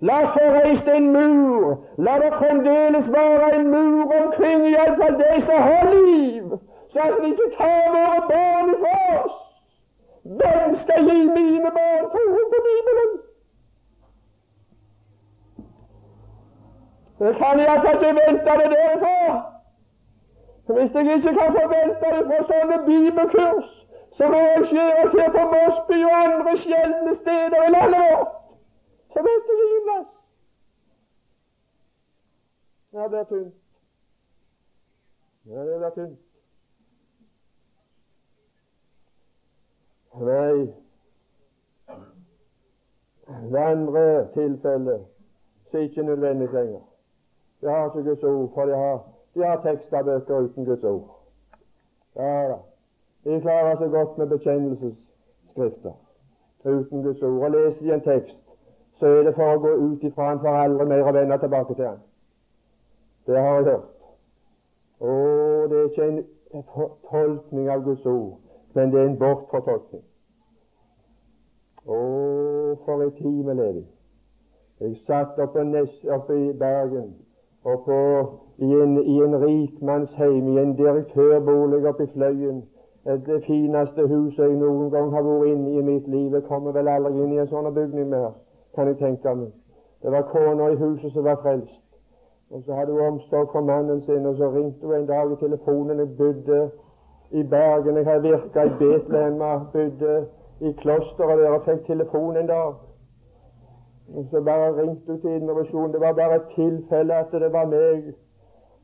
La 0.00 0.20
oss 0.22 0.32
få 0.34 0.44
reist 0.54 0.86
en 0.88 1.12
mur. 1.12 1.76
La 1.98 2.14
det 2.22 2.32
fremdeles 2.38 3.08
være 3.16 3.54
en 3.56 3.66
mur 3.70 4.12
omkring 4.20 4.62
iallfall 4.68 5.18
de 5.18 5.32
som 5.46 5.62
har 5.68 5.90
liv, 5.94 6.46
så 6.92 6.98
at 7.08 7.18
vi 7.22 7.32
ikke 7.32 7.48
tar 7.58 7.82
våre 7.96 8.20
barn 8.30 8.70
fra 8.84 8.94
oss. 9.24 9.36
Hvem 10.40 10.78
skal 10.82 11.04
gi 11.10 11.20
mine 11.36 11.70
barn 11.76 12.08
troen 12.14 12.46
på 12.54 12.62
Bibelen? 12.68 13.12
Det 17.18 17.36
kan 17.42 17.60
iallfall 17.60 18.00
ikke 18.00 18.16
vente 18.22 18.58
det 18.62 18.68
derfra. 18.76 19.20
Hvis 20.74 20.94
jeg 20.94 21.14
ikke 21.16 21.32
kan 21.38 21.56
forvente 21.60 22.08
det 22.16 22.24
fra 22.30 22.42
sånne 22.50 22.82
bibelkurs 22.88 23.70
som 24.16 24.34
arrangeres 24.40 25.16
se 25.16 25.24
på 25.36 25.42
Mosby 25.54 26.04
og 26.08 26.20
andre 26.24 26.52
sjeldne 26.64 27.14
steder 27.22 27.64
i 27.68 27.72
landet 27.76 28.04
vårt, 28.06 28.36
så 29.12 29.22
vet 29.26 29.46
du 29.48 29.52
ingen 29.66 29.84
plass. 29.86 30.10
Ja, 32.92 33.08
det 33.08 33.18
er 33.18 33.24
tynt. 33.24 33.54
Ja, 35.46 35.60
det 35.66 35.84
er 35.84 35.90
tynt. 35.90 36.18
Nei, 40.20 40.74
det 43.50 43.58
andre 43.58 44.28
tilfellet 44.34 45.06
så 45.70 45.78
ikke 45.78 46.02
nødvendig 46.02 46.48
lenger. 46.52 46.80
De 47.60 47.66
har 47.66 47.84
ikke 47.86 48.10
Guds 48.10 48.22
ord, 48.22 48.50
for 48.54 48.66
de 48.66 48.76
har, 48.76 49.08
de 49.34 49.44
har 49.44 49.62
tekstbøker 49.62 50.38
uten 50.38 50.64
Guds 50.64 50.84
ord. 50.84 51.20
Ja 52.16 52.48
da. 52.48 52.56
De 53.24 53.40
klarer 53.40 53.76
seg 53.78 53.90
godt 53.90 54.18
med 54.18 54.26
bekjennelsesskrifter 54.26 55.92
uten 56.64 57.02
Guds 57.02 57.22
ord. 57.22 57.44
Og 57.44 57.50
leser 57.50 57.80
de 57.80 57.94
en 57.94 58.04
tekst, 58.04 58.39
så 59.00 59.06
er 59.06 59.22
det 59.26 59.34
for 59.34 59.54
å 59.54 59.60
gå 59.62 59.70
ut 59.84 60.02
ifra 60.04 60.32
en 60.32 60.42
for 60.42 60.58
aldri 60.62 60.86
mer 60.88 61.06
å 61.08 61.14
vende 61.16 61.38
tilbake 61.40 61.76
til 61.78 61.86
han. 61.88 62.02
Det 63.26 63.38
har 63.38 63.54
jeg 63.56 63.64
hørt. 63.70 63.88
Og 65.00 65.70
det 65.70 65.78
er 65.78 65.88
ikke 65.88 66.08
en 66.10 66.22
tolkning 67.08 67.70
av 67.72 67.84
Guds 67.84 68.04
ord, 68.06 68.36
men 68.74 68.92
det 68.92 69.00
er 69.00 69.08
en 69.08 69.16
bortfortolkning. 69.22 70.04
Å, 71.86 72.02
for 72.84 73.06
en 73.06 73.16
tid 73.16 73.40
vi 73.48 73.56
lever 73.62 73.80
i. 73.80 73.88
Jeg 74.80 75.00
satt 75.06 75.40
oppe, 75.40 75.64
oppe 76.16 76.36
i 76.36 76.52
Bergen 76.60 77.10
oppe 77.64 77.96
i 78.58 78.72
en, 78.72 78.98
i 79.04 79.16
en 79.24 79.36
rikmannsheim, 79.44 80.48
i 80.48 80.60
en 80.60 80.76
direktørbolig 80.76 81.86
oppe 81.88 82.04
i 82.04 82.12
Fløyen. 82.14 82.62
Det 83.04 83.42
fineste 83.46 84.06
huset 84.08 84.44
jeg 84.44 84.60
noen 84.60 84.90
gang 84.92 85.12
har 85.12 85.24
vært 85.24 85.52
inne 85.54 85.72
i 85.78 85.82
mitt 85.84 86.08
liv. 86.08 86.34
Jeg 86.36 86.48
kommer 86.48 86.72
vel 86.76 86.88
aldri 86.88 87.16
inn 87.16 87.32
i 87.32 87.40
en 87.40 87.48
sånn 87.48 87.72
bygning 87.74 88.08
mer 88.12 88.32
kan 88.74 88.86
jeg 88.86 88.98
tenke 88.98 89.34
meg. 89.34 89.52
Det 90.02 90.12
var 90.12 90.22
kona 90.32 90.68
i 90.72 90.76
huset 90.76 91.12
som 91.12 91.24
var 91.24 91.40
frelst. 91.42 91.80
Og 92.50 92.62
så 92.66 92.74
hadde 92.74 92.92
hun 92.92 93.00
omsorg 93.00 93.48
for 93.52 93.60
mannen 93.60 94.02
sin, 94.02 94.26
og 94.26 94.36
så 94.36 94.50
ringte 94.50 94.86
hun 94.86 94.94
en 94.94 95.06
dag 95.06 95.32
i 95.32 95.36
telefonen. 95.40 95.98
Jeg 95.98 96.16
bodde 96.16 96.70
i 97.30 97.42
Bergen, 97.42 97.96
jeg 97.96 98.04
har 98.04 98.18
virka 98.18 98.62
i 98.62 98.72
Betlehem, 98.78 99.38
bodde 99.72 100.26
i 100.60 100.72
klosteret 100.72 101.38
der 101.38 101.50
og 101.50 101.62
fikk 101.64 101.86
telefon 101.86 102.36
en 102.36 102.46
dag. 102.46 102.74
Og 104.14 104.24
Så 104.30 104.42
bare 104.44 104.82
ringte 104.82 105.12
hun 105.12 105.20
til 105.20 105.30
innovasjon. 105.30 105.92
Det 105.92 106.00
var 106.00 106.12
bare 106.12 106.36
et 106.36 106.48
tilfelle 106.54 107.14
at 107.14 107.26
det 107.32 107.52
var 107.52 107.66
meg. 107.66 108.14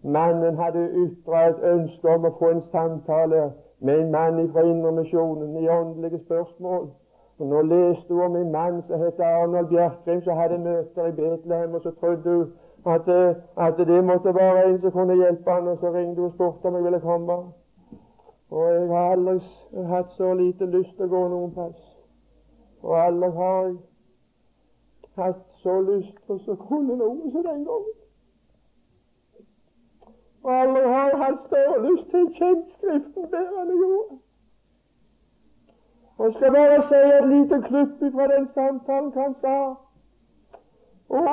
Mannen 0.03 0.57
hadde 0.57 0.91
ytra 1.05 1.49
et 1.49 1.63
ønske 1.63 2.09
om 2.09 2.25
å 2.25 2.37
få 2.39 2.51
en 2.51 2.63
samtale 2.73 3.53
med 3.81 4.01
en 4.01 4.11
mann 4.11 4.53
fra 4.53 4.63
Indremisjonen 4.63 5.57
i 5.57 5.69
åndelige 5.69 6.21
spørsmål. 6.25 6.89
Og 7.39 7.47
Nå 7.47 7.63
leste 7.63 8.15
hun 8.15 8.23
om 8.23 8.37
en 8.37 8.53
mann 8.53 8.83
som 8.87 9.01
het 9.01 9.21
Arnold 9.21 9.69
Bjerkreim, 9.69 10.23
som 10.23 10.37
hadde 10.37 10.59
møter 10.59 11.07
i 11.07 11.13
Betlehem, 11.13 11.75
og 11.75 11.83
så 11.83 11.91
trodde 12.01 12.37
hun 12.37 12.53
at, 12.87 13.09
at, 13.57 13.87
det 13.89 14.05
måtte 14.05 14.35
være 14.35 14.69
en 14.69 14.81
som 14.81 14.93
kunne 14.93 15.15
hjelpe 15.15 15.51
han, 15.51 15.69
og 15.69 15.79
så 15.81 15.93
ringte 15.93 16.21
hun 16.21 16.31
og 16.31 16.33
spurte 16.33 16.67
om 16.67 16.75
jeg 16.75 16.85
ville 16.85 17.01
komme. 17.01 17.37
Og 18.51 18.73
jeg 18.73 18.89
har 18.89 19.11
aldri 19.11 19.41
hatt 19.87 20.13
så 20.17 20.35
lite 20.35 20.67
lyst 20.67 20.97
til 20.97 21.05
å 21.05 21.13
gå 21.13 21.23
noen 21.29 21.53
plass. 21.53 21.83
Og 22.83 22.97
aldri 23.05 23.31
har 23.37 23.63
jeg 23.67 23.77
hatt 25.17 25.45
så 25.63 25.81
lyst 25.81 26.21
på 26.27 26.39
å 26.39 26.59
kunne 26.69 26.97
noe 26.97 27.33
som 27.33 27.43
den 27.43 27.65
gangen. 27.69 27.97
Og 30.47 30.53
aldri 30.55 30.85
har 30.87 31.11
jeg 31.11 31.23
hatt 31.25 31.49
større 31.51 31.83
lyst 31.89 32.11
til 32.15 32.31
kjent 32.39 32.73
Skriften 32.79 33.29
bedre 33.33 33.65
enn 33.65 33.75
jeg 33.75 33.83
gjorde. 33.83 34.19
Og 36.19 36.35
skal 36.35 36.53
bare 36.53 36.83
si 36.89 37.01
et 37.17 37.29
lite 37.33 37.57
klipp 37.69 37.99
fra 38.15 38.27
den 38.33 38.47
samtalen 38.55 39.13
han 39.17 39.35
sa. 39.41 39.57
Å, 41.09 41.25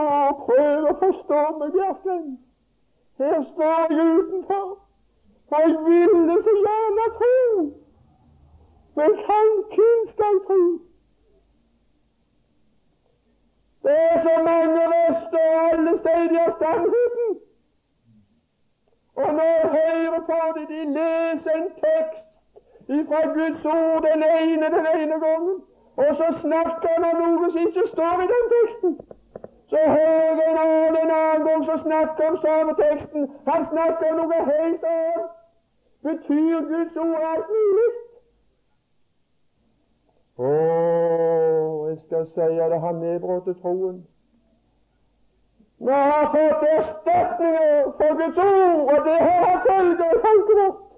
prøv 0.46 0.88
å 0.90 0.96
forstå 1.04 1.44
meg, 1.60 1.70
Bjerkreim. 1.76 2.34
Her 3.22 3.46
står 3.52 3.94
jeg 3.94 4.08
utenfor. 4.18 4.68
For 5.50 5.64
jeg 5.64 5.78
ville 5.86 6.36
så 6.48 6.56
gjerne 6.66 7.06
tro. 7.20 7.38
Men 9.00 9.16
tanken 9.30 10.04
skal 10.12 10.36
jeg 10.36 10.44
tro. 10.50 10.66
Det 13.84 13.96
er 14.10 14.22
så 14.28 14.36
mange 14.50 14.84
røster, 14.92 15.48
alle 15.70 15.96
steder 16.04 16.44
i 16.44 16.54
sannheten. 16.60 17.34
Og 19.16 19.42
jeg 19.42 19.72
hører 19.78 20.22
på 20.30 20.44
det, 20.60 20.68
de 20.70 20.86
leser 20.98 21.58
en 21.62 21.74
tekst 21.82 22.33
fra 22.88 23.22
Guds 23.38 23.66
ord 23.66 24.02
den 24.08 24.24
ene 24.24 24.66
den 24.76 24.88
ene 24.96 25.18
gangen, 25.26 25.58
og 25.96 26.16
så 26.20 26.28
snakker 26.42 26.90
han 26.96 27.04
om 27.10 27.18
noe 27.22 27.52
som 27.52 27.68
ikke 27.68 27.86
står 27.94 28.24
i 28.24 28.32
den 28.34 28.46
teksten. 28.54 28.96
Så 29.70 29.80
hører 29.98 30.42
en 30.50 30.58
annen 30.64 30.96
en 31.04 31.12
annen 31.20 31.48
gang 31.48 31.66
så 31.66 31.78
snakker 31.84 32.30
om 32.30 32.38
samme 32.46 32.74
teksten. 32.82 33.22
Han 33.48 33.66
snakker 33.72 34.12
om 34.12 34.18
noe 34.22 34.40
helt 34.52 34.84
annet. 34.96 35.30
Betyr 36.04 36.60
Guds 36.72 36.96
ord 37.06 37.24
alt 37.32 37.52
mulig? 37.56 37.92
Å, 40.38 40.50
jeg 41.90 41.98
skal 42.06 42.26
si 42.36 42.48
at 42.66 42.74
det 42.74 42.80
har 42.86 42.98
nedbrutt 43.00 43.50
troen. 43.62 44.02
Vi 45.84 45.92
har 45.92 46.26
fått 46.36 46.66
erstatninger 46.78 47.92
for 48.00 48.18
Guds 48.20 48.38
ord, 48.46 48.82
og 48.94 49.06
det 49.08 49.20
har 49.22 49.62
følger 49.68 50.18
i 50.18 50.22
folket 50.26 50.60
vårt. 50.62 50.93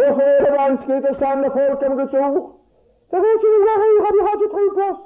Hvorfor 0.00 0.22
er 0.22 0.44
det 0.44 0.52
vanskelig 0.58 1.10
å 1.10 1.18
samle 1.20 1.48
folk 1.52 1.82
om 1.86 1.96
Guds 1.98 2.14
ord? 2.16 2.44
Det 3.10 3.18
er 3.18 3.34
ikke 3.36 3.50
noe 3.52 3.72
å 3.72 3.80
høre, 3.82 4.12
de 4.16 4.22
har 4.26 4.36
ikke 4.38 4.52
tro 4.54 4.62
på 4.76 4.86
oss. 4.86 5.02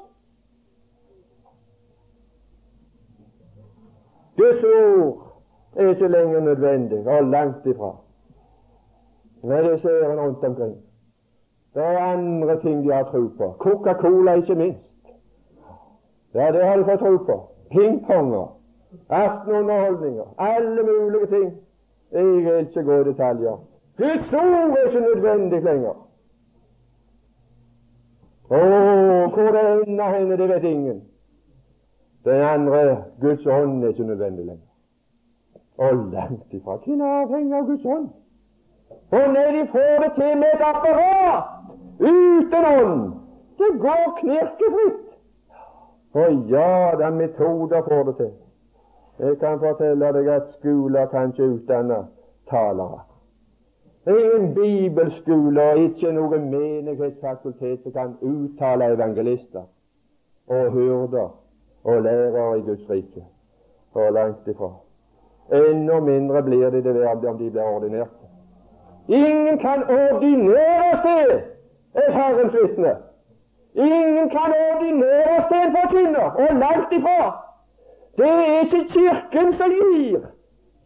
Guds 4.39 4.63
ord 4.69 5.83
er 5.83 5.91
ikke 5.95 6.13
lenger 6.15 6.47
nødvendig, 6.47 7.01
og 7.09 7.33
langt 7.33 7.67
ifra. 7.75 7.91
Nei, 9.43 9.61
det 9.67 9.75
ser 9.83 10.07
en 10.13 10.21
rundt 10.21 10.47
omkring. 10.51 10.79
Det 11.75 11.91
er 11.91 12.01
andre 12.13 12.61
ting 12.63 12.87
de 12.87 12.95
har 12.95 13.11
tro 13.11 13.27
på. 13.39 13.51
Coca-Cola, 13.67 14.39
ikke 14.39 14.61
minst. 14.63 15.13
Ja, 16.35 16.53
det 16.55 16.65
har 16.65 16.77
de 16.77 16.87
fått 16.93 17.03
tro 17.03 17.17
på 17.27 17.43
pingponger, 17.75 18.47
aftenunderholdninger, 19.09 20.35
alle 20.39 20.83
mulige 20.83 21.27
ting. 21.37 21.55
Jeg 22.13 22.25
vil 22.25 22.67
ikke 22.69 22.83
gå 22.83 23.01
i 23.01 23.05
detaljer. 23.11 23.63
Guds 23.97 24.33
ord 24.33 24.77
er 24.77 24.87
ikke 24.87 25.01
nødvendig 25.01 25.63
lenger. 25.63 25.95
Å, 28.51 28.61
hvor 29.35 29.51
det 29.55 29.63
ender 29.71 30.17
henne, 30.17 30.37
det 30.37 30.49
vet 30.49 30.67
ingen. 30.69 30.99
Den 32.25 32.43
andre, 32.43 33.05
Guds 33.21 33.47
ånd, 33.47 33.85
er 33.85 33.95
ikke 33.95 34.09
nødvendig 34.09 34.45
lenger. 34.47 34.67
Og 35.79 35.95
langt 36.13 36.53
ifra. 36.53 36.77
Hvem 36.85 37.01
er 37.01 37.15
avhengig 37.23 37.57
av 37.59 37.71
Guds 37.71 37.85
ånd? 37.85 38.11
Og 39.15 39.25
nei, 39.35 39.47
de 39.57 39.65
får 39.73 39.97
det 40.03 40.11
til 40.19 40.37
med 40.43 40.51
et 40.55 40.67
apparat 40.73 41.45
uten 42.01 42.69
ånd. 42.71 43.09
Det 43.59 43.73
går 43.87 44.05
knirkefritt. 44.21 45.01
Og 46.15 46.51
ja, 46.51 46.95
den 46.99 47.19
metoder 47.23 47.83
får 47.89 48.03
det 48.11 48.17
til. 48.17 48.31
Jeg 49.19 49.39
kan 49.39 49.59
fortelle 49.63 50.13
deg 50.19 50.31
at 50.35 50.55
skoler 50.59 51.11
kan 51.11 51.31
ikke 51.31 51.53
utdanne 51.57 52.05
talere. 52.51 53.14
Ingen 54.07 54.55
bibelskole 54.55 55.63
og 55.63 55.79
ikke 55.79 56.11
noe 56.13 56.39
menighetsfakultet 56.39 57.81
som 57.83 57.93
kan 57.93 58.11
uttale 58.21 58.91
evangelister 58.93 59.65
og 60.49 60.73
hyrder 60.73 61.31
og 61.85 62.03
lærere 62.03 62.59
i 62.59 62.63
Guds 62.67 62.91
rike. 62.91 63.25
Og 63.95 64.13
langt 64.13 64.49
ifra. 64.49 64.71
Enda 65.53 66.01
mindre 66.01 66.43
blir 66.43 66.71
de 66.71 66.83
det 66.85 67.09
om 67.09 67.39
de 67.39 67.51
blir 67.51 67.63
ordinerte. 67.63 68.29
Ingen 69.09 69.59
kan 69.59 69.83
ordinere 69.85 70.93
seg 71.05 71.33
et 71.95 72.13
Herrens 72.15 72.55
vitne. 72.55 72.95
Ingen 73.75 74.31
kan 74.31 74.55
ordinere 74.69 75.43
seg 75.49 75.67
en 75.67 75.77
forkynner, 75.77 76.31
og 76.45 76.57
langt 76.61 76.93
ifra. 76.93 77.33
Det 78.17 78.31
er 78.31 78.61
ikke 78.65 78.85
Kirken 78.93 79.55
som 79.59 79.71
gir 79.71 80.27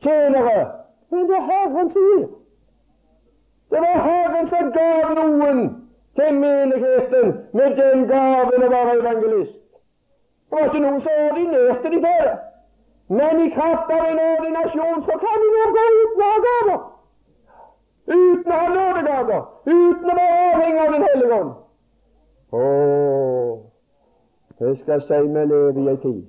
tjenere, 0.02 0.66
men 1.10 1.26
det 1.28 1.36
er 1.36 1.48
Herren 1.50 1.90
som 1.92 2.10
gir. 2.10 2.28
Det 3.70 3.80
var 3.84 3.96
Herren 4.08 4.48
som 4.48 4.72
gav 4.72 5.14
noen 5.18 5.62
til 6.16 6.34
menigheten 6.34 7.32
med 7.52 7.76
den 7.80 8.06
gaven 8.08 8.64
å 8.66 8.70
være 8.74 8.94
evangelist. 9.00 9.58
Det 10.48 10.56
var 10.56 10.70
ikke 10.70 10.84
noen 10.84 11.02
som 11.04 11.24
ordinerte 11.28 11.92
de 11.92 12.00
på 12.04 12.14
det. 12.26 12.36
Men 13.08 13.40
i 13.44 13.50
kraft 13.50 13.90
av 13.92 14.04
en 14.04 14.20
ordinasjon 14.20 15.04
så 15.08 15.18
kan 15.24 15.44
de 15.44 15.50
nå 15.54 15.66
gå 15.76 15.84
uten 15.98 16.22
å 16.24 16.30
ha 16.32 16.40
gaver. 16.46 16.80
Uten 18.08 18.52
å 18.52 18.58
ha 18.62 18.68
nådegaver. 18.74 19.46
Uten 19.66 20.10
å 20.10 20.16
være 20.18 20.40
avhengig 20.48 20.82
av 20.84 20.92
Den 20.92 21.06
hellige 21.08 21.40
ånd. 21.40 21.54
Jeg 24.60 24.76
skal 24.82 25.04
si 25.06 25.20
vi 25.28 25.44
lever 25.52 25.80
i 25.82 25.88
ei 25.92 25.96
tid. 26.02 26.24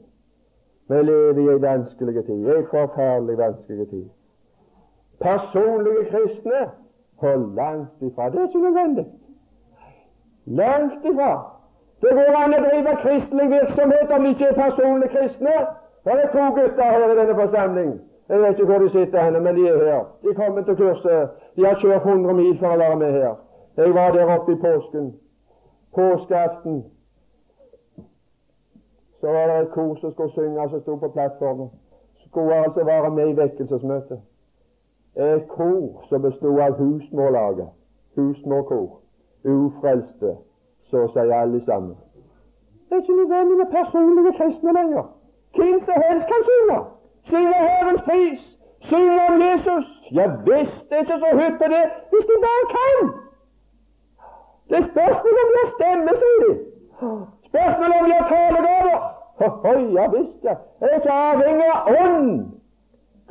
Vi 0.89 1.01
lever 1.07 1.39
i 1.39 1.47
ei 1.53 1.61
vanskelig 1.63 2.25
tid. 2.25 2.47
Ei 2.55 2.67
forferdelig 2.71 3.37
vanskelig 3.39 3.87
tid. 3.89 4.07
Personlige 5.19 6.05
kristne 6.11 6.61
hold 7.21 7.55
langt 7.55 8.01
ifra. 8.01 8.29
Det 8.29 8.39
er 8.39 8.47
ikke 8.47 8.63
nødvendig. 8.67 9.05
Langt 10.45 11.05
ifra. 11.11 11.33
Det 12.01 12.11
går 12.17 12.35
an 12.41 12.57
å 12.57 12.61
drive 12.65 12.95
kristelig 13.03 13.47
virksomhet 13.55 14.11
om 14.15 14.23
de 14.23 14.29
ikke 14.33 14.51
er 14.51 14.59
personlig 14.59 15.09
kristne. 15.15 15.55
Det 16.03 16.13
er 16.15 16.29
to 16.35 16.45
gutter 16.57 16.91
her 16.93 17.07
i 17.11 17.17
denne 17.21 17.35
forsamling. 17.41 17.95
Jeg 18.29 18.41
vet 18.41 18.59
ikke 18.59 18.65
hvor 18.71 18.83
de 18.85 18.89
sitter 18.89 19.23
henne, 19.23 19.39
men 19.39 19.55
de 19.55 19.67
er 19.67 19.85
her. 19.85 20.03
De 20.23 20.33
kommer 20.35 20.61
til 20.61 20.75
kurset. 20.75 21.29
De 21.55 21.65
har 21.65 21.81
kjørt 21.81 22.05
100 22.05 22.33
mil 22.33 22.53
for 22.59 22.75
å 22.75 22.83
være 22.83 23.01
med 23.03 23.17
her. 23.21 23.33
Jeg 23.77 23.95
var 23.95 24.13
der 24.15 24.35
oppe 24.37 24.55
i 24.55 24.61
påsken 24.61 25.11
påskeaften 25.95 26.83
så 29.19 29.27
var 29.27 29.47
det 29.47 29.61
et 29.61 29.71
kor 29.71 29.95
som 29.95 30.11
skulle 30.11 30.31
synge, 30.31 30.69
som 30.69 30.81
sto 30.81 30.95
på 30.95 31.07
plattformen. 31.07 31.69
Skulle 32.27 32.55
altså 32.55 32.83
være 32.83 33.09
med 33.09 33.29
i 33.29 33.37
vekkelsesmøtet. 33.37 34.19
Et 35.19 35.47
kor 35.47 36.05
som 36.09 36.21
bestod 36.21 36.59
av 36.59 36.77
husmorlaget, 36.79 37.67
husmorkor, 38.15 39.01
ufrelste, 39.43 40.29
så 40.89 41.01
sier 41.11 41.25
si 41.27 41.39
alle 41.39 41.59
sammen. 41.65 41.97
Det 42.87 42.95
er 42.95 43.01
ikke 43.01 43.17
nødvendig 43.21 43.57
med 43.61 43.69
personlige 43.77 44.33
kristne 44.37 44.71
lenger. 44.79 45.03
Hvem 45.55 45.79
som 45.87 45.97
helst 46.05 46.25
kan 46.31 46.41
synge. 46.49 46.77
Synge 47.31 47.57
Herrens 47.67 48.01
pris, 48.09 48.39
synge 48.89 49.19
om 49.29 49.35
Jesus. 49.47 49.85
Ja 50.17 50.25
visst, 50.47 50.79
det 50.87 50.95
er 50.97 51.03
ikke 51.05 51.19
så 51.25 51.31
hypp 51.39 51.57
på 51.61 51.67
det 51.73 51.85
hvis 52.11 52.25
de 52.29 52.35
bare 52.45 52.63
kan. 52.77 52.97
Det 54.69 54.77
er 54.81 54.87
spørsmål 54.93 55.35
om 55.43 55.49
de 55.53 55.59
har 55.63 55.71
stemme, 55.77 56.11
sier 56.21 56.39
de. 56.45 56.51
Spørsmål 57.49 57.91
om 57.99 58.05
de 58.09 58.15
har 58.19 58.27
talegaver. 58.33 58.99
Ja 59.97 60.05
visst, 60.15 60.39
ja. 60.47 60.55
Jeg 60.79 60.89
er 60.89 60.95
ikke 60.99 61.13
avhengig 61.27 61.69
av 61.75 61.81
ånd. 62.01 62.31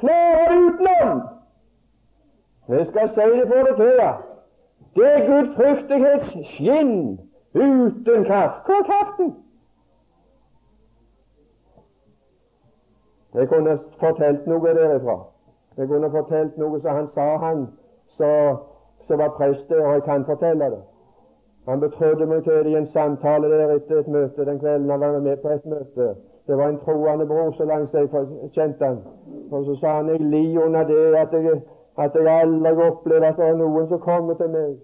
Klarer 0.00 0.46
det 0.50 0.58
utenom. 0.68 1.37
Jeg 2.68 2.86
skal 2.90 3.08
si 3.14 3.38
det 3.38 3.46
for 3.48 3.68
deg 3.68 3.76
til. 3.76 4.00
Det 4.96 5.06
er 5.14 5.26
gudfryktighetsskinn 5.28 6.94
uten 7.54 8.24
kraft. 8.24 8.66
Hvor 8.66 8.74
er 8.80 8.86
kraften? 8.90 9.36
Jeg 13.34 13.48
kunne 13.48 13.78
fortalt 14.00 14.46
noe 14.46 14.74
derifra. 14.74 15.18
Jeg 15.76 15.88
kunne 15.88 16.10
fortalt 16.10 16.56
noe 16.58 16.80
som 16.80 16.96
han 16.96 17.08
sa, 17.14 17.26
han 17.36 17.66
som 19.06 19.18
var 19.18 19.34
prest 19.36 19.68
der, 19.68 19.84
og 19.86 19.92
jeg 19.92 20.02
kan 20.02 20.24
fortelle 20.24 20.64
det. 20.64 20.80
Han 21.68 21.80
betrodde 21.80 22.26
meg 22.26 22.42
til 22.44 22.52
det 22.64 22.72
i 22.72 22.76
en 22.76 22.90
samtale 22.92 23.50
der 23.50 23.74
etter 23.74 23.98
et 23.98 24.08
møte 24.08 24.44
den 24.44 24.58
kvelden 24.58 24.90
han 24.90 25.00
var 25.00 25.18
med 25.20 25.36
på 25.36 25.48
et 25.48 25.66
møte 25.66 26.14
Det 26.46 26.56
var 26.56 26.68
en 26.68 26.78
troende 26.78 27.26
bror 27.26 27.50
så 27.56 27.64
langt 27.64 27.94
jeg 27.94 28.08
kjente 28.54 28.84
han. 28.84 28.98
Og 29.50 29.64
så 29.64 29.76
sa 29.80 29.92
han 29.96 30.08
jeg 30.08 30.20
lider 30.20 30.64
under 30.64 30.84
det 30.84 31.16
at 31.16 31.32
jeg, 31.32 31.60
at 31.98 32.14
jeg 32.14 32.40
aldri 32.40 32.72
opplever 32.86 33.28
at 33.28 33.36
det 33.36 33.46
er 33.48 33.56
noen 33.58 33.88
som 33.88 34.00
kommer 34.00 34.34
til 34.38 34.50
meg 34.54 34.74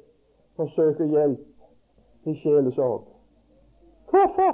og 0.59 0.71
søker 0.75 1.05
hjelp 1.05 2.31
i 2.31 2.35
sjelesorg. 2.43 3.05
Hvorfor? 4.11 4.53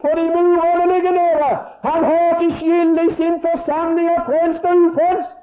Fordi 0.00 0.22
murene 0.28 0.86
ligger 0.94 1.10
nede. 1.10 1.50
Han 1.88 2.04
har 2.04 2.40
ikke 2.40 2.56
skyld 2.58 2.98
i 3.04 3.14
sin 3.18 3.36
forsamling 3.46 4.08
av 4.16 4.24
frelst 4.28 4.64
og 4.64 4.76
ufrelst. 4.86 5.36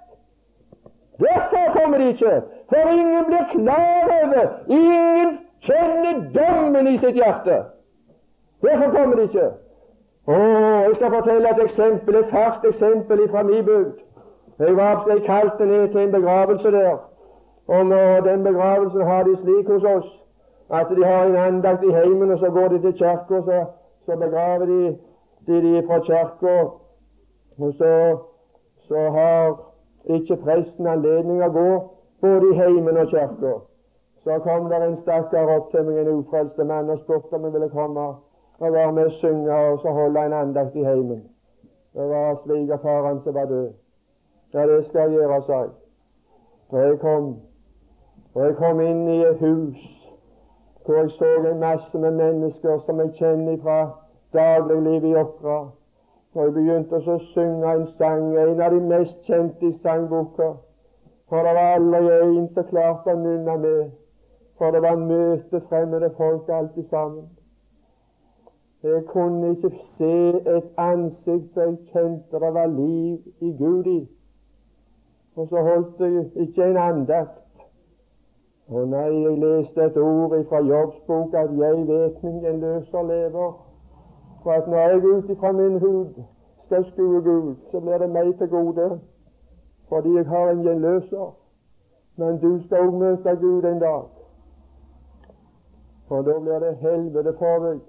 Derfor 1.25 1.79
kommer 1.79 1.97
de 1.97 2.07
ikke. 2.13 2.41
For 2.69 2.89
ingen 2.89 3.25
blir 3.25 3.45
klar 3.51 4.03
over, 4.21 4.45
ingen 4.67 5.37
kjenner 5.61 6.13
dommen 6.37 6.87
i 6.87 6.97
sitt 6.97 7.15
hjerte. 7.21 7.57
Derfor 8.61 8.91
kommer 8.97 9.15
de 9.15 9.23
ikke. 9.29 9.47
Å, 10.27 10.37
jeg 10.87 10.95
skal 10.95 11.13
fortelle 11.13 11.53
et 11.53 11.63
eksempel, 11.63 12.19
et 12.19 12.33
ferskt 12.33 12.65
eksempel 12.71 13.29
fra 13.31 13.43
min 13.47 13.65
bygd. 13.65 14.06
Jeg 14.59 14.77
jeg 15.07 15.21
kalte 15.25 15.65
ned 15.65 15.89
til 15.91 16.01
en 16.01 16.11
begravelse 16.11 16.71
der. 16.71 16.97
Og 17.67 17.85
den 18.25 18.43
begravelsen 18.43 19.01
har 19.01 19.23
de 19.23 19.37
slik 19.37 19.67
hos 19.67 19.83
oss 19.83 20.17
at 20.69 20.87
de 20.89 21.05
har 21.05 21.25
en 21.25 21.35
andakt 21.35 21.83
i 21.83 21.91
heimen, 21.91 22.31
og 22.31 22.39
så 22.39 22.49
går 22.49 22.67
de 22.67 22.81
til 22.81 22.93
kirka, 22.93 23.41
så, 23.41 23.65
så 24.05 24.15
begraver 24.15 24.65
de 24.65 24.97
de, 25.47 25.61
de 25.61 25.87
fra 25.87 25.99
kirka. 25.99 26.63
Og 27.57 27.73
så, 27.73 28.17
så 28.87 29.09
har 29.09 29.59
ikke 30.05 30.35
presten 30.35 30.87
anledning 30.87 31.43
å 31.43 31.49
gå 31.49 31.69
både 32.21 32.51
i 32.51 32.57
heimen 32.59 32.97
og 32.97 33.07
kirka. 33.07 33.53
Så 34.23 34.39
kom 34.43 34.69
der 34.69 34.83
en 34.83 34.99
stakkar 35.01 35.55
opp 35.55 35.71
til 35.71 35.87
meg, 35.87 36.03
en 36.03 36.19
ufrelst 36.19 36.57
mann, 36.57 36.89
og 36.89 36.99
spurte 36.99 37.35
om 37.35 37.47
jeg 37.47 37.53
ville 37.53 37.69
komme 37.69 38.07
og 38.59 38.73
være 38.73 38.91
med 38.91 39.05
og 39.05 39.17
synge 39.21 39.55
og 39.55 39.79
så 39.81 39.93
holde 39.93 40.25
en 40.25 40.33
andakt 40.33 40.75
i 40.75 40.83
heimen. 40.83 41.23
Det 41.93 42.09
var 42.09 42.39
svigerfaren 42.43 43.21
som 43.23 43.33
var 43.33 43.45
død. 43.45 43.86
Ja, 44.53 44.67
det 44.67 44.85
skal 44.89 45.11
gjøre, 45.11 45.41
seg. 45.47 45.69
Da 46.71 46.77
jeg 46.77 46.99
kom, 46.99 47.35
og 48.33 48.43
jeg 48.45 48.55
kom 48.55 48.79
inn 48.83 49.07
i 49.11 49.21
et 49.27 49.39
hus 49.43 49.85
hvor 50.87 50.95
jeg 50.95 51.09
så 51.11 51.49
en 51.51 51.59
masse 51.59 51.97
med 51.99 52.11
mennesker 52.11 52.79
som 52.85 52.99
jeg 52.99 53.09
kjenner 53.19 53.57
fra 53.63 53.79
dagliglivet 54.33 55.09
i 55.09 55.15
Åkra. 55.19 55.57
Og 56.35 56.43
jeg 56.43 56.53
begynte 56.53 57.01
å 57.01 57.17
synge 57.33 57.73
en 57.73 57.87
sang, 57.97 58.29
en 58.39 58.61
av 58.61 58.71
de 58.71 58.79
mest 58.87 59.27
kjente 59.27 59.67
i 59.67 59.73
sangboka. 59.83 60.53
For 61.27 61.43
det 61.43 61.55
var 61.57 61.73
aldri 61.75 62.13
en 62.15 62.47
som 62.55 62.69
klarte 62.71 63.11
å 63.11 63.19
nynne 63.19 63.57
med. 63.65 63.91
For 64.57 64.71
det 64.71 64.81
var 64.87 64.95
møte 65.01 65.61
fremmede 65.67 66.13
folk 66.15 66.47
alltid 66.49 66.87
sammen. 66.89 67.27
Jeg 68.83 69.03
kunne 69.11 69.55
ikke 69.57 69.73
se 69.97 70.15
et 70.55 70.67
ansikt 70.79 71.51
som 71.53 71.75
jeg 71.75 71.91
kjente 71.91 72.39
det 72.45 72.53
var 72.61 72.71
liv 72.71 73.43
i 73.43 73.51
Gud 73.59 73.91
i. 73.91 73.99
Og 75.37 75.47
så 75.49 75.61
holdt 75.61 75.99
jeg 75.99 76.25
ikke 76.35 76.65
en 76.65 76.77
andakt. 76.77 77.43
Å 78.67 78.83
nei, 78.89 79.11
jeg 79.21 79.37
leste 79.39 79.83
et 79.85 79.97
ord 80.01 80.33
fra 80.49 80.59
Jobbsbok 80.65 81.33
at 81.33 81.51
'jeg 81.57 81.87
vet 81.87 82.23
min 82.23 82.59
løser 82.59 83.03
lever'. 83.11 83.53
For 84.43 84.51
at 84.51 84.67
når 84.67 84.77
jeg 84.77 85.05
ut 85.05 85.29
ifra 85.29 85.51
min 85.51 85.79
hud 85.79 86.23
skal 86.65 86.85
skue 86.91 87.21
Gud, 87.21 87.55
så 87.71 87.79
blir 87.79 87.97
det 87.97 88.09
meg 88.09 88.37
til 88.37 88.49
gode, 88.49 88.99
fordi 89.89 90.15
jeg 90.15 90.25
har 90.25 90.49
en 90.49 90.63
gjenløser. 90.63 91.35
Men 92.17 92.39
du 92.41 92.63
skal 92.65 92.87
òg 92.87 92.93
møte 92.93 93.35
Gud 93.41 93.63
en 93.63 93.79
dag, 93.79 94.03
for 96.07 96.21
da 96.21 96.39
blir 96.39 96.59
det 96.59 96.75
helvete 96.75 97.33
for 97.39 97.59
deg 97.59 97.79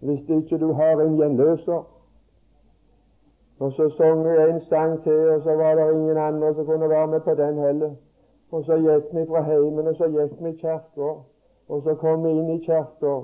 hvis 0.00 0.28
ikke 0.28 0.58
du 0.58 0.72
har 0.72 1.00
en 1.00 1.16
gjenløser. 1.16 1.91
Og 3.58 3.72
så 3.72 3.88
sang 3.96 4.26
jeg 4.26 4.50
en 4.50 4.60
sang 4.60 5.02
til, 5.02 5.28
og 5.30 5.42
så 5.42 5.54
var 5.56 5.74
det 5.74 5.94
ingen 5.94 6.16
andre 6.16 6.54
som 6.54 6.66
kunne 6.66 6.88
være 6.88 7.06
med 7.06 7.20
på 7.20 7.34
den 7.34 7.58
heller. 7.58 7.90
Og 8.52 8.64
så 8.64 8.76
gikk 8.76 9.14
vi 9.14 9.26
fra 9.28 9.42
heimen, 9.42 9.86
og 9.86 9.94
så 9.96 10.08
gikk 10.08 10.42
vi 10.42 10.48
i 10.48 10.56
kirka. 10.56 11.10
Og 11.68 11.82
så 11.82 11.94
kom 11.94 12.24
vi 12.24 12.30
inn 12.30 12.50
i 12.50 12.64
kirka, 12.64 13.14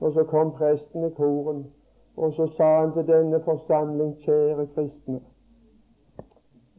og 0.00 0.12
så 0.12 0.24
kom 0.24 0.52
presten 0.52 1.04
i 1.04 1.14
koren. 1.16 1.66
Og 2.16 2.32
så 2.32 2.46
sa 2.56 2.80
han 2.80 2.92
til 2.92 3.06
denne 3.06 3.40
forsamling, 3.44 4.16
kjære 4.24 4.66
kristne 4.74 5.20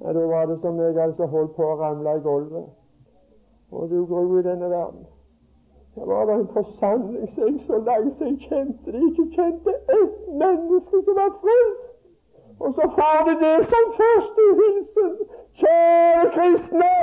ja, 0.02 0.14
Da 0.14 0.26
var 0.28 0.46
det 0.46 0.60
som 0.62 0.80
jeg 0.80 0.98
altså 0.98 1.26
holdt 1.26 1.56
på 1.56 1.64
å 1.64 1.76
ramle 1.80 2.18
i 2.18 2.22
gulvet. 2.22 2.66
Og 3.72 3.90
du 3.90 4.06
gru 4.06 4.40
i 4.40 4.44
denne 4.44 4.70
verden. 4.70 5.06
Det 5.96 6.08
var 6.08 6.26
da 6.26 6.34
en 6.34 6.48
forsamling 6.54 7.30
som 7.36 7.48
jeg 7.48 7.62
så 7.68 7.78
langt 7.90 8.22
jeg 8.22 8.38
kjente 8.50 8.92
det, 8.92 9.02
ikke 9.10 9.26
kjente 9.36 9.74
ett 9.96 10.22
menneske 10.42 11.02
som 11.06 11.18
var 11.22 11.34
frelst. 11.42 11.83
Og 12.60 12.74
så 12.76 12.86
får 12.98 13.18
de 13.28 13.34
det 13.46 13.58
som 13.72 13.86
første 14.00 14.44
hilsen. 14.60 15.12
Kjære 15.62 16.26
kristne, 16.36 16.94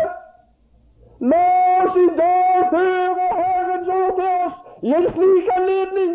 la 1.31 1.45
oss 1.83 1.97
i 2.07 2.09
dag 2.21 2.71
høre 2.73 3.27
Herrens 3.41 3.89
ord 3.89 4.15
til 4.19 4.31
oss 4.47 4.57
i 4.83 4.95
en 4.99 5.07
slik 5.15 5.49
anledning. 5.57 6.13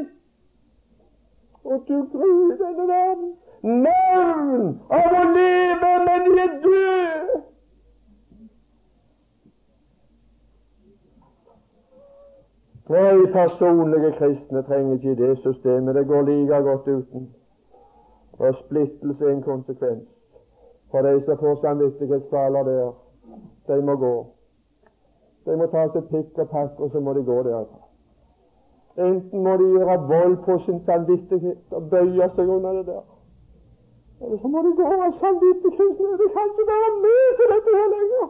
Og 1.66 1.84
du 1.88 1.98
gruer 2.12 2.56
denne 2.64 2.88
verden. 2.94 3.32
Navn 3.64 4.66
av 4.94 5.16
å 5.20 5.24
leve, 5.38 5.92
men 6.08 6.26
de 6.26 6.42
er 6.44 6.52
døde. 6.66 7.40
Nei, 12.90 13.26
personlige 13.34 14.12
kristne 14.20 14.62
trenger 14.68 15.00
ikke 15.00 15.18
det 15.24 15.32
systemet. 15.48 15.96
Det 15.96 16.08
går 16.08 16.30
like 16.30 16.62
godt 16.70 16.88
uten. 16.88 17.34
Og 18.40 18.56
splittelse 18.56 19.26
er 19.26 19.30
en 19.30 19.44
konsekvens. 19.44 20.08
For 20.92 21.02
de 21.02 21.22
som 21.26 21.38
får 21.38 21.56
samvittighetskvaler 21.62 22.64
der, 22.64 22.92
de 23.68 23.82
må 23.82 23.96
gå. 23.96 24.16
De 25.46 25.58
må 25.58 25.66
ta 25.72 25.88
seg 25.94 26.08
pikk 26.12 26.40
og 26.44 26.50
pakk, 26.50 26.80
og 26.80 26.92
så 26.92 27.00
må 27.00 27.14
de 27.14 27.24
gå 27.26 27.38
derfra. 27.48 27.82
Enten 29.08 29.44
må 29.44 29.58
de 29.60 29.66
gjøre 29.76 29.98
vold 30.12 30.38
på 30.46 30.60
sin 30.66 30.80
samvittighet 30.86 31.76
og 31.78 31.90
bøye 31.92 32.30
seg 32.36 32.48
under 32.56 32.78
det 32.78 32.86
der. 32.88 33.04
Eller 34.22 34.38
så 34.42 34.48
må 34.48 34.64
de 34.68 34.72
gå 34.80 34.88
av 35.08 35.14
samvittigheten. 35.24 36.14
De 36.22 36.28
kan 36.36 36.52
ikke 36.52 36.68
være 36.74 36.92
med 37.06 37.26
til 37.38 37.52
dette 37.54 37.76
her 37.80 37.90
lenger. 37.96 38.28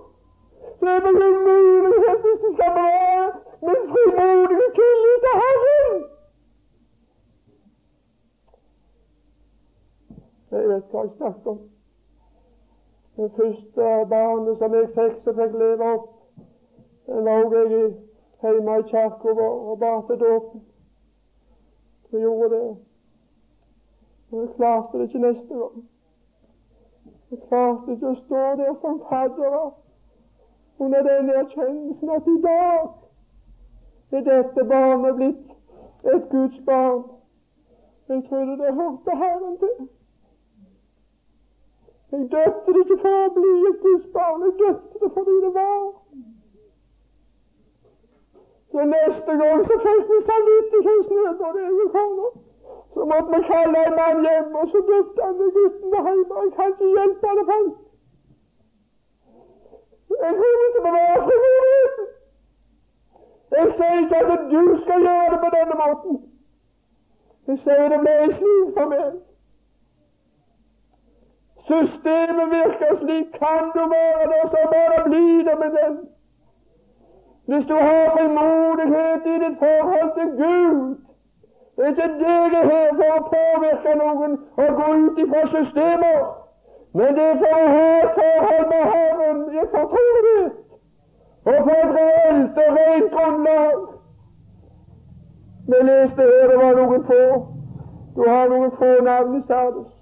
Det 0.81 0.89
er 0.95 1.07
ingen 1.11 1.37
mulighet 1.49 2.19
hvis 2.25 2.41
de 2.43 2.49
skal 2.55 2.73
bevare 2.79 3.27
min 3.67 3.83
frimodige 3.93 4.67
tillit 4.79 5.19
til 5.25 5.35
Herren. 5.43 6.14
Jeg 10.55 10.69
vet 10.69 10.91
hva 10.91 11.01
jeg 11.03 11.15
snakker 11.17 11.51
om. 11.51 11.63
Det 13.15 13.31
første 13.35 13.87
barnet 14.09 14.57
som 14.57 14.75
jeg 14.75 14.91
fikk, 14.95 15.17
som 15.23 15.35
fikk 15.39 15.55
leve 15.59 15.89
opp, 15.95 16.05
den 17.07 17.27
lå 17.27 17.35
jeg 17.53 17.89
hjemme 18.41 18.77
i 18.79 18.85
kirka 18.91 19.33
og 19.45 19.79
ba 19.79 19.91
til 20.07 20.19
dåpen. 20.19 20.63
Jeg 22.11 22.21
gjorde 22.21 22.49
det. 22.55 22.75
Men 24.31 24.39
jeg 24.41 24.49
klarte 24.55 24.97
det 24.97 25.07
ikke 25.07 25.19
neste 25.19 25.53
gang. 25.61 25.83
Jeg 27.31 27.39
klarte 27.47 27.91
ikke 27.91 28.11
å 28.13 28.21
stå 28.25 28.43
der 28.61 28.77
som 28.81 29.01
fadder 29.09 29.57
under 30.79 31.01
den 31.09 31.29
erkjennelsen 31.39 32.15
at 32.15 32.31
i 32.31 32.37
dag 32.47 32.87
er 34.11 34.25
dette 34.29 34.65
barnet 34.71 35.19
blitt 35.19 36.13
et 36.13 36.29
Guds 36.31 36.57
barn. 36.65 37.03
Jeg 38.09 38.23
trodde 38.29 38.57
det 38.63 38.73
hørte 38.73 39.17
Herren 39.23 39.57
til. 39.57 39.87
Jeg 42.15 42.27
døpte 42.31 42.73
det 42.73 42.81
ikke 42.83 42.97
for 43.03 43.13
å 43.21 43.31
bli 43.35 43.53
et 43.69 43.79
Guds 43.85 44.05
barn, 44.15 44.43
jeg 44.45 44.53
døpte 44.59 44.99
det 45.01 45.09
fordi 45.15 45.33
det 45.45 45.49
var. 45.55 45.81
Så 48.71 48.85
neste 48.91 49.33
gang 49.41 49.63
så 49.69 49.75
fikk 49.85 50.05
vi 50.11 50.19
samvittighetsnød 50.29 51.41
det 51.41 51.65
jeg 51.65 51.73
jo 51.79 52.05
opp. 52.27 52.37
Så 52.93 53.01
måtte 53.11 53.29
vi 53.33 53.41
kalle 53.49 53.81
en 53.87 53.97
mann 53.99 54.23
hjem, 54.27 54.55
og 54.61 54.71
så 54.71 54.83
døpte 54.91 55.27
han 55.27 55.35
den 55.41 55.51
gutten 55.57 55.89
hjemme. 55.95 56.39
Jeg 56.39 56.53
kan 56.55 56.71
ikke 56.71 56.93
hjelpe 56.95 57.35
det, 57.37 57.45
folk. 57.51 57.75
Jeg 60.23 60.33
vil 60.39 60.57
ikke 60.67 60.87
bevare 60.87 61.21
frimodigheten. 61.27 62.09
Jeg 63.57 63.67
sier 63.77 63.95
ikke 64.01 64.25
at 64.37 64.49
du 64.55 64.63
skal 64.83 65.07
gjøre 65.07 65.29
det 65.33 65.39
på 65.45 65.53
denne 65.59 65.75
måten. 65.83 66.19
Jeg 67.47 67.63
sier 67.63 67.87
det 67.93 68.03
ble 68.07 68.19
slik 68.39 68.75
for 68.79 68.93
meg. 68.95 69.15
Systemet 71.69 72.47
virker 72.55 72.91
slik. 73.01 73.27
Kan 73.41 73.63
du 73.75 73.83
være 73.95 74.25
det, 74.31 74.43
så 74.53 74.61
bare 74.73 75.09
bli 75.09 75.27
det 75.47 75.55
med 75.63 75.71
den. 75.79 75.95
Hvis 77.47 77.65
du 77.65 77.73
har 77.73 78.03
frimodighet 78.15 79.25
i 79.33 79.35
ditt 79.43 79.57
forhold 79.63 80.11
til 80.17 80.29
Gud 80.41 80.95
Det 81.77 81.83
er 81.85 81.89
ikke 81.89 82.07
deg 82.19 82.53
er 82.59 82.65
her 82.71 82.89
for 82.99 83.09
å 83.15 83.23
påvirke 83.33 83.95
noen 84.01 84.35
og 84.63 84.69
gå 84.79 84.87
ut 85.05 85.17
ifra 85.23 85.41
systemer, 85.53 86.21
men 86.97 87.17
det 87.17 87.25
er 87.31 87.41
for 87.41 87.57
å 87.63 87.65
ha 87.73 87.89
forhold 88.19 88.69
med 88.69 88.85
Herren 88.93 89.41
i 89.59 89.65
fortrolighet 89.73 90.53
og 91.45 91.57
på 91.65 91.75
et 91.81 91.91
reelt 91.97 92.61
og 92.63 92.77
rent 92.77 93.11
grunnlag. 93.17 93.83
Vi 95.67 95.81
leste 95.89 96.29
her 96.31 96.47
det 96.53 96.57
var 96.63 96.79
noen 96.79 97.05
få 97.11 97.21
Du 98.15 98.23
har 98.29 98.49
noen 98.53 98.71
få 98.79 98.91
navn 99.09 99.37
i 99.37 99.43
Sardis. 99.47 99.94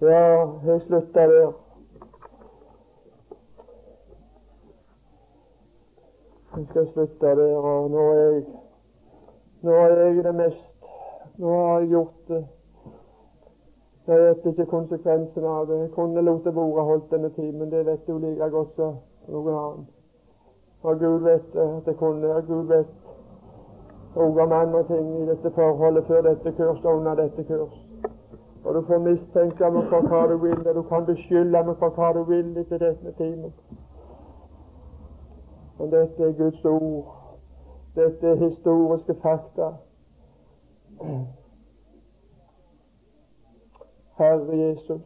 Ja, 0.00 0.46
jeg 0.64 0.80
slutter 0.80 1.26
der. 1.26 1.52
Jeg 6.56 6.66
skal 6.70 6.88
slutte 6.92 7.26
der, 7.26 7.56
og 7.56 7.90
nå 7.90 7.98
er 8.12 8.14
jeg 8.14 8.44
Nå 9.62 9.70
er 9.70 9.96
jeg 9.96 10.24
det 10.24 10.34
mest. 10.34 10.84
Nå 11.36 11.48
har 11.48 11.78
jeg 11.78 11.88
gjort 11.88 12.28
det. 12.28 12.46
Jeg 14.06 14.20
vet 14.20 14.46
ikke 14.46 14.66
konsekvensen 14.66 15.44
av 15.44 15.66
det. 15.66 15.80
Jeg 15.80 15.90
kunne 15.90 16.22
latt 16.22 16.44
det 16.44 16.54
være 16.56 16.84
holdt 16.84 17.10
denne 17.10 17.30
timen, 17.30 17.70
det 17.70 17.86
vet 17.86 18.06
du 18.06 18.18
like 18.18 18.50
godt 18.50 18.76
som 18.76 18.94
noen 19.28 19.58
annen. 19.64 19.88
Og 20.82 20.98
Gud 20.98 21.18
vet 21.26 21.56
at 21.56 21.82
det 21.86 21.96
kunne, 21.98 22.34
og 22.36 22.46
Gud 22.46 22.70
vet 22.70 24.14
òg 24.14 24.40
om 24.46 24.52
andre 24.52 24.86
ting 24.86 25.22
i 25.22 25.26
dette 25.26 25.50
forholdet 25.50 26.06
før 26.06 26.22
dette 26.30 26.52
kurs 26.52 26.84
og 26.84 26.96
under 26.96 27.14
dette 27.14 27.44
kurs. 27.44 27.87
Og 28.68 28.74
du 28.74 28.82
får 28.86 28.98
mistenke 28.98 29.70
meg 29.72 29.86
for 29.88 30.04
hva 30.10 30.26
du 30.28 30.34
vil, 30.42 30.66
og 30.68 30.74
du 30.74 30.82
kan 30.90 31.06
beskylde 31.08 31.62
meg 31.64 31.78
for 31.80 31.94
hva 31.96 32.10
du 32.12 32.18
vil 32.28 32.50
etter 32.60 32.82
denne 32.82 33.12
timen. 33.16 33.54
Men 35.78 35.94
dette 35.94 36.26
er 36.26 36.34
Guds 36.36 36.64
ord. 36.64 37.14
Dette 37.96 38.28
er 38.28 38.36
historiske 38.42 39.16
fakta. 39.22 39.70
Herre 44.20 44.60
Jesus. 44.60 45.02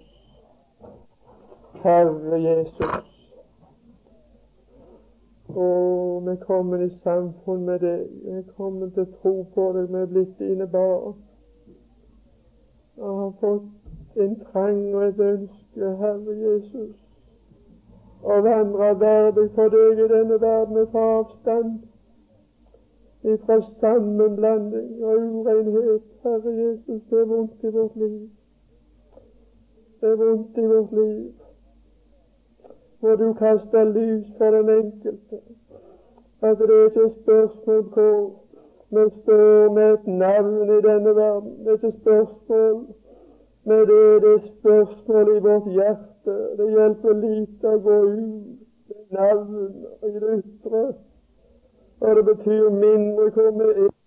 Herre 1.86 2.44
Jesus. 2.50 3.10
Å, 5.54 5.66
vi 6.26 6.40
kommer 6.46 6.82
i 6.82 6.94
samfunn 7.04 7.68
med 7.70 7.84
deg. 7.86 8.08
Vi 8.24 8.40
er 8.42 8.48
kommet 8.56 8.98
til 8.98 9.12
tro 9.20 9.42
på 9.54 9.74
deg. 9.76 9.92
Vi 9.92 10.02
er 10.02 10.16
blitt 10.16 10.40
dine 10.42 10.66
barn. 10.66 11.22
Og 12.96 13.20
har 13.20 13.32
fått 13.40 14.16
en 14.16 14.34
trang 14.40 14.94
og 14.94 15.04
et 15.06 15.20
ønske, 15.20 15.94
Herre 16.02 16.34
Jesus, 16.40 16.92
å 18.22 18.36
vandre 18.44 18.90
verdig 19.00 19.48
for 19.54 19.72
deg 19.72 20.02
i 20.04 20.08
denne 20.10 20.36
verden 20.42 20.86
ta 20.92 21.06
avstand 21.20 21.80
ifra 23.22 23.58
sammenblanding 23.80 25.02
og 25.04 25.24
urenhet. 25.38 26.04
Herre 26.22 26.52
Jesus, 26.58 27.02
det 27.10 27.18
er 27.20 27.30
vondt 27.32 27.64
i 27.64 27.72
vårt 27.78 27.96
liv. 27.96 28.28
Det 30.00 30.10
er 30.10 30.20
vondt 30.20 30.58
i 30.58 30.66
vårt 30.74 30.92
liv. 31.00 31.32
Må 33.02 33.16
du 33.16 33.32
kaste 33.34 33.84
lys 33.84 34.26
for 34.38 34.50
den 34.50 34.70
enkelte. 34.76 35.40
At 36.42 36.58
det 36.58 36.70
er 36.70 36.86
ikke 36.86 37.10
spørsmål 37.22 37.82
hvor 37.94 38.41
vi 38.92 39.04
står 39.22 39.72
med 39.76 39.92
et 39.92 40.06
navn 40.06 40.74
i 40.76 40.80
denne 40.88 41.14
verden. 41.16 41.54
Det 41.64 41.72
er 41.72 41.94
spørsmål 42.00 42.82
men 43.64 43.78
det 43.78 44.22
det 44.22 44.42
spørsmål 44.58 45.36
i 45.36 45.40
vårt 45.40 45.72
hjerte. 45.72 46.34
Det 46.58 46.66
hjelper 46.70 47.12
lite 47.12 47.68
å 47.68 47.78
gå 47.78 47.98
ut 48.02 48.58
med 48.90 49.16
navn 49.18 49.68
i 50.02 50.12
det 50.16 50.32
ytre. 50.40 50.82
Og 52.00 52.16
det 52.16 52.24
betyr 52.24 52.70
mindre 52.70 53.30
hvor 53.30 53.50
vi 53.58 53.68
er. 53.84 54.01